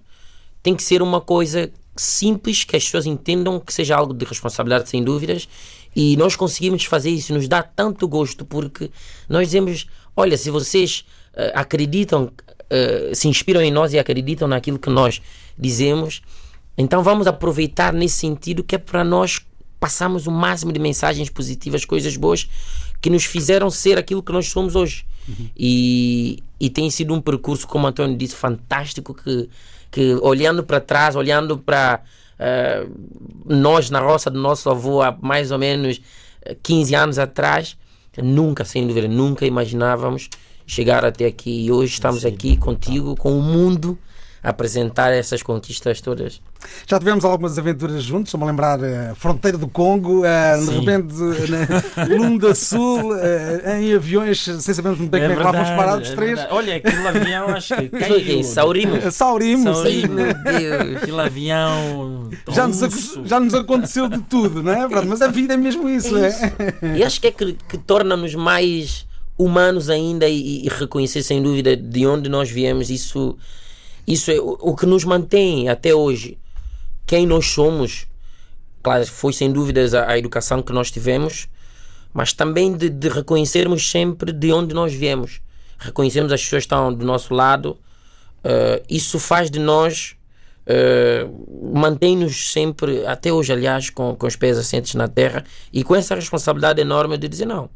tem 0.63 0.75
que 0.75 0.83
ser 0.83 1.03
uma 1.03 1.21
coisa 1.21 1.71
simples 1.97 2.65
que 2.65 2.77
as 2.77 2.85
pessoas 2.85 3.07
entendam 3.07 3.61
que 3.61 3.73
seja 3.73 3.97
algo 3.97 4.13
de 4.15 4.25
responsabilidade 4.25 4.89
sem 4.89 5.03
dúvidas 5.03 5.49
e 5.95 6.17
nós 6.17 6.35
conseguimos 6.35 6.85
fazer 6.85 7.11
isso 7.11 7.33
nos 7.33 7.47
dá 7.47 7.63
tanto 7.63 8.09
gosto 8.09 8.45
porque 8.45 8.91
nós 9.29 9.47
dizemos 9.47 9.87
olha 10.17 10.37
se 10.37 10.51
vocês 10.51 11.05
eh, 11.35 11.53
acreditam 11.55 12.33
eh, 12.71 13.13
se 13.15 13.29
inspiram 13.29 13.61
em 13.61 13.71
nós 13.71 13.93
e 13.93 13.99
acreditam 13.99 14.49
naquilo 14.49 14.79
que 14.79 14.91
nós 14.91 15.21
dizemos 15.59 16.23
então 16.77 17.03
vamos 17.03 17.27
aproveitar 17.27 17.93
nesse 17.93 18.17
sentido 18.17 18.65
que 18.65 18.75
é 18.75 18.79
para 18.79 19.05
nós 19.05 19.41
passarmos 19.79 20.27
o 20.27 20.31
máximo 20.31 20.73
de 20.73 20.79
mensagens 20.79 21.31
positivas 21.31 21.85
coisas 21.85 22.17
boas 22.17 22.49
que 23.01 23.11
nos 23.11 23.25
fizeram 23.25 23.71
ser 23.71 23.99
aquilo 23.99 24.23
que 24.23 24.33
nós 24.33 24.49
somos 24.49 24.75
hoje. 24.75 25.05
E, 25.57 26.43
e 26.59 26.69
tem 26.71 26.91
sido 26.91 27.15
um 27.15 27.21
percurso 27.21 27.67
como 27.67 27.85
o 27.85 27.89
António 27.89 28.17
disse 28.17 28.35
fantástico 28.35 29.15
que 29.15 29.49
que 29.91 30.13
olhando 30.23 30.65
para 30.65 30.81
trás, 30.81 31.15
olhando 31.15 31.57
para 31.57 32.03
eh, 32.37 32.85
nós 33.47 33.91
na 33.91 34.01
roça 34.01 34.29
do 34.29 34.41
nosso 34.41 34.69
avô 34.69 35.01
há 35.01 35.17
mais 35.23 35.53
ou 35.53 35.59
menos 35.59 36.01
eh, 36.43 36.57
15 36.61 36.95
anos 36.97 37.19
atrás, 37.21 37.77
nunca, 38.21 38.65
sem 38.65 38.89
dúvida, 38.89 39.07
nunca 39.07 39.47
imaginávamos 39.47 40.29
chegar 40.67 41.05
até 41.05 41.27
aqui. 41.27 41.67
E 41.67 41.73
hoje 41.73 41.95
estamos 41.95 42.25
aqui 42.25 42.57
contigo, 42.57 43.15
com 43.17 43.37
o 43.39 43.43
mundo, 43.43 43.99
a 44.43 44.51
apresentar 44.51 45.11
essas 45.13 45.43
conquistas 45.43 46.01
todas. 46.01 46.41
Já 46.87 46.99
tivemos 46.99 47.25
algumas 47.27 47.59
aventuras 47.59 48.03
juntos, 48.03 48.29
estou-me 48.29 48.45
a 48.45 48.47
lembrar 48.49 48.83
a 48.83 49.15
fronteira 49.15 49.57
do 49.59 49.69
Congo, 49.69 50.23
eh, 50.25 50.57
de 50.59 50.65
Sim. 50.65 50.81
repente 50.81 51.15
na 51.97 52.05
Lunda 52.17 52.55
Sul, 52.55 53.15
eh, 53.17 53.81
em 53.81 53.95
aviões, 53.95 54.43
sem 54.43 54.75
sabermos 54.75 54.99
muito 54.99 55.11
bem 55.11 55.21
como 55.23 55.33
é 55.33 55.37
que 55.37 55.43
lá 55.43 55.53
fomos 55.53 55.69
parados, 55.71 56.11
é 56.11 56.15
três. 56.15 56.31
verdade. 56.39 56.55
Olha, 56.55 56.77
aquele 56.77 57.07
avião 57.09 57.49
acho 57.49 57.75
que 57.77 57.83
Isso 57.85 57.91
foi 58.09 58.21
quem? 58.21 58.25
caiu. 58.27 58.45
Saurimos? 58.45 59.05
Saurimos. 59.15 59.77
Saurimos. 59.79 60.09
Meu 60.15 60.35
Deus. 60.35 61.03
Aquele 61.03 61.21
avião. 61.21 62.31
Já 62.49 62.67
nos, 62.67 63.19
já 63.27 63.41
nos 63.41 63.55
aconteceu 63.55 64.09
de 64.09 64.21
tudo, 64.23 64.63
não 64.63 64.73
é? 64.73 65.05
Mas 65.05 65.21
a 65.21 65.29
vida 65.29 65.53
é 65.55 65.57
mesmo 65.59 65.87
isso, 65.89 66.17
é? 66.17 66.31
E 66.97 67.03
acho 67.03 67.21
que 67.21 67.27
é 67.27 67.31
que, 67.31 67.53
que 67.69 67.77
torna-nos 67.79 68.35
mais 68.35 69.07
humanos 69.37 69.91
ainda 69.91 70.29
e, 70.29 70.65
e 70.65 70.69
reconhecer 70.69 71.23
sem 71.23 71.43
dúvida 71.43 71.77
de 71.77 72.07
onde 72.07 72.29
nós 72.29 72.51
viemos. 72.51 72.91
Isso, 72.91 73.37
isso 74.07 74.31
é 74.31 74.39
o, 74.39 74.57
o 74.61 74.77
que 74.77 74.87
nos 74.87 75.05
mantém 75.05 75.69
até 75.69 75.95
hoje. 75.95 76.39
Quem 77.07 77.27
nós 77.27 77.47
somos, 77.47 78.07
claro, 78.83 79.07
foi 79.07 79.33
sem 79.33 79.53
dúvidas 79.53 79.95
a, 79.95 80.11
a 80.11 80.19
educação 80.19 80.63
que 80.63 80.73
nós 80.73 80.91
tivemos, 80.91 81.49
mas 82.13 82.33
também 82.33 82.77
de, 82.77 82.89
de 82.89 83.09
reconhecermos 83.09 83.91
sempre 83.91 84.33
de 84.33 84.53
onde 84.53 84.75
nós 84.75 84.93
viemos. 84.93 85.41
Reconhecermos 85.79 86.33
as 86.33 86.43
pessoas 86.43 86.63
que 86.63 86.67
estão 86.67 86.95
do 86.95 87.05
nosso 87.05 87.35
lado. 87.35 87.77
Eh, 88.45 88.83
isso 88.89 89.19
faz 89.19 89.51
de 89.51 89.59
nós 89.59 90.17
eh, 90.67 91.27
mantém-nos 91.73 92.53
sempre, 92.53 93.07
até 93.07 93.33
hoje, 93.33 93.53
aliás, 93.53 93.91
com, 93.91 94.17
com 94.17 94.27
os 94.27 94.37
pés 94.37 94.57
assentes 94.57 94.95
na 94.95 95.09
terra 95.09 95.45
e 95.73 95.85
com 95.85 95.95
essa 95.95 96.15
responsabilidade 96.15 96.81
enorme 96.81 97.19
de 97.19 97.29
dizer 97.29 97.47
não. 97.47 97.69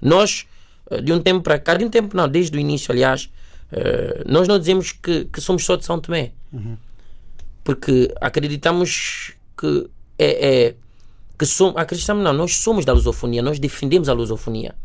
Nós, 0.00 0.46
de 1.02 1.12
um 1.12 1.20
tempo 1.20 1.42
para 1.42 1.58
cá, 1.58 1.74
de 1.74 1.84
um 1.84 1.90
tempo 1.90 2.16
não, 2.16 2.28
desde 2.28 2.56
o 2.56 2.60
início, 2.60 2.92
aliás, 2.92 3.30
eh, 3.70 4.22
nós 4.26 4.46
não 4.46 4.58
dizemos 4.58 4.92
que, 4.92 5.24
que 5.26 5.40
somos 5.40 5.64
só 5.64 5.76
de 5.76 5.84
São 5.84 6.00
Tomé. 6.00 6.32
Porque 7.64 8.12
acreditamos 8.20 9.32
que 9.56 9.88
é. 10.18 10.66
é 10.66 10.74
que 11.38 11.46
somos, 11.46 11.76
acreditamos 11.76 12.22
não, 12.22 12.32
nós 12.32 12.56
somos 12.56 12.84
da 12.84 12.92
lusofonia, 12.92 13.42
nós 13.42 13.58
defendemos 13.58 14.08
a 14.08 14.12
lusofonia. 14.12 14.76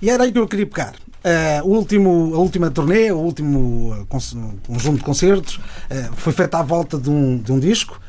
E 0.00 0.08
era 0.08 0.24
aí 0.24 0.32
que 0.32 0.38
eu 0.38 0.48
queria 0.48 0.66
pegar. 0.66 0.94
Eh, 1.22 1.60
o 1.62 1.68
último, 1.68 2.34
a 2.34 2.38
última 2.38 2.70
turnê, 2.70 3.10
o 3.10 3.18
último 3.18 3.94
eh, 3.94 4.06
conjunto 4.08 4.98
de 4.98 5.04
concertos, 5.04 5.60
eh, 5.90 6.08
foi 6.16 6.32
feito 6.32 6.54
à 6.54 6.62
volta 6.62 6.98
de 6.98 7.10
um, 7.10 7.36
de 7.36 7.52
um 7.52 7.58
disco, 7.58 8.00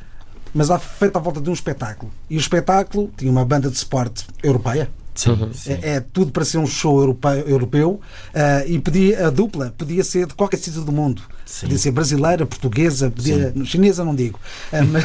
mas 0.53 0.69
feito 0.97 1.17
à 1.17 1.19
volta 1.19 1.41
de 1.41 1.49
um 1.49 1.53
espetáculo. 1.53 2.11
E 2.29 2.37
o 2.37 2.39
espetáculo 2.39 3.11
tinha 3.17 3.29
uma 3.29 3.43
banda 3.43 3.69
de 3.69 3.77
suporte 3.77 4.25
europeia. 4.41 4.89
Sim, 5.17 5.49
sim. 5.51 5.71
É, 5.81 5.95
é 5.95 5.99
tudo 5.99 6.31
para 6.31 6.45
ser 6.45 6.59
um 6.59 6.67
show 6.67 6.99
europeu, 6.99 7.31
europeu 7.47 7.99
eh, 8.33 8.65
e 8.67 8.79
podia, 8.79 9.27
a 9.27 9.29
dupla 9.31 9.73
podia 9.75 10.03
ser 10.03 10.27
de 10.27 10.35
qualquer 10.35 10.57
sítio 10.57 10.81
do 10.81 10.91
mundo. 10.91 11.23
Sim. 11.43 11.61
Podia 11.61 11.77
ser 11.79 11.91
brasileira, 11.91 12.45
portuguesa, 12.45 13.09
podia, 13.09 13.51
chinesa 13.65 14.05
não 14.05 14.13
digo. 14.13 14.39
Eh, 14.71 14.81
mas, 14.83 15.03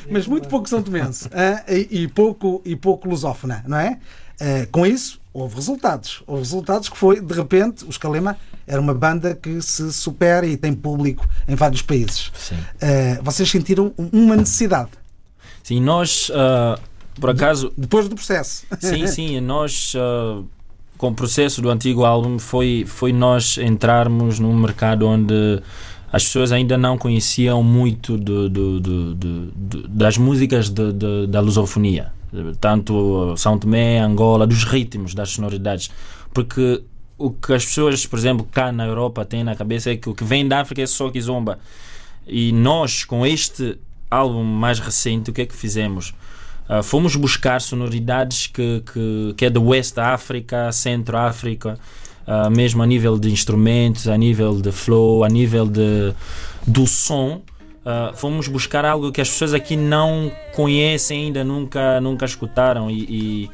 mas 0.10 0.26
muito 0.26 0.48
pouco 0.48 0.68
são 0.68 0.82
tomense 0.82 1.28
eh, 1.32 1.86
e, 1.90 2.02
e 2.02 2.08
pouco, 2.08 2.62
e 2.64 2.74
pouco 2.74 3.08
lusófona, 3.08 3.62
não 3.66 3.76
é? 3.76 3.98
Eh, 4.40 4.66
com 4.72 4.86
isso, 4.86 5.20
houve 5.34 5.56
resultados. 5.56 6.22
Houve 6.26 6.42
resultados 6.42 6.88
que 6.88 6.96
foi, 6.96 7.20
de 7.20 7.34
repente, 7.34 7.84
o 7.84 7.90
Escalema 7.90 8.38
era 8.66 8.80
uma 8.80 8.94
banda 8.94 9.34
que 9.34 9.60
se 9.60 9.92
supera 9.92 10.46
e 10.46 10.56
tem 10.56 10.72
público 10.72 11.28
em 11.46 11.54
vários 11.54 11.82
países. 11.82 12.32
Eh, 12.80 13.20
vocês 13.22 13.50
sentiram 13.50 13.92
uma 13.98 14.34
necessidade 14.34 15.00
Sim, 15.70 15.80
nós, 15.82 16.32
ah, 16.34 16.78
por 17.20 17.30
acaso, 17.30 17.72
depois 17.76 18.08
do 18.08 18.14
processo. 18.14 18.64
Sim, 18.80 19.06
sim, 19.08 19.40
nós 19.40 19.92
ah, 19.96 20.42
com 20.98 21.08
o 21.08 21.14
processo 21.14 21.60
do 21.62 21.70
antigo 21.70 22.04
álbum 22.04 22.38
foi, 22.38 22.84
foi 22.86 23.12
nós 23.12 23.56
entrarmos 23.58 24.38
num 24.38 24.54
mercado 24.54 25.06
onde 25.06 25.62
as 26.12 26.24
pessoas 26.24 26.50
ainda 26.52 26.76
não 26.76 26.98
conheciam 26.98 27.62
muito 27.62 28.16
do, 28.18 28.48
do- 28.48 28.80
do- 28.80 29.88
das 29.88 30.18
músicas 30.18 30.68
de- 30.68 30.92
de- 30.92 31.26
da 31.28 31.40
lusofonia, 31.40 32.12
tanto 32.60 33.34
São 33.36 33.56
Tomé, 33.58 34.00
Angola, 34.00 34.46
dos 34.46 34.64
ritmos, 34.64 35.14
das 35.14 35.30
sonoridades, 35.30 35.90
porque 36.34 36.82
o 37.16 37.30
que 37.30 37.52
as 37.52 37.64
pessoas, 37.64 38.06
por 38.06 38.18
exemplo, 38.18 38.46
cá 38.50 38.72
na 38.72 38.86
Europa 38.86 39.24
têm 39.24 39.44
na 39.44 39.54
cabeça 39.54 39.90
é 39.90 39.96
que 39.96 40.08
o 40.08 40.14
que 40.14 40.24
vem 40.24 40.46
da 40.48 40.60
África 40.60 40.82
é 40.82 40.86
só 40.86 41.10
kizomba. 41.10 41.58
E 42.26 42.50
nós, 42.52 43.04
com 43.04 43.24
este 43.26 43.78
álbum 44.10 44.42
mais 44.42 44.78
recente, 44.80 45.30
o 45.30 45.32
que 45.32 45.42
é 45.42 45.46
que 45.46 45.54
fizemos? 45.54 46.12
Ah, 46.72 46.84
fomos 46.84 47.16
buscar 47.16 47.60
sonoridades 47.60 48.46
que, 48.46 48.80
que, 48.92 49.34
que 49.36 49.46
é 49.46 49.50
do 49.50 49.60
West 49.60 49.98
África, 49.98 50.70
Centro 50.70 51.16
África, 51.16 51.76
ah, 52.24 52.48
mesmo 52.48 52.80
a 52.80 52.86
nível 52.86 53.18
de 53.18 53.28
instrumentos, 53.28 54.06
a 54.06 54.16
nível 54.16 54.60
de 54.60 54.70
flow, 54.70 55.24
a 55.24 55.28
nível 55.28 55.66
de, 55.66 56.14
do 56.64 56.86
som, 56.86 57.42
ah, 57.84 58.12
fomos 58.14 58.46
buscar 58.46 58.84
algo 58.84 59.10
que 59.10 59.20
as 59.20 59.28
pessoas 59.28 59.52
aqui 59.52 59.76
não 59.76 60.30
conhecem 60.54 61.24
ainda, 61.24 61.42
nunca, 61.42 62.00
nunca 62.00 62.24
escutaram 62.24 62.88
e, 62.88 63.50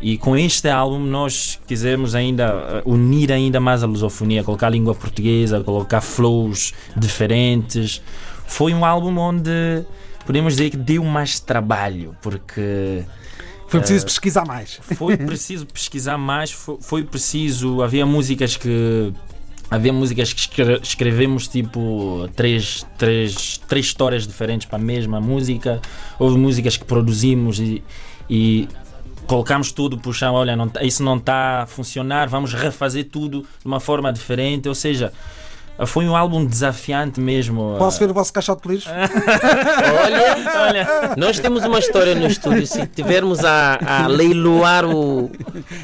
e, 0.00 0.14
e 0.14 0.18
com 0.18 0.36
este 0.36 0.68
álbum 0.68 0.98
nós 0.98 1.60
quisemos 1.68 2.16
ainda 2.16 2.82
unir 2.84 3.30
ainda 3.30 3.60
mais 3.60 3.84
a 3.84 3.86
lusofonia, 3.86 4.42
colocar 4.42 4.66
a 4.66 4.70
língua 4.70 4.92
portuguesa, 4.92 5.62
colocar 5.62 6.00
flows 6.00 6.74
diferentes. 6.96 8.02
Foi 8.44 8.74
um 8.74 8.84
álbum 8.84 9.16
onde 9.18 9.84
podemos 10.26 10.54
dizer 10.56 10.70
que 10.70 10.76
deu 10.76 11.02
mais 11.04 11.40
trabalho, 11.40 12.14
porque 12.20 13.04
Foi 13.68 13.80
preciso 13.80 14.04
pesquisar 14.04 14.44
mais. 14.44 14.78
foi 14.96 15.16
preciso 15.16 15.66
pesquisar 15.66 16.18
mais, 16.18 16.50
foi, 16.50 16.76
foi 16.80 17.04
preciso. 17.04 17.82
Havia 17.82 18.04
músicas 18.04 18.56
que. 18.56 19.12
Havia 19.68 19.92
músicas 19.92 20.32
que 20.32 20.40
escre- 20.40 20.80
escrevemos 20.80 21.48
tipo 21.48 22.28
três, 22.36 22.86
três, 22.96 23.58
três 23.68 23.86
histórias 23.86 24.24
diferentes 24.26 24.66
para 24.68 24.76
a 24.78 24.80
mesma 24.80 25.20
música. 25.20 25.80
Houve 26.20 26.38
músicas 26.38 26.76
que 26.76 26.84
produzimos 26.84 27.58
e, 27.58 27.82
e 28.30 28.68
colocamos 29.26 29.72
tudo 29.72 29.98
para 29.98 30.08
o 30.08 30.12
chão. 30.14 30.34
Olha, 30.34 30.54
não 30.54 30.70
isso 30.82 31.02
não 31.02 31.16
está 31.16 31.62
a 31.62 31.66
funcionar, 31.66 32.28
vamos 32.28 32.54
refazer 32.54 33.06
tudo 33.10 33.40
de 33.40 33.66
uma 33.66 33.80
forma 33.80 34.12
diferente. 34.12 34.68
Ou 34.68 34.74
seja, 34.74 35.12
foi 35.84 36.06
um 36.06 36.16
álbum 36.16 36.44
desafiante 36.46 37.20
mesmo. 37.20 37.74
Posso 37.78 37.98
ver 37.98 38.10
o 38.10 38.14
vosso 38.14 38.32
caixote 38.32 38.62
de 38.62 38.74
lixo? 38.74 38.88
Olha, 40.04 40.62
Olha, 40.68 41.14
nós 41.16 41.38
temos 41.38 41.64
uma 41.64 41.78
história 41.78 42.14
no 42.14 42.26
estúdio. 42.26 42.66
Se 42.66 42.86
tivermos 42.86 43.44
a, 43.44 43.78
a 43.84 44.06
leiloar 44.06 44.86
o, 44.86 45.30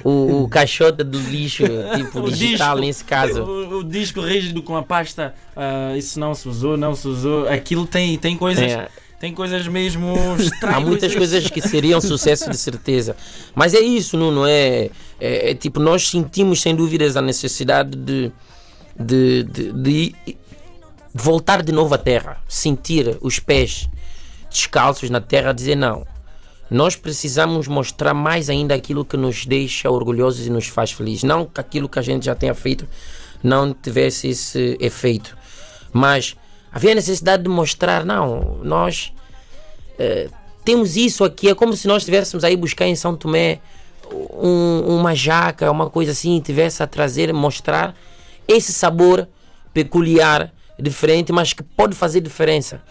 o, 0.03 0.43
o 0.45 0.49
caixote 0.49 1.05
de 1.05 1.19
lixo, 1.19 1.65
tipo 1.97 2.21
O 2.21 2.31
digital 2.31 2.77
disco. 2.77 2.87
nesse 2.87 3.05
caso. 3.05 3.43
O, 3.43 3.79
o 3.79 3.85
disco 3.85 4.21
rígido 4.21 4.63
com 4.63 4.77
a 4.77 4.83
pasta, 4.83 5.35
ah, 5.57 5.95
isso 5.97 6.19
não 6.19 6.35
se 6.35 6.49
usou, 6.49 6.77
não 6.77 6.95
se 6.95 7.07
usou. 7.09 7.49
Aquilo 7.49 7.87
tem, 7.87 8.17
tem 8.17 8.37
coisas. 8.37 8.65
É. 8.65 8.89
Tem 9.21 9.33
coisas 9.33 9.69
mesmo 9.69 10.17
estranhas. 10.37 10.77
Há 10.77 10.81
muitas 10.81 11.15
coisas 11.15 11.49
que 11.49 11.61
seriam 11.61 12.01
sucesso 12.01 12.51
de 12.51 12.57
certeza. 12.57 13.15
Mas 13.55 13.73
é 13.73 13.79
isso, 13.81 14.17
Nuno. 14.17 14.45
É, 14.47 14.91
é, 15.21 15.51
é 15.51 15.55
tipo, 15.55 15.79
nós 15.79 16.09
sentimos 16.09 16.61
sem 16.61 16.75
dúvidas 16.75 17.17
a 17.17 17.23
necessidade 17.23 17.97
de, 17.97 18.33
de, 18.99 19.45
de, 19.45 19.73
de 19.73 20.15
voltar 21.15 21.63
de 21.63 21.73
novo 21.73 21.95
à 21.95 21.99
terra. 21.99 22.39
Sentir 22.49 23.17
os 23.21 23.39
pés 23.39 23.89
descalços 24.51 25.11
na 25.11 25.21
terra, 25.21 25.53
dizer 25.53 25.77
não. 25.77 26.07
Nós 26.71 26.97
precisamos 26.97 27.69
mostrar 27.69 28.15
mais 28.15 28.49
ainda 28.49 28.75
aquilo 28.75 29.05
que 29.05 29.17
nos 29.17 29.45
deixa 29.45 29.91
orgulhosos 29.91 30.47
e 30.47 30.51
nos 30.51 30.67
faz 30.69 30.91
felizes. 30.93 31.23
Não 31.23 31.45
que 31.45 31.61
aquilo 31.61 31.89
que 31.89 31.99
a 31.99 32.03
gente 32.03 32.25
já 32.25 32.35
tenha 32.35 32.55
feito 32.55 32.87
não 33.43 33.75
tivesse 33.75 34.29
esse 34.29 34.77
efeito. 34.81 35.37
Mas 35.93 36.35
havia 36.73 36.95
necessidade 36.95 37.43
de 37.43 37.49
mostrar, 37.51 38.07
não, 38.07 38.59
nós 38.63 39.13
eh, 39.99 40.29
temos 40.65 40.97
isso 40.97 41.25
aqui. 41.25 41.49
É 41.51 41.55
como 41.55 41.77
se 41.77 41.87
nós 41.87 42.03
estivéssemos 42.03 42.43
aí 42.43 42.57
buscar 42.57 42.87
em 42.87 42.95
São 42.95 43.15
Tomé 43.15 43.61
um- 44.11 44.97
uma 44.99 45.15
jaca, 45.15 45.71
uma 45.71 45.91
coisa 45.91 46.13
assim, 46.13 46.41
tivesse 46.41 46.83
a 46.83 46.87
trazer, 46.87 47.33
mostrar 47.35 47.95
esse 48.49 48.73
sabor 48.73 49.29
peculiar, 49.73 50.53
diferente, 50.79 51.33
mas 51.33 51.53
que 51.53 51.63
pode 51.63 51.95
fazer 51.95 52.21
diferença. 52.21 52.83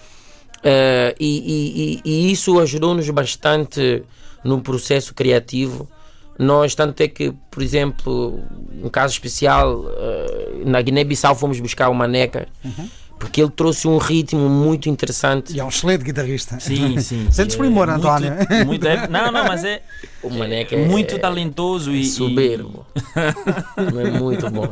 Eh, 0.64 1.16
e, 1.20 2.02
e- 2.06 2.10
e- 2.10 2.32
isso 2.32 2.60
ajudou-nos 2.60 3.10
bastante 3.10 4.04
no 4.44 4.62
processo 4.62 5.14
criativo. 5.14 5.90
Nós, 6.38 6.74
tanto 6.76 7.02
é 7.02 7.08
que, 7.08 7.34
por 7.52 7.62
exemplo, 7.62 8.40
um 8.84 8.90
caso 8.90 9.14
especial, 9.14 9.86
eh, 9.90 10.62
na 10.66 10.82
Guiné-Bissau 10.82 11.36
fomos 11.36 11.60
buscar 11.60 11.90
o 11.90 11.94
Maneca, 11.96 12.48
porque 13.22 13.40
ele 13.40 13.52
trouxe 13.52 13.88
um 13.88 14.00
ritmo 14.00 14.50
muito 14.50 14.90
interessante. 14.90 15.54
E 15.56 15.60
é 15.60 15.64
um 15.64 15.70
excelente 15.70 16.04
guitarrista. 16.04 16.60
Sim, 16.60 16.98
sim. 17.00 17.28
Sentes 17.32 17.56
É 17.56 17.58
primor, 17.60 17.88
muito- 17.88 18.08
António? 18.08 18.34
muito- 18.66 18.88
é- 18.88 19.08
não, 19.08 19.32
não, 19.32 19.44
mas 19.46 19.64
é, 19.64 19.84
O 20.24 20.30
Maneca 20.32 20.76
é 20.76 20.82
é 20.82 20.88
muito 20.88 21.20
talentoso 21.20 21.92
e. 21.92 22.02
e- 22.02 22.06
soberbo. 22.06 22.84
é 23.78 24.20
muito 24.20 24.50
bom. 24.50 24.68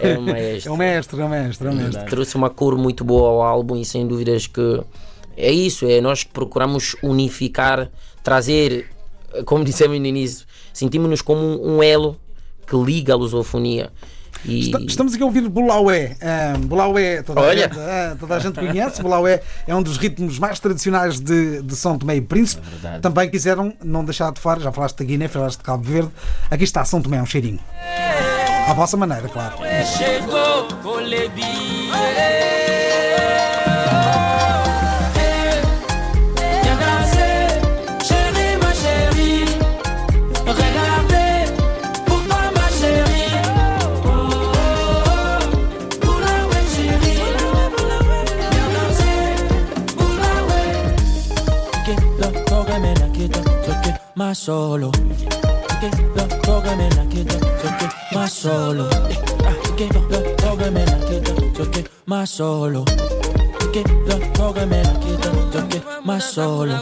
É 0.00 0.18
um 0.18 0.22
maestro. 0.22 0.70
É 0.70 0.74
um 0.74 0.76
mestre, 0.76 1.20
é 1.20 1.24
um 1.24 1.28
mestre, 1.30 1.66
é 1.66 1.70
um 1.70 1.74
mestre. 1.74 2.04
Trouxe 2.04 2.36
uma 2.36 2.50
cor 2.50 2.76
muito 2.76 3.02
boa 3.04 3.28
ao 3.30 3.42
álbum 3.42 3.74
e 3.76 3.84
sem 3.86 4.06
dúvidas 4.06 4.46
que 4.46 4.82
é 5.36 5.50
isso, 5.50 5.86
é 5.86 6.00
nós 6.02 6.22
que 6.24 6.30
procuramos 6.30 6.94
unificar, 7.02 7.90
trazer, 8.22 8.86
como 9.46 9.64
dissemos 9.64 9.98
no 9.98 10.06
início, 10.06 10.46
sentimos-nos 10.72 11.22
como 11.22 11.40
um, 11.40 11.76
um 11.78 11.82
elo 11.82 12.16
que 12.66 12.76
liga 12.76 13.14
a 13.14 13.16
lusofonia. 13.16 13.90
E 14.44 14.66
Esta- 14.66 14.80
Estamos 14.82 15.14
aqui 15.14 15.22
a 15.22 15.26
ouvir 15.26 15.48
Bulaué. 15.48 16.16
Ah, 16.20 16.54
Bulaué, 16.58 17.22
toda, 17.22 17.40
a 17.40 17.56
gente, 17.56 17.78
ah, 17.78 18.16
toda 18.18 18.36
a 18.36 18.38
gente 18.38 18.54
conhece. 18.58 19.02
Bulaué 19.02 19.40
é 19.66 19.74
um 19.74 19.82
dos 19.82 19.96
ritmos 19.96 20.38
mais 20.38 20.58
tradicionais 20.60 21.18
de, 21.18 21.62
de 21.62 21.74
São 21.76 21.96
Tomé 21.98 22.16
e 22.16 22.20
Príncipe. 22.20 22.62
verdade. 22.68 23.00
Também 23.00 23.30
quiseram 23.30 23.72
não 23.82 24.04
deixar 24.04 24.32
de 24.32 24.40
fora, 24.40 24.60
já 24.60 24.70
falaste 24.70 24.98
da 24.98 25.04
Guiné, 25.04 25.28
falaste 25.28 25.58
de 25.58 25.64
Cabo 25.64 25.82
Verde. 25.82 26.10
Aqui 26.50 26.64
está 26.64 26.84
São 26.84 27.00
Tomé, 27.00 27.20
um 27.22 27.26
cheirinho. 27.26 27.60
À 28.68 28.72
vossa 28.74 28.96
maneira, 28.96 29.28
claro. 29.28 29.56
Chegou 29.96 30.64
más 54.16 54.38
solo. 54.38 54.90
Que 54.92 55.90
lo 56.16 56.26
toque 56.42 56.76
me 56.76 56.90
la 56.90 57.06
quita, 57.08 57.38
toque 57.38 57.88
más 58.12 58.32
solo. 58.32 58.88
Que 59.76 59.88
lo 59.88 60.00
toque 60.36 60.70
me 60.70 60.86
la 60.86 60.98
quita, 60.98 61.34
toque 61.56 61.84
más 62.06 62.30
solo. 62.30 62.84
Que 63.72 63.82
lo 64.06 64.18
toque 64.32 64.66
me 64.66 64.82
la 64.82 65.00
quita, 65.00 65.30
toque 65.52 65.82
más 66.04 66.24
solo. 66.24 66.78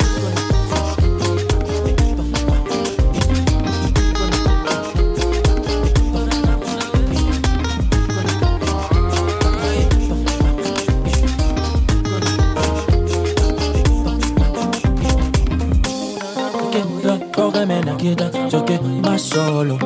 Solo. 19.32 19.78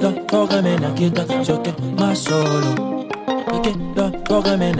Lo 0.00 0.12
toque 0.26 0.62
me 0.62 0.78
más 1.98 2.18
solo. 2.18 2.74
Que 3.62 3.72
lo 3.94 4.10
toque 4.24 4.56
me 4.56 4.72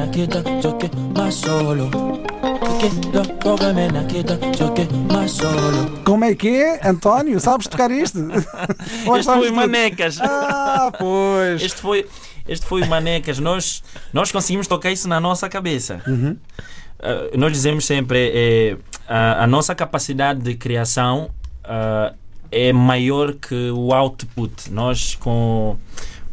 más 1.14 1.34
solo. 1.34 1.90
Como 6.04 6.24
é 6.24 6.34
que 6.34 6.48
é, 6.48 6.80
António? 6.88 7.38
Sabes 7.40 7.68
tocar 7.68 7.90
isto? 7.90 8.18
Este 9.18 9.24
foi 9.24 9.48
tudo? 9.48 9.54
Manecas. 9.54 10.18
Ah, 10.20 10.90
pois. 10.98 11.62
Este 11.62 11.80
foi, 11.80 12.06
este 12.48 12.66
foi 12.66 12.82
o 12.82 12.86
Manecas. 12.88 13.38
Nós, 13.38 13.82
nós 14.12 14.32
conseguimos 14.32 14.66
tocar 14.66 14.90
isso 14.90 15.08
na 15.08 15.20
nossa 15.20 15.48
cabeça. 15.48 16.00
Ah, 16.98 17.30
nós 17.36 17.52
dizemos 17.52 17.84
sempre 17.84 18.32
é, 18.34 18.76
a, 19.06 19.44
a 19.44 19.46
nossa 19.46 19.74
capacidade 19.74 20.40
de 20.40 20.54
criação 20.54 21.30
ah, 21.64 22.14
é 22.52 22.72
maior 22.72 23.32
que 23.34 23.70
o 23.70 23.92
output. 23.92 24.70
Nós 24.70 25.14
com 25.16 25.76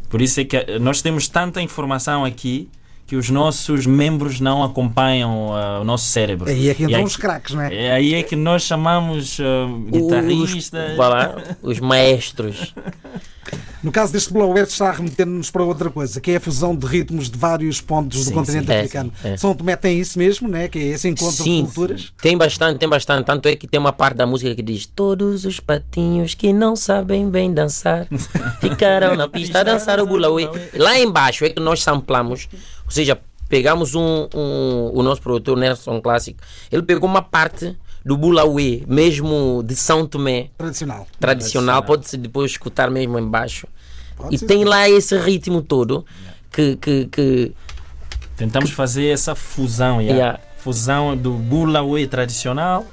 por 0.10 0.22
isso 0.22 0.40
é 0.42 0.44
que 0.46 0.80
nós 0.80 1.02
temos 1.02 1.28
tanta 1.28 1.62
informação 1.62 2.26
aqui 2.26 2.70
que 3.06 3.16
os 3.16 3.30
nossos 3.30 3.88
membros 3.88 4.40
não 4.40 4.64
acompanham 4.64 5.52
ah, 5.56 5.80
o 5.82 5.84
nosso 5.84 6.06
cérebro. 6.06 6.48
Aí 6.48 6.70
é 6.70 6.76
que 6.76 6.84
E 6.84 6.86
entram 6.86 7.00
aí- 7.00 7.06
os 7.06 7.18
craques, 7.18 7.56
não 7.56 7.62
é? 7.64 7.76
é 7.76 7.92
aí 7.92 8.14
é 8.14 8.22
que 8.22 8.36
nós 8.36 8.62
chamamos 8.62 9.40
ah, 9.40 9.68
guitarristas. 9.92 10.92
Os, 10.92 10.98
lá, 10.98 11.36
os 11.64 11.80
maestros. 11.80 12.74
No 13.82 13.92
caso 13.94 14.12
deste 14.12 14.34
Blower 14.34 14.64
está 14.64 14.90
a 14.90 14.92
remeter-nos 14.92 15.50
para 15.50 15.64
outra 15.64 15.90
coisa, 15.90 16.20
que 16.20 16.32
é 16.32 16.36
a 16.36 16.40
fusão 16.40 16.76
de 16.76 16.86
ritmos 16.86 17.30
de 17.30 17.38
vários 17.38 17.80
pontos 17.80 18.26
Sim, 18.26 18.30
do 18.32 18.34
continente 18.34 18.66
sim. 18.68 18.74
É, 18.74 18.80
africano. 18.80 19.14
sim, 19.22 19.28
é. 19.30 19.38
São 19.38 19.56
Tomé 19.56 19.76
tem 19.78 19.98
isso 20.00 20.20
mesmo, 20.20 20.50
né? 20.50 20.68
que 20.68 20.78
é 20.78 20.84
esse 20.88 21.08
encontro 21.08 21.44
Sim, 21.44 21.62
de 21.62 21.72
culturas. 21.72 22.14
tem 22.22 22.38
bastante, 22.38 22.78
tem 22.78 22.90
bastante. 22.90 23.26
Tanto 23.26 23.48
é 23.48 23.56
que 23.56 23.66
tem 23.68 23.80
uma 23.80 23.94
parte 23.94 24.18
da 24.18 24.26
música 24.28 24.54
que 24.54 24.62
diz: 24.62 24.86
Todos 24.86 25.46
os 25.46 25.60
patinhos 25.62 26.34
que 26.36 26.52
não 26.52 26.76
sabem 26.76 27.30
bem 27.30 27.54
dançar 27.54 28.06
ficaram 28.60 29.16
na 29.16 29.28
pista 29.30 29.62
a 29.62 29.64
dançar 29.64 30.00
o 30.02 30.06
bulauê. 30.06 30.50
Lá 30.74 31.00
embaixo 31.00 31.46
é 31.46 31.50
que 31.50 31.60
nós 31.62 31.82
samplamos, 31.82 32.50
ou 32.86 32.92
seja, 32.92 33.18
pegamos 33.48 33.96
um, 33.96 34.28
um- 34.36 34.92
o 34.94 35.02
nosso 35.02 35.22
produtor 35.22 35.58
Nelson 35.58 36.02
Classic, 36.02 36.38
ele 36.72 36.84
pegou 36.84 37.10
uma 37.10 37.22
parte 37.22 37.78
do 38.06 38.16
bulauê, 38.18 38.84
mesmo 38.88 39.62
de 39.66 39.76
São 39.76 40.06
Tomé, 40.08 40.50
Tradicional. 40.58 41.08
tradicional, 41.20 41.84
pode-se 41.84 42.18
depois 42.18 42.52
escutar 42.52 42.90
mesmo 42.90 43.20
embaixo. 43.20 43.68
Pode 44.16 44.36
E 44.36 44.38
ser. 44.38 44.46
tem 44.46 44.64
lá 44.64 44.90
esse 44.90 45.18
ritmo 45.18 45.62
todo 45.62 46.06
que, 46.52 46.76
que, 46.78 47.06
que 47.06 47.52
Tentamos 48.38 48.72
fazer 48.72 49.08
essa 49.08 49.36
fusão, 49.36 50.02
yeah. 50.02 50.16
Yeah. 50.18 50.40
fusão 50.58 51.16
do 51.16 51.34
bulawe 51.34 52.08
tradicional 52.08 52.86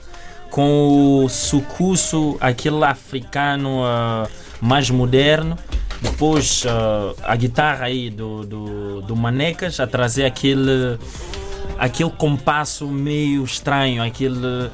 com 0.51 1.25
o 1.25 1.29
sucusso, 1.29 2.37
aquele 2.41 2.85
africano 2.85 3.85
ah, 3.85 4.29
mais 4.61 4.91
moderno. 4.91 5.57
Depois 6.01 6.65
ah, 6.67 7.15
a 7.25 7.37
guitarra 7.37 7.87
aí 7.87 8.11
do, 8.11 8.45
do, 8.45 9.01
do 9.03 9.17
Manecas 9.17 9.79
a 9.81 9.87
trazer 9.87 10.25
aquele, 10.25 10.99
aquele 11.79 12.11
compasso 12.11 12.87
meio 12.89 13.45
estranho, 13.45 14.03
aquele. 14.03 14.71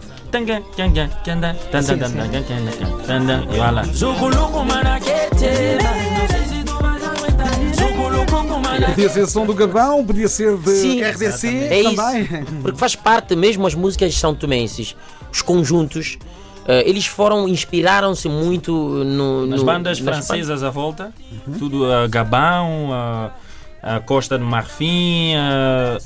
E 3.55 3.61
olha 3.61 3.83
Podia 8.89 9.09
ser 9.09 9.27
som 9.27 9.47
do 9.47 9.55
Gabão, 9.55 10.05
podia 10.05 10.29
ser 10.29 10.57
de 10.57 10.71
Sim, 10.71 11.03
RDC 11.03 11.49
é 11.49 11.83
também. 11.83 12.23
Isso, 12.23 12.45
porque 12.63 12.79
faz 12.79 12.95
parte 12.95 13.35
mesmo 13.37 13.67
as 13.67 13.75
músicas 13.75 14.15
são 14.15 14.35
tomenses, 14.35 14.97
os 15.31 15.41
conjuntos. 15.41 16.19
Eh, 16.67 16.89
eles 16.89 17.07
foram, 17.07 17.49
inspiraram-se 17.49 18.29
muito 18.29 19.01
eh, 19.01 19.05
no, 19.05 19.47
nas 19.47 19.61
no, 19.61 19.67
bandas 19.67 20.01
nas 20.01 20.15
francesas 20.15 20.61
bandas. 20.61 20.63
à 20.63 20.71
volta, 20.71 21.13
uhum. 21.47 21.59
tudo 21.59 21.91
a 21.91 22.07
Gabão, 22.07 22.91
a, 22.93 23.31
a 23.83 24.01
Costa 24.01 24.39
do 24.39 24.45
Marfim, 24.45 25.35
a, 25.35 25.99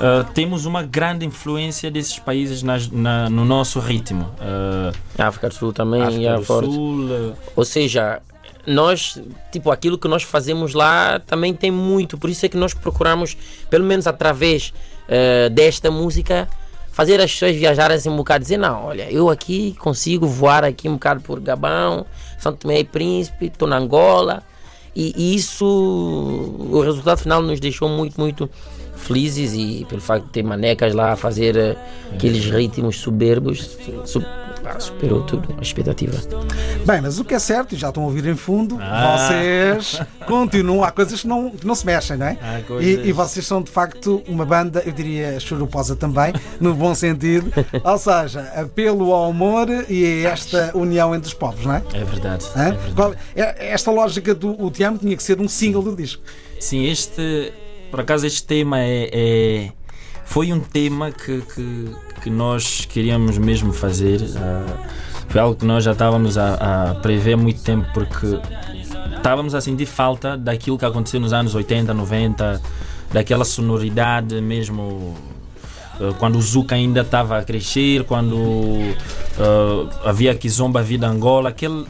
a- 0.00 0.24
temos 0.32 0.64
uma 0.66 0.82
grande 0.82 1.24
influência 1.26 1.90
desses 1.90 2.18
países 2.18 2.62
nas- 2.62 2.88
na- 2.90 3.28
no 3.30 3.44
nosso 3.44 3.78
ritmo. 3.80 4.28
A 4.40 4.44
bandas- 4.44 5.26
África 5.28 5.48
do 5.48 5.54
Sul 5.54 5.72
também, 5.72 6.02
África 6.02 6.28
é 6.30 6.36
do 6.36 6.42
forte. 6.44 6.70
Sul, 6.72 7.08
a- 7.10 7.34
Ou 7.56 7.64
seja, 7.64 8.20
nós, 8.66 9.20
tipo, 9.50 9.70
aquilo 9.70 9.98
que 9.98 10.08
nós 10.08 10.22
fazemos 10.22 10.74
lá 10.74 11.18
também 11.20 11.52
tem 11.54 11.70
muito, 11.70 12.16
por 12.18 12.30
isso 12.30 12.44
é 12.46 12.48
que 12.48 12.56
nós 12.56 12.72
procuramos, 12.74 13.36
pelo 13.68 13.84
menos 13.84 14.06
através 14.06 14.72
desta 15.52 15.90
música, 15.90 16.48
fazer 16.90 17.20
as 17.20 17.30
pessoas 17.32 17.54
viajarem 17.56 17.96
assim 17.96 18.08
um 18.08 18.16
bocado, 18.16 18.42
dizer, 18.42 18.56
não, 18.56 18.84
olha, 18.86 19.10
eu 19.10 19.28
aqui 19.30 19.74
consigo 19.78 20.26
voar 20.26 20.64
aqui 20.64 20.88
um 20.88 20.94
bocado 20.94 21.20
por 21.20 21.40
Gabão, 21.40 22.06
São 22.38 22.52
Tomé 22.54 22.80
e 22.80 22.84
Príncipe, 22.84 23.46
estou 23.46 23.66
na 23.68 23.76
Angola, 23.78 24.42
e, 24.94 25.34
isso, 25.34 25.64
o 25.64 26.80
resultado 26.80 27.18
final 27.18 27.42
nos 27.42 27.58
deixou 27.58 27.88
muito, 27.88 28.20
muito 28.20 28.48
felizes 28.96 29.52
e 29.54 29.84
pelo 29.88 30.00
facto 30.00 30.26
de 30.26 30.30
ter 30.30 30.42
manecas 30.42 30.94
lá 30.94 31.12
a 31.12 31.16
fazer 31.16 31.56
eh, 31.56 31.76
aqueles 32.14 32.44
ritmos 32.44 32.98
soberbos, 33.00 33.76
ah, 34.64 34.78
superou 34.80 35.22
tudo, 35.22 35.54
a 35.58 35.62
expectativa. 35.62 36.16
Bem, 36.86 37.00
mas 37.00 37.18
o 37.18 37.24
que 37.24 37.34
é 37.34 37.38
certo, 37.38 37.74
e 37.74 37.78
já 37.78 37.88
estão 37.88 38.02
a 38.02 38.06
ouvir 38.06 38.26
em 38.26 38.36
fundo, 38.36 38.78
Ah. 38.80 39.16
vocês 39.28 40.00
continuam. 40.26 40.82
Há 40.84 40.90
coisas 40.90 41.20
que 41.22 41.26
não, 41.28 41.50
que 41.50 41.66
não 41.66 41.74
se 41.74 41.84
mexem, 41.86 42.16
não 42.16 42.26
é? 42.26 42.38
E, 42.80 43.08
e 43.08 43.12
vocês 43.12 43.46
são 43.46 43.62
de 43.62 43.70
facto 43.70 44.22
uma 44.28 44.44
banda, 44.44 44.82
eu 44.84 44.92
diria 44.92 45.38
churuposa 45.40 45.94
também, 45.96 46.32
no 46.60 46.74
bom 46.74 46.94
sentido. 46.94 47.52
Ou 47.84 47.98
seja, 47.98 48.52
apelo 48.56 49.12
ao 49.12 49.30
amor 49.30 49.68
e 49.88 50.24
a 50.26 50.30
esta 50.30 50.70
união 50.74 51.14
entre 51.14 51.28
os 51.28 51.34
povos, 51.34 51.64
não 51.66 51.74
é? 51.74 51.82
é 51.94 52.04
verdade. 52.04 52.46
É 52.56 52.70
verdade. 52.72 53.16
É- 53.34 53.72
esta 53.72 53.90
lógica 53.90 54.34
do 54.34 54.60
o 54.62 54.70
Te 54.70 54.82
Amo 54.84 54.98
tinha 54.98 55.16
que 55.16 55.22
ser 55.22 55.40
um 55.40 55.48
single 55.48 55.82
do 55.82 55.94
disco. 55.96 56.22
Sim, 56.60 56.86
este, 56.86 57.52
por 57.90 58.00
acaso, 58.00 58.26
este 58.26 58.44
tema 58.44 58.78
é, 58.80 59.10
é- 59.12 59.72
foi 60.24 60.52
um 60.52 60.60
tema 60.60 61.10
que, 61.10 61.42
que, 61.54 61.90
que 62.22 62.30
nós 62.30 62.84
queríamos 62.84 63.36
mesmo 63.38 63.72
fazer. 63.72 64.20
ah, 64.36 64.86
foi 65.28 65.40
algo 65.40 65.56
que 65.56 65.64
nós 65.64 65.82
já 65.82 65.92
estávamos 65.92 66.36
a, 66.36 66.90
a 66.90 66.94
prever 66.96 67.34
há 67.34 67.36
muito 67.36 67.62
tempo, 67.62 67.88
porque 67.94 68.38
estávamos 69.16 69.54
a 69.54 69.60
sentir 69.60 69.86
falta 69.86 70.36
daquilo 70.36 70.76
que 70.78 70.84
aconteceu 70.84 71.18
nos 71.20 71.32
anos 71.32 71.54
80, 71.54 71.94
90, 71.94 72.60
daquela 73.12 73.44
sonoridade 73.44 74.40
mesmo. 74.40 75.16
ah, 75.94 76.14
Quando 76.18 76.36
o 76.36 76.42
Zuka 76.42 76.74
ainda 76.74 77.00
estava 77.00 77.38
a 77.38 77.44
crescer, 77.44 78.04
quando 78.04 78.36
ah, 79.38 80.08
havia 80.10 80.34
Kizomba 80.34 80.82
Vida 80.82 81.06
Angola, 81.08 81.48
aquele, 81.48 81.86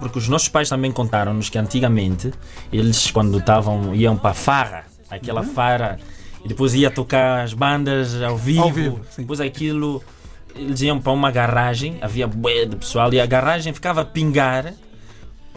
porque 0.00 0.18
os 0.18 0.28
nossos 0.28 0.48
pais 0.48 0.68
também 0.68 0.90
contaram-nos 0.90 1.48
que 1.48 1.58
antigamente 1.58 2.32
eles 2.72 3.10
quando 3.10 3.38
estavam 3.38 3.94
iam 3.94 4.16
para 4.16 4.30
a 4.30 4.34
farra, 4.34 4.84
aquela 5.08 5.42
farra, 5.42 5.98
e 6.44 6.48
depois 6.48 6.74
ia 6.74 6.90
tocar 6.90 7.42
as 7.42 7.54
bandas 7.54 8.20
ao 8.22 8.36
vivo, 8.36 8.62
Ao 8.62 8.70
vivo, 8.72 9.00
depois 9.16 9.40
aquilo 9.40 10.02
eles 10.54 10.80
iam 10.82 11.00
para 11.00 11.10
uma 11.12 11.30
garagem, 11.32 11.98
havia 12.00 12.28
bué 12.28 12.64
de 12.64 12.76
pessoal 12.76 13.12
e 13.12 13.20
a 13.20 13.26
garagem 13.26 13.72
ficava 13.72 14.02
a 14.02 14.04
pingar 14.04 14.72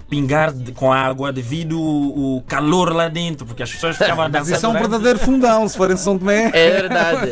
pingar 0.10 0.54
de- 0.54 0.72
com 0.72 0.92
água 0.94 1.34
devido 1.34 1.78
o, 1.78 2.38
o 2.38 2.42
calor 2.44 2.94
lá 2.96 3.10
dentro, 3.10 3.46
porque 3.46 3.62
as 3.62 3.70
pessoas 3.72 3.98
ficavam 3.98 4.24
a 4.24 4.30
Mas 4.30 4.44
dançar. 4.44 4.56
isso 4.58 4.66
é 4.66 4.70
um 4.70 4.74
verdadeiro 4.74 5.20
fundão, 5.20 5.68
se 5.68 5.76
for 5.76 5.92
em 5.92 5.98
São 5.98 6.18
Tomé. 6.18 6.50
É 6.54 6.70
verdade. 6.72 7.32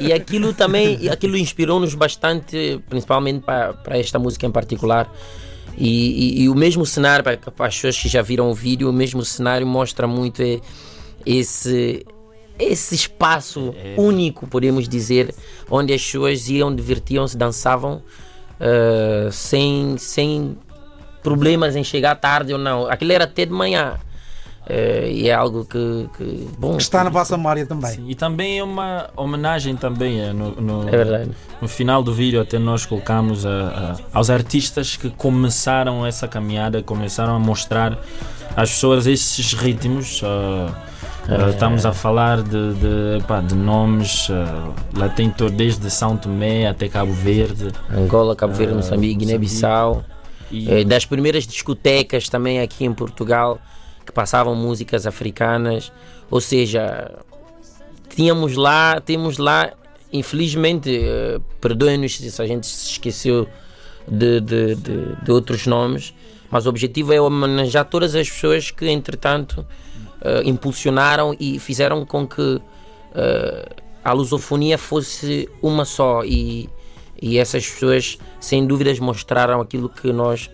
E 0.00 0.12
aquilo 0.12 0.52
também, 0.52 1.08
aquilo 1.08 1.36
inspirou-nos 1.36 1.94
bastante, 1.94 2.80
principalmente 2.88 3.42
para, 3.44 3.76
esta 3.96 4.18
música 4.18 4.44
em 4.44 4.50
particular. 4.50 5.08
E, 5.78 6.40
e- 6.40 6.42
e 6.42 6.48
o 6.48 6.56
mesmo 6.56 6.84
cenário, 6.84 7.22
para, 7.22 7.36
para 7.36 7.66
as 7.68 7.76
pessoas 7.76 7.96
que 7.96 8.08
já 8.08 8.20
viram 8.20 8.50
o 8.50 8.54
vídeo, 8.54 8.90
o 8.90 8.92
mesmo 8.92 9.24
cenário 9.24 9.64
mostra 9.66 10.04
muito 10.08 10.42
esse, 11.24 12.04
esse 12.58 12.94
espaço 12.94 13.74
único, 13.96 14.46
podemos 14.46 14.88
dizer, 14.88 15.34
onde 15.70 15.92
as 15.92 16.02
pessoas 16.04 16.48
iam, 16.48 16.74
divertiam-se, 16.74 17.36
dançavam, 17.36 18.02
eh, 18.60 19.28
sem, 19.32 19.96
sem 19.98 20.56
problemas 21.22 21.74
em 21.76 21.84
chegar 21.84 22.14
tarde 22.16 22.52
ou 22.52 22.58
não. 22.58 22.86
Aquilo 22.86 23.12
era 23.12 23.24
até 23.24 23.44
de 23.46 23.52
manhã. 23.52 23.94
Eh, 24.68 25.10
e 25.12 25.28
é 25.28 25.34
algo 25.34 25.64
que, 25.64 26.08
que 26.16 26.48
bom. 26.56 26.76
Que 26.76 26.82
está 26.82 27.02
na 27.02 27.10
vossa 27.10 27.36
memória 27.36 27.66
também. 27.66 27.90
Sim, 27.96 28.04
E 28.08 28.14
também 28.14 28.60
é 28.60 28.62
uma 28.64 29.10
homenagem 29.16 29.74
também 29.74 30.20
é, 30.20 30.32
no, 30.32 30.52
no- 30.60 30.88
É 30.88 30.92
verdade. 30.92 31.30
No 31.60 31.66
final 31.66 32.00
do 32.00 32.14
vídeo 32.14 32.40
até 32.40 32.60
nós 32.60 32.86
colocamos 32.86 33.44
a- 33.44 33.50
a- 33.50 33.96
aos 34.16 34.30
artistas 34.30 34.96
que 34.96 35.10
começaram 35.10 36.06
essa 36.06 36.28
caminhada, 36.28 36.80
começaram 36.80 37.34
a 37.34 37.38
mostrar 37.40 37.98
às 38.56 38.70
pessoas 38.70 39.06
esses 39.08 39.52
ritmos. 39.52 40.20
ah, 40.24 40.91
ah, 41.28 41.50
estamos 41.50 41.84
a 41.86 41.92
falar 41.92 42.42
de, 42.42 42.74
de, 42.74 43.24
pá, 43.26 43.40
de 43.40 43.54
nomes, 43.54 44.28
ah, 44.30 44.72
lá 44.96 45.08
tem 45.08 45.30
todo, 45.30 45.52
desde 45.54 45.90
São 45.90 46.16
Tomé 46.16 46.66
até 46.68 46.88
Cabo 46.88 47.12
Verde. 47.12 47.68
Angola, 47.90 48.34
Cabo 48.36 48.54
Verde, 48.54 48.72
Ah, 48.72 48.76
Moçambique, 48.76 49.14
Guiné-Bissau. 49.16 50.04
E, 50.50 50.70
Eh, 50.70 50.84
Das 50.84 51.04
primeiras 51.06 51.46
discotecas 51.46 52.28
também 52.28 52.60
aqui 52.60 52.84
em 52.84 52.92
Portugal 52.92 53.58
que 54.04 54.12
passavam 54.12 54.54
músicas 54.54 55.06
africanas. 55.06 55.92
Ou 56.30 56.40
seja, 56.40 57.10
tínhamos 58.14 58.56
lá, 58.56 59.00
temos 59.00 59.38
lá, 59.38 59.70
infelizmente, 60.12 60.90
eh, 61.02 61.40
perdoem-nos 61.60 62.16
se 62.18 62.42
a 62.42 62.46
gente 62.46 62.66
se 62.66 62.90
esqueceu 62.92 63.46
de, 64.08 64.40
de, 64.40 64.74
de, 64.74 65.16
de 65.24 65.30
outros 65.32 65.66
nomes, 65.66 66.12
mas 66.50 66.66
o 66.66 66.68
objetivo 66.68 67.12
é 67.12 67.20
homenagear 67.20 67.84
todas 67.86 68.14
as 68.14 68.28
pessoas 68.28 68.70
que, 68.70 68.86
entretanto, 68.88 69.64
eh, 70.24 70.42
impulsionaram 70.44 71.34
e 71.38 71.58
fizeram 71.58 72.06
com 72.06 72.26
que 72.26 72.60
eh, 73.14 73.68
a 74.04 74.12
lusofonia 74.12 74.78
fosse 74.78 75.48
uma 75.60 75.84
só 75.84 76.24
e, 76.24 76.68
e 77.20 77.38
essas 77.38 77.68
pessoas 77.68 78.18
sem 78.40 78.66
dúvidas 78.66 78.98
mostraram 78.98 79.60
aquilo 79.60 79.88
que 79.88 80.12
nós 80.12 80.48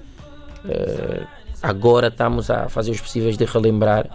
eh, 0.66 1.22
agora 1.62 2.08
estamos 2.08 2.50
a 2.50 2.68
fazer 2.68 2.92
os 2.92 3.00
possíveis 3.00 3.36
de 3.36 3.44
relembrar 3.44 4.08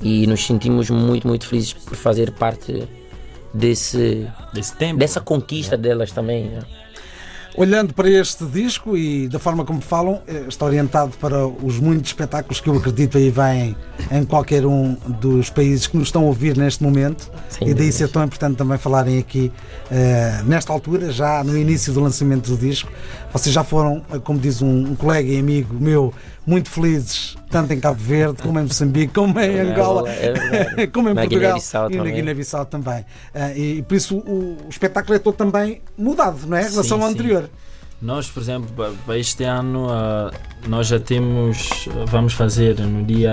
e 0.00 0.26
nos 0.26 0.44
sentimos 0.44 0.90
muito 0.90 1.28
muito 1.28 1.46
felizes 1.46 1.72
por 1.72 1.96
fazer 1.96 2.32
parte 2.32 2.82
desse 3.54 4.28
desse 4.52 4.76
tempo. 4.76 4.98
dessa 4.98 5.20
conquista 5.20 5.76
delas 5.76 6.10
também 6.10 6.46
né? 6.46 6.62
Olhando 7.54 7.92
para 7.92 8.08
este 8.08 8.46
disco 8.46 8.96
e 8.96 9.28
da 9.28 9.38
forma 9.38 9.62
como 9.64 9.80
falam, 9.82 10.22
eh, 10.26 10.46
está 10.48 10.64
orientado 10.64 11.12
para 11.18 11.46
os 11.46 11.78
muitos 11.78 12.08
espetáculos 12.08 12.60
que 12.60 12.68
eu 12.68 12.76
acredito 12.76 13.18
aí 13.18 13.28
vêm 13.28 13.76
em 14.10 14.24
qualquer 14.24 14.64
um 14.64 14.94
dos 15.20 15.50
países 15.50 15.86
que 15.86 15.96
nos 15.96 16.08
estão 16.08 16.22
a 16.22 16.26
ouvir 16.26 16.56
neste 16.56 16.82
momento. 16.82 17.30
Sem 17.50 17.68
e 17.68 17.74
daí 17.74 17.92
ser 17.92 18.08
tão 18.08 18.24
importante 18.24 18.56
também 18.56 18.78
falarem 18.78 19.18
aqui, 19.18 19.52
eh, 19.90 20.40
nesta 20.46 20.72
altura, 20.72 21.12
já 21.12 21.44
no 21.44 21.56
início 21.56 21.92
do 21.92 22.00
lançamento 22.00 22.50
do 22.50 22.56
disco. 22.56 22.90
Vocês 23.30 23.54
já 23.54 23.62
foram, 23.62 24.02
eh, 24.10 24.18
como 24.18 24.38
diz 24.38 24.62
um, 24.62 24.92
um 24.92 24.94
colega 24.94 25.28
e 25.28 25.38
amigo 25.38 25.74
meu, 25.78 26.12
muito 26.46 26.68
felizes, 26.70 27.36
tanto 27.50 27.72
em 27.72 27.78
Cabo 27.80 28.00
Verde, 28.00 28.42
como 28.42 28.58
em 28.58 28.62
Moçambique, 28.64 29.12
como 29.14 29.38
em 29.38 29.60
Angola, 29.60 30.08
É 30.10 30.86
como 30.92 31.08
em 31.08 31.14
Na 31.14 31.22
Portugal 31.22 31.58
e 31.90 31.96
na. 31.96 32.04
Guiné-Bissau 32.04 32.66
também. 32.66 33.04
Ah, 33.34 33.52
e 33.54 33.82
por 33.82 33.94
isso 33.94 34.16
o, 34.18 34.58
o 34.66 34.68
espetáculo 34.68 35.14
é 35.14 35.18
todo 35.18 35.34
também 35.34 35.80
mudado, 35.96 36.46
não 36.46 36.56
é? 36.56 36.62
Em 36.66 36.70
relação 36.70 36.98
Sim, 36.98 37.02
ao 37.04 37.08
sim. 37.08 37.14
anterior. 37.14 37.50
Nós, 38.00 38.28
por 38.28 38.42
exemplo, 38.42 38.68
pa- 38.76 38.90
para 39.06 39.16
este 39.16 39.44
ano, 39.44 39.86
ah, 39.88 40.32
nós 40.66 40.88
já 40.88 40.98
temos, 40.98 41.88
vamos 42.08 42.32
fazer 42.32 42.80
no 42.80 43.04
dia 43.04 43.32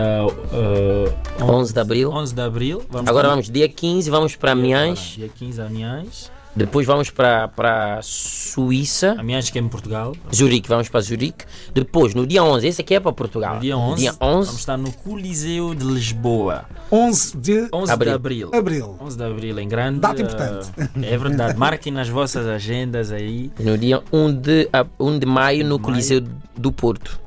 ah, 1.39 1.43
11 1.43 1.73
de 1.73 1.79
Abril 1.79 2.11
11 2.11 2.35
de 2.35 2.41
Abril. 2.41 2.83
Vamos 2.89 3.09
agora 3.09 3.29
vamos 3.29 3.49
dia 3.49 3.67
15 3.67 4.09
vamos 4.11 4.35
para 4.35 4.51
Amiens 4.51 5.15
Dia 5.17 5.29
15 5.29 5.61
Amiens. 5.61 6.31
Depois 6.59 6.85
vamos 6.85 7.09
para 7.09 7.47
para 7.47 7.99
Suíça, 8.01 9.15
A 9.17 9.23
minha 9.23 9.39
acho 9.39 9.51
que 9.51 9.57
é 9.57 9.61
em 9.61 9.67
Portugal. 9.67 10.15
Zurique, 10.33 10.67
vamos 10.67 10.89
para 10.89 10.99
Zurique. 10.99 11.45
Depois, 11.73 12.13
no 12.13 12.27
dia 12.27 12.43
11, 12.43 12.67
esse 12.67 12.81
aqui 12.81 12.95
é 12.95 12.99
para 12.99 13.11
Portugal. 13.13 13.55
No 13.55 13.61
dia 13.61 13.77
11, 13.77 14.01
Dia 14.01 14.13
vamos 14.19 14.49
11 14.49 14.57
estar 14.59 14.77
no 14.77 14.91
Coliseu 14.91 15.73
de 15.73 15.85
Lisboa. 15.85 16.65
11 16.91 17.37
de 17.37 17.67
11 17.73 17.91
Abril. 17.91 18.09
de 18.11 18.15
Abril. 18.15 18.49
abril. 18.53 18.97
11 18.99 19.17
de 19.17 19.23
Abril 19.23 19.59
em 19.59 19.67
grande. 19.67 19.99
Data 19.99 20.21
importante. 20.21 20.69
É 21.01 21.17
verdade. 21.17 21.57
Marquem 21.59 21.93
nas 21.93 22.09
vossas 22.09 22.45
agendas 22.45 23.11
aí. 23.11 23.51
no 23.59 23.77
dia 23.77 24.01
1 24.11 24.33
de, 24.33 24.69
a- 24.73 24.85
1 24.99 25.19
de 25.19 25.25
maio 25.25 25.63
no 25.63 25.69
maio. 25.75 25.79
Coliseu 25.79 26.21
do 26.57 26.71
Porto. 26.71 27.19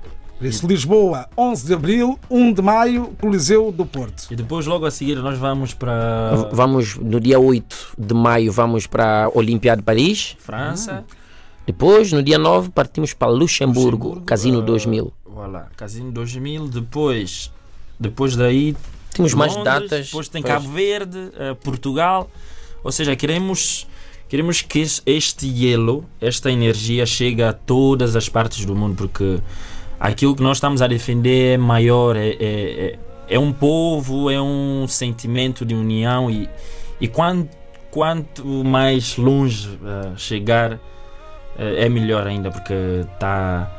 Por 0.43 0.49
isso, 0.49 0.67
Lisboa, 0.67 1.29
11 1.39 1.67
de 1.69 1.73
abril, 1.73 2.19
1 2.29 2.53
de 2.53 2.63
maio, 2.63 3.15
Coliseu 3.21 3.71
do 3.71 3.87
Porto. 3.87 4.27
E 4.29 4.35
depois, 4.35 4.67
logo 4.67 4.85
a 4.85 4.91
seguir, 4.91 5.15
nós 5.19 5.39
vamos 5.39 5.73
para 5.73 6.49
Vamos 6.53 6.97
no 6.97 7.21
dia 7.21 7.39
8 7.39 7.93
de 7.97 8.13
maio 8.13 8.51
vamos 8.51 8.89
para 8.89 9.27
a 9.27 9.29
Olimpíada 9.39 9.77
de 9.81 9.85
Paris. 9.85 10.37
França. 10.41 11.05
Depois, 11.65 12.11
no 12.11 12.25
dia 12.25 12.39
9, 12.39 12.71
partimos 12.71 13.13
para 13.15 13.31
Luxemburgo, 13.31 13.91
Luxemburgo, 14.09 14.27
Casino 14.27 14.59
eh, 14.59 14.63
2000. 14.65 15.13
Voilà, 15.27 15.69
Casino 15.77 16.11
2000. 16.11 16.67
Depois, 16.67 17.53
depois 18.01 18.35
daí, 18.35 18.75
Temos 19.13 19.35
mais 19.35 19.55
Londres, 19.55 19.83
datas. 19.89 20.07
Depois 20.07 20.29
tem 20.29 20.43
Pois. 20.43 20.55
Cabo 20.55 20.69
Verde, 20.71 21.31
eh, 21.39 21.55
Portugal. 21.63 22.29
Ou 22.83 22.91
seja, 22.91 23.15
queremos, 23.15 23.87
queremos 24.29 24.61
que 24.61 24.81
es- 24.81 25.03
este 25.07 25.47
hielo, 25.47 26.05
esta 26.21 26.51
energia, 26.51 27.07
chegue 27.07 27.45
a 27.45 27.53
todas 27.53 28.17
as 28.17 28.29
partes 28.29 28.65
do 28.67 28.75
mundo, 28.75 28.97
porque 28.97 29.39
aquilo 30.03 30.35
que 30.35 30.43
nós 30.43 30.57
estamos 30.59 30.83
a 30.83 30.87
defender 30.87 31.55
é 31.55 31.57
maior, 31.57 32.17
é, 32.17 32.29
é, 32.29 32.35
é, 32.41 32.99
é 33.29 33.39
um 33.39 33.53
povo, 33.53 34.31
é 34.31 34.41
um 34.41 34.87
sentimento 34.89 35.65
de 35.65 35.75
união 35.75 36.31
e, 36.31 36.49
e 37.01 37.07
quanto, 37.09 37.49
quanto 37.91 38.45
mais 38.65 39.17
longe 39.17 39.79
eh, 39.85 40.11
chegar, 40.17 40.73
eh, 41.59 41.85
é 41.85 41.89
melhor 41.89 42.27
ainda, 42.27 42.51
porque 42.51 42.75
tá, 43.19 43.71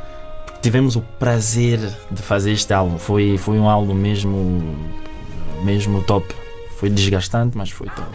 tivemos 0.61 0.95
o 0.95 1.01
prazer 1.19 1.79
de 2.09 2.21
fazer 2.21 2.51
este 2.51 2.73
álbum. 2.73 2.97
Foi, 2.97 3.37
foi 3.37 3.59
um 3.59 3.69
álbum 3.69 3.93
mesmo 3.93 4.75
mesmo 5.63 6.01
top. 6.03 6.33
Foi 6.77 6.89
desgastante, 6.89 7.57
mas 7.57 7.69
foi 7.69 7.87
top. 7.87 8.09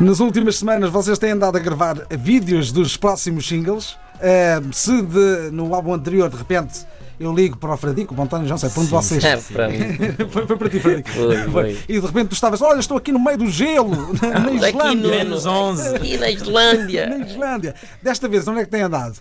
Nas 0.00 0.18
últimas 0.18 0.56
semanas 0.56 0.90
vocês 0.90 1.18
têm 1.18 1.30
andado 1.32 1.56
a 1.56 1.60
gravar 1.60 1.96
vídeos 2.10 2.72
dos 2.72 2.96
próximos 2.96 3.46
singles. 3.46 3.96
Eh, 4.20 4.60
se 4.72 5.02
de- 5.02 5.50
no 5.52 5.74
álbum 5.74 5.94
anterior, 5.94 6.28
de 6.28 6.36
repente, 6.36 6.80
eu 7.20 7.34
ligo 7.34 7.58
para 7.58 7.74
o 7.74 7.76
Fradico, 7.76 8.14
para 8.14 8.24
o 8.24 8.46
já 8.46 8.54
não 8.54 8.58
sei, 8.58 8.70
para 8.70 8.82
de 8.82 8.88
Sim, 8.88 8.94
vocês. 8.94 9.24
É, 9.24 9.36
para 9.36 9.68
mim. 9.68 9.78
foi, 10.30 10.46
foi 10.46 10.56
para 10.56 10.70
ti, 10.70 10.80
Fradico. 10.80 11.10
Foi, 11.10 11.36
foi. 11.50 11.78
E 11.86 12.00
de 12.00 12.06
repente 12.06 12.28
tu 12.28 12.32
estavas, 12.32 12.62
olha, 12.62 12.80
estou 12.80 12.96
aqui 12.96 13.12
no 13.12 13.22
meio 13.22 13.36
do 13.36 13.50
gelo, 13.50 13.90
na, 14.22 14.30
na 14.30 14.38
Aqui 14.38 14.50
no 14.50 14.66
Islândia. 14.66 15.10
Menos 15.10 15.44
11. 15.44 15.96
Aqui 15.96 16.12
na 16.14 16.20
Na 16.20 16.30
Islândia. 16.30 17.20
Islândia. 17.28 17.74
Desta 18.02 18.26
vez, 18.26 18.48
onde 18.48 18.60
é 18.60 18.64
que 18.64 18.70
tem 18.70 18.80
andado? 18.80 19.18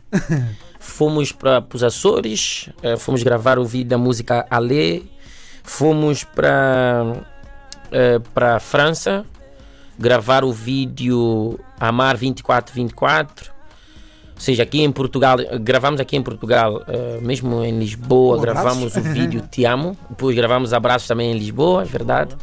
Fomos 0.80 1.34
para 1.34 1.62
os 1.74 1.84
Açores, 1.84 2.70
eh, 2.82 2.96
fomos 2.96 3.22
gravar 3.22 3.60
o 3.60 3.66
vídeo 3.66 3.90
da 3.90 3.98
música 3.98 4.48
Alê, 4.50 5.04
fomos 5.62 6.24
para 6.24 7.26
eh, 7.92 8.20
para 8.34 8.56
a 8.56 8.60
França 8.62 9.26
gravar 9.98 10.46
o 10.46 10.54
vídeo 10.54 11.60
Amar 11.78 12.16
2424. 12.16 13.59
Ou 14.40 14.42
seja, 14.42 14.64
aqui 14.64 14.82
em 14.82 14.90
Portugal, 14.90 15.36
gravamos 15.60 16.00
aqui 16.00 16.16
em 16.16 16.24
Portugal, 16.24 16.82
eh, 16.88 17.20
mesmo 17.22 17.62
em 17.62 17.78
Lisboa, 17.78 18.38
Um 18.38 18.42
gravamos 18.42 18.96
o 18.96 19.02
vídeo 19.02 19.44
Te 19.52 19.66
Amo. 19.66 19.98
Depois 20.10 20.34
gravamos 20.34 20.72
Abraços 20.72 21.10
também 21.10 21.34
em 21.34 21.38
Lisboa, 21.38 21.82
é 21.82 21.86
verdade. 21.86 22.38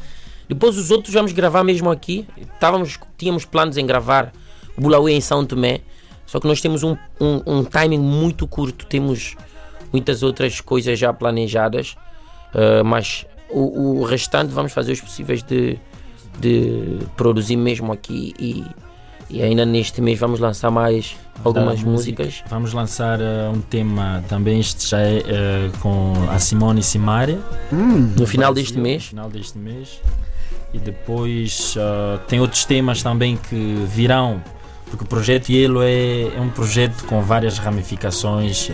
Depois 0.46 0.76
os 0.76 0.90
outros 0.90 1.14
vamos 1.14 1.32
gravar 1.32 1.64
mesmo 1.64 1.90
aqui. 1.90 2.28
Estávamos, 2.36 2.98
tínhamos 3.16 3.46
planos 3.46 3.78
em 3.78 3.86
gravar 3.86 4.30
Bulauê 4.76 5.14
em 5.14 5.22
São 5.22 5.42
Tomé. 5.46 5.80
Só 6.26 6.38
que 6.38 6.46
nós 6.46 6.60
temos 6.60 6.82
um, 6.82 6.98
um, 7.18 7.40
um 7.46 7.64
timing 7.64 8.00
muito 8.00 8.46
curto, 8.46 8.84
temos 8.84 9.34
muitas 9.90 10.22
outras 10.22 10.60
coisas 10.60 10.98
já 10.98 11.14
planejadas, 11.14 11.96
eh, 12.54 12.82
mas 12.82 13.24
o, 13.48 14.00
o 14.00 14.04
restante 14.04 14.52
vamos 14.52 14.70
fazer 14.70 14.92
os 14.92 15.00
possíveis 15.00 15.42
de, 15.42 15.78
de 16.38 16.98
produzir 17.16 17.56
mesmo 17.56 17.90
aqui 17.90 18.34
e, 18.38 18.66
e 19.28 19.42
ainda 19.42 19.64
neste 19.64 20.00
mês 20.00 20.18
vamos 20.18 20.40
lançar 20.40 20.70
mais 20.70 21.16
algumas 21.44 21.80
Da 21.80 21.90
músicas. 21.90 22.42
Vamos 22.48 22.72
lançar 22.72 23.20
eh, 23.20 23.50
um 23.52 23.60
tema 23.60 24.22
também, 24.28 24.60
este 24.60 24.88
já 24.88 25.00
é 25.00 25.18
eh, 25.18 25.70
com 25.80 26.12
a 26.30 26.38
Simone 26.38 26.82
Simaria. 26.82 27.40
No 27.70 28.26
final 28.26 28.52
Brasil, 28.52 28.54
deste 28.54 28.78
mês, 28.78 29.02
No 29.04 29.08
final 29.08 29.30
deste 29.30 29.58
mês. 29.58 30.00
E 30.72 30.78
depois 30.78 31.74
eh, 31.76 32.18
tem 32.28 32.40
outros 32.40 32.64
temas 32.64 33.02
também 33.02 33.36
que 33.36 33.84
virão, 33.88 34.42
porque 34.86 35.04
o 35.04 35.06
projeto 35.06 35.50
Yellow 35.50 35.82
é, 35.82 36.36
é 36.36 36.40
um 36.40 36.50
projeto 36.50 37.04
com 37.04 37.20
várias 37.22 37.58
ramificações 37.58 38.70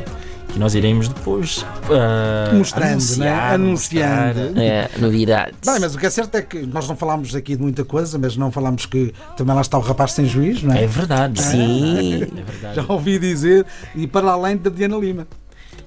que 0.52 0.58
nós 0.58 0.74
iremos 0.74 1.08
depois 1.08 1.64
eh, 1.90 2.54
Mostrando, 2.54 2.90
anunciar, 2.92 3.58
né? 3.58 3.64
mostrar. 3.70 4.28
Anunciando. 4.36 4.60
é, 4.60 4.90
novidades. 4.98 5.58
Bem, 5.64 5.80
mas 5.80 5.94
o 5.94 5.98
que 5.98 6.04
é 6.06 6.10
certo 6.10 6.34
é 6.34 6.42
que 6.42 6.66
nós 6.66 6.86
não 6.88 6.94
falámos 6.96 7.34
aqui 7.34 7.56
de 7.56 7.62
muita 7.62 7.84
coisa, 7.84 8.18
mas 8.18 8.36
não 8.36 8.50
falámos 8.52 8.84
que 8.84 9.14
também 9.36 9.54
lá 9.54 9.62
está 9.62 9.78
o 9.78 9.80
rapaz 9.80 10.12
sem 10.12 10.26
juiz, 10.26 10.62
não 10.62 10.74
é? 10.74 10.84
É 10.84 10.86
verdade. 10.86 11.40
Sim, 11.42 12.22
É 12.24 12.26
verdade. 12.42 12.74
Já 12.76 12.84
ouvi 12.92 13.18
dizer, 13.18 13.64
e 13.94 14.06
para 14.06 14.30
além 14.30 14.56
da 14.58 14.68
Diana 14.68 14.96
Lima. 14.96 15.26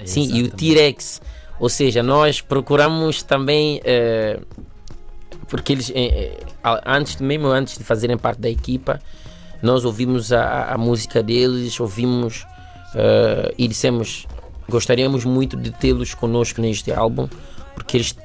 sim, 0.04 0.22
e 0.22 0.26
o 0.26 0.28
Exatamente. 0.46 0.56
T-Rex. 0.56 1.22
Ou 1.60 1.70
seja, 1.70 2.02
nós 2.04 2.42
procuramos 2.42 3.22
também. 3.24 3.80
eh, 3.86 4.40
porque 5.48 5.74
eles, 5.74 5.92
eh, 5.94 6.40
eh, 6.66 6.80
antes, 6.88 7.18
mesmo 7.18 7.48
antes 7.48 7.78
de 7.78 7.84
fazerem 7.84 8.18
parte 8.18 8.42
da 8.42 8.50
equipa, 8.50 9.00
nós 9.62 9.86
ouvimos 9.86 10.34
a, 10.34 10.74
a 10.74 10.78
música 10.78 11.22
deles, 11.22 11.80
ouvimos 11.80 12.46
eh, 12.96 13.54
e 13.58 13.68
dissemos 13.68 14.26
gostaríamos 14.70 15.26
muito 15.26 15.56
de 15.58 15.72
tê-los 15.72 16.14
conosco 16.14 16.62
neste 16.62 16.92
álbum, 16.92 17.28
porque 17.74 17.98
eles 17.98 18.16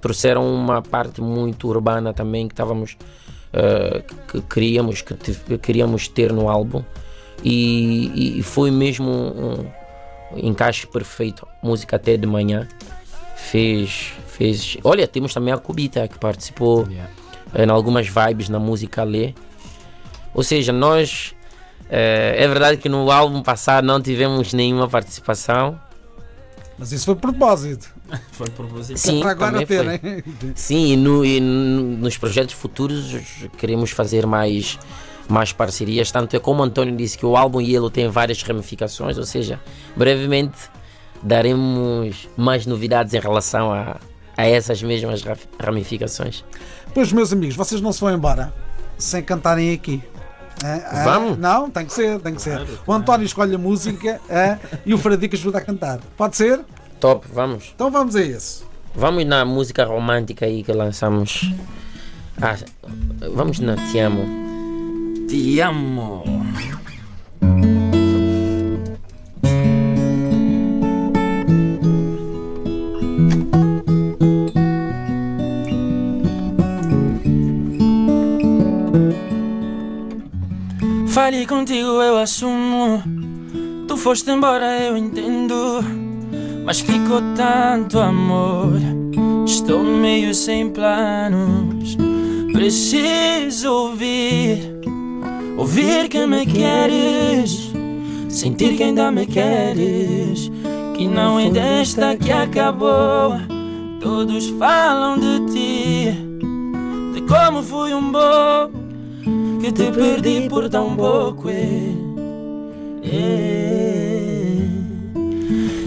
trouxeram 0.00 0.52
uma 0.54 0.80
parte 0.80 1.20
muito 1.20 1.68
urbana 1.68 2.12
também 2.14 2.48
que 2.48 2.54
estávamos 2.54 2.96
eh, 3.52 4.02
que 4.28 4.40
queríamos 4.42 5.02
que, 5.02 5.14
te- 5.14 5.34
que 5.34 5.58
queríamos 5.58 6.08
ter 6.08 6.32
no 6.32 6.48
álbum. 6.48 6.82
E, 7.42 8.38
e 8.38 8.42
foi 8.42 8.70
mesmo 8.70 9.10
um, 9.10 9.60
um 10.32 10.48
encaixe 10.48 10.86
perfeito. 10.86 11.46
Música 11.62 11.96
até 11.96 12.16
de 12.16 12.26
manhã 12.26 12.68
fez 13.36 14.12
fez 14.26 14.76
olha 14.84 15.06
temos 15.08 15.32
também 15.34 15.52
a 15.52 15.58
Cubita 15.58 16.06
que 16.08 16.18
participou 16.18 16.86
Yeah. 16.88 17.10
eh, 17.54 17.64
em 17.64 17.70
algumas 17.70 18.06
vibes 18.08 18.48
na 18.48 18.58
música 18.58 19.02
Lê. 19.04 19.34
Ou 20.34 20.42
seja 20.42 20.72
nós 20.72 21.34
eh, 21.90 22.36
é 22.38 22.46
verdade 22.48 22.76
que 22.76 22.88
no 22.88 23.10
álbum 23.10 23.42
passado 23.42 23.84
não 23.84 24.00
tivemos 24.00 24.52
nenhuma 24.52 24.86
participação 24.88 25.78
Mas 26.80 26.90
isso 26.92 27.04
foi 27.04 27.14
de 27.14 27.20
propósito. 27.20 27.92
Foi 28.32 28.48
propositado. 28.48 28.98
Sim, 28.98 29.20
para 29.20 29.30
agora 29.32 29.52
também 29.52 29.66
foi. 29.66 29.98
terem. 29.98 30.24
Sim, 30.56 30.86
e, 30.92 30.96
no- 30.96 31.24
e 31.24 31.38
no- 31.38 31.98
nos 31.98 32.16
projetos 32.16 32.54
futuros 32.54 33.14
queremos 33.58 33.90
fazer 33.90 34.26
mais, 34.26 34.78
mais 35.28 35.52
parcerias. 35.52 36.10
Tanto 36.10 36.34
é 36.34 36.38
como 36.40 36.60
o 36.62 36.64
António 36.64 36.96
disse 36.96 37.18
que 37.18 37.26
o 37.26 37.36
álbum 37.36 37.60
Yellow 37.60 37.90
tem 37.90 38.08
várias 38.08 38.42
ramificações, 38.42 39.18
ou 39.18 39.24
seja, 39.24 39.60
brevemente 39.94 40.56
daremos 41.22 42.28
mais 42.36 42.64
novidades 42.66 43.12
em 43.14 43.20
relação 43.20 43.70
a, 43.72 43.98
a 44.36 44.46
essas 44.46 44.82
mesmas 44.82 45.22
ra- 45.22 45.36
ramificações. 45.62 46.42
Pois, 46.94 47.12
meus 47.12 47.32
amigos, 47.32 47.54
vocês 47.56 47.80
não 47.80 47.92
se 47.92 48.00
vão 48.00 48.12
embora 48.14 48.52
sem 48.98 49.22
cantarem 49.22 49.72
aqui. 49.72 50.02
É, 50.64 51.00
é, 51.00 51.04
Vamos? 51.04 51.38
Não, 51.38 51.70
tem 51.70 51.86
que 51.86 51.92
ser, 51.92 52.20
tem 52.20 52.34
que 52.34 52.42
ser. 52.42 52.66
O 52.86 52.92
António 52.92 53.24
escolhe 53.24 53.54
a 53.54 53.58
música 53.58 54.20
é, 54.28 54.58
e 54.84 54.92
o 54.92 54.98
Fradico 54.98 55.34
ajuda 55.34 55.58
a 55.58 55.60
cantar. 55.60 56.00
Pode 56.16 56.36
ser? 56.36 56.60
Top, 56.98 57.26
vamos. 57.32 57.72
Então 57.74 57.90
vamos 57.90 58.14
a 58.14 58.22
isso. 58.22 58.68
Vamos 58.94 59.24
na 59.24 59.44
música 59.44 59.84
romântica 59.84 60.46
aí 60.46 60.62
que 60.62 60.72
lançamos. 60.72 61.50
Ah, 62.40 62.56
vamos 63.34 63.60
na 63.60 63.76
Te 63.76 63.98
Amo. 63.98 64.24
Te 65.28 65.60
amo. 65.60 66.24
Falei 81.30 81.46
contigo, 81.46 82.02
eu 82.02 82.18
assumo. 82.18 83.00
Tu 83.86 83.96
foste 83.96 84.32
embora, 84.32 84.80
eu 84.80 84.96
entendo. 84.96 85.80
Mas 86.64 86.80
ficou 86.80 87.22
tanto 87.36 88.00
amor. 88.00 88.72
Estou 89.46 89.80
meio 89.80 90.34
sem 90.34 90.70
planos. 90.70 91.96
Preciso 92.52 93.72
ouvir. 93.72 94.58
Ouvir 95.56 96.08
que 96.08 96.26
me 96.26 96.44
queres, 96.44 97.70
sentir 98.28 98.76
que 98.76 98.82
ainda 98.82 99.12
me 99.12 99.24
queres, 99.24 100.50
que 100.96 101.06
não 101.06 101.38
é 101.38 101.48
desta 101.48 102.16
que 102.16 102.32
acabou. 102.32 103.34
Todos 104.00 104.48
falam 104.58 105.16
de 105.16 105.52
ti, 105.52 106.10
de 107.14 107.20
como 107.20 107.62
fui 107.62 107.94
um 107.94 108.10
bobo, 108.10 108.79
que 109.60 109.70
te 109.72 109.92
perdi 109.92 110.48
por 110.48 110.68
tão 110.70 110.96
pouco. 110.96 111.50
É, 111.50 111.92
é. 113.04 114.56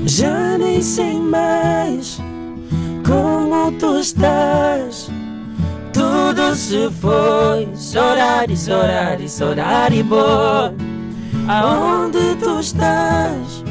Já 0.06 0.58
nem 0.58 0.82
sei 0.82 1.20
mais 1.20 2.22
como 3.06 3.72
tu 3.80 3.98
estás. 4.00 5.10
Tudo 5.92 6.56
se 6.56 6.90
foi, 7.02 7.68
chorar 7.76 8.50
e 8.50 8.58
chorar 8.58 9.20
e 9.20 9.30
chorar 9.30 9.92
e 9.92 10.04
boa. 10.04 10.74
Aonde 11.48 12.36
tu 12.36 12.60
estás? 12.60 13.64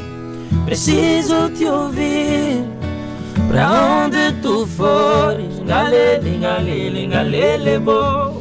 Preciso 0.65 1.49
te 1.49 1.65
ouvir. 1.65 2.65
Pra 3.47 4.03
onde 4.05 4.31
tu 4.41 4.65
fores, 4.65 5.59
galele, 5.65 6.39
galele, 6.39 7.07
galele, 7.07 7.79
bo. 7.79 8.32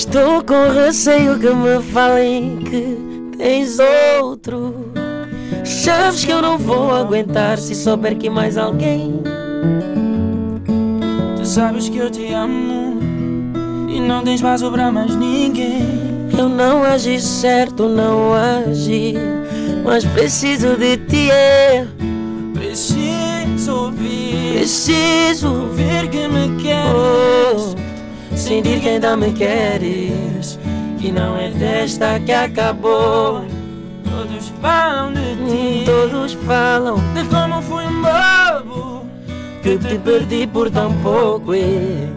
Estou 0.00 0.42
com 0.42 0.72
receio 0.72 1.38
que 1.38 1.50
me 1.50 1.82
falem 1.92 2.56
que 2.56 3.36
tens 3.36 3.76
outro. 4.18 4.74
Chaves 5.62 6.24
que 6.24 6.32
eu 6.32 6.40
não 6.40 6.56
vou 6.56 6.90
aguentar 6.90 7.58
se 7.58 7.74
souber 7.74 8.16
que 8.16 8.30
mais 8.30 8.56
alguém. 8.56 9.22
Tu 11.36 11.44
sabes 11.44 11.90
que 11.90 11.98
eu 11.98 12.08
te 12.08 12.32
amo 12.32 12.98
e 13.90 14.00
não 14.00 14.24
tens 14.24 14.40
vaso 14.40 14.72
pra 14.72 14.90
mais 14.90 15.14
ninguém. 15.14 15.86
Eu 16.36 16.48
não 16.48 16.82
agi 16.82 17.20
certo, 17.20 17.86
não 17.86 18.32
agi, 18.32 19.12
mas 19.84 20.02
preciso 20.06 20.78
de 20.78 20.96
ti. 20.96 21.30
É. 21.30 21.86
Preciso 22.54 23.76
ouvir, 23.76 24.54
preciso 24.60 25.48
ouvir 25.48 26.08
que 26.08 26.26
me 26.26 26.56
queres, 26.56 27.76
sentir 28.40 28.80
que 28.80 28.88
ainda 28.88 29.16
me 29.16 29.32
queres, 29.32 30.58
que 30.98 31.12
não 31.12 31.36
é 31.36 31.50
desta 31.50 32.18
que 32.20 32.32
acabou. 32.32 33.44
Todos 34.04 34.52
falam 34.60 35.12
de 35.12 35.36
ti, 35.36 35.84
todos 35.84 36.32
falam 36.32 36.96
de 37.14 37.24
como 37.24 37.60
fui 37.62 37.84
um 37.84 38.02
bobo, 38.02 39.06
que 39.62 39.78
te 39.78 39.98
perdi 39.98 40.46
por 40.46 40.70
tão 40.70 40.92
pouco. 41.02 41.50
Ué, 41.50 42.08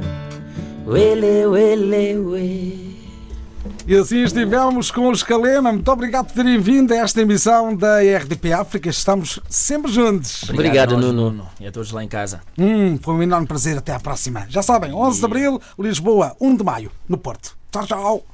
uele, 0.88 1.46
uele, 1.46 2.18
uele. 2.18 2.83
E 3.86 3.96
assim 3.96 4.24
estivemos 4.24 4.90
com 4.92 5.10
o 5.10 5.12
Escalema. 5.12 5.74
Muito 5.74 5.92
obrigado 5.92 6.28
por 6.28 6.34
terem 6.34 6.58
vindo 6.58 6.94
a 6.94 6.98
esta 6.98 7.22
emissão 7.22 7.76
da 7.76 8.00
RDP 8.00 8.54
África. 8.54 8.90
Estamos 8.90 9.42
sempre 9.50 9.92
juntos. 9.92 10.50
Obrigado, 10.50 10.96
a 10.96 10.98
nós, 10.98 11.14
Nuno. 11.14 11.48
E 11.60 11.68
a 11.68 11.72
todos 11.72 11.92
lá 11.92 12.02
em 12.02 12.08
casa. 12.08 12.42
Hum, 12.58 12.98
foi 13.02 13.14
um 13.14 13.24
enorme 13.24 13.46
prazer. 13.46 13.78
Até 13.78 13.94
à 13.94 14.00
próxima. 14.00 14.46
Já 14.48 14.62
sabem, 14.62 14.94
11 14.94 15.20
de 15.20 15.26
Abril, 15.26 15.62
Lisboa, 15.78 16.34
1 16.40 16.56
de 16.56 16.64
Maio, 16.64 16.92
no 17.10 17.18
Porto. 17.18 17.58
Tchau, 17.72 17.86
tchau. 17.86 18.26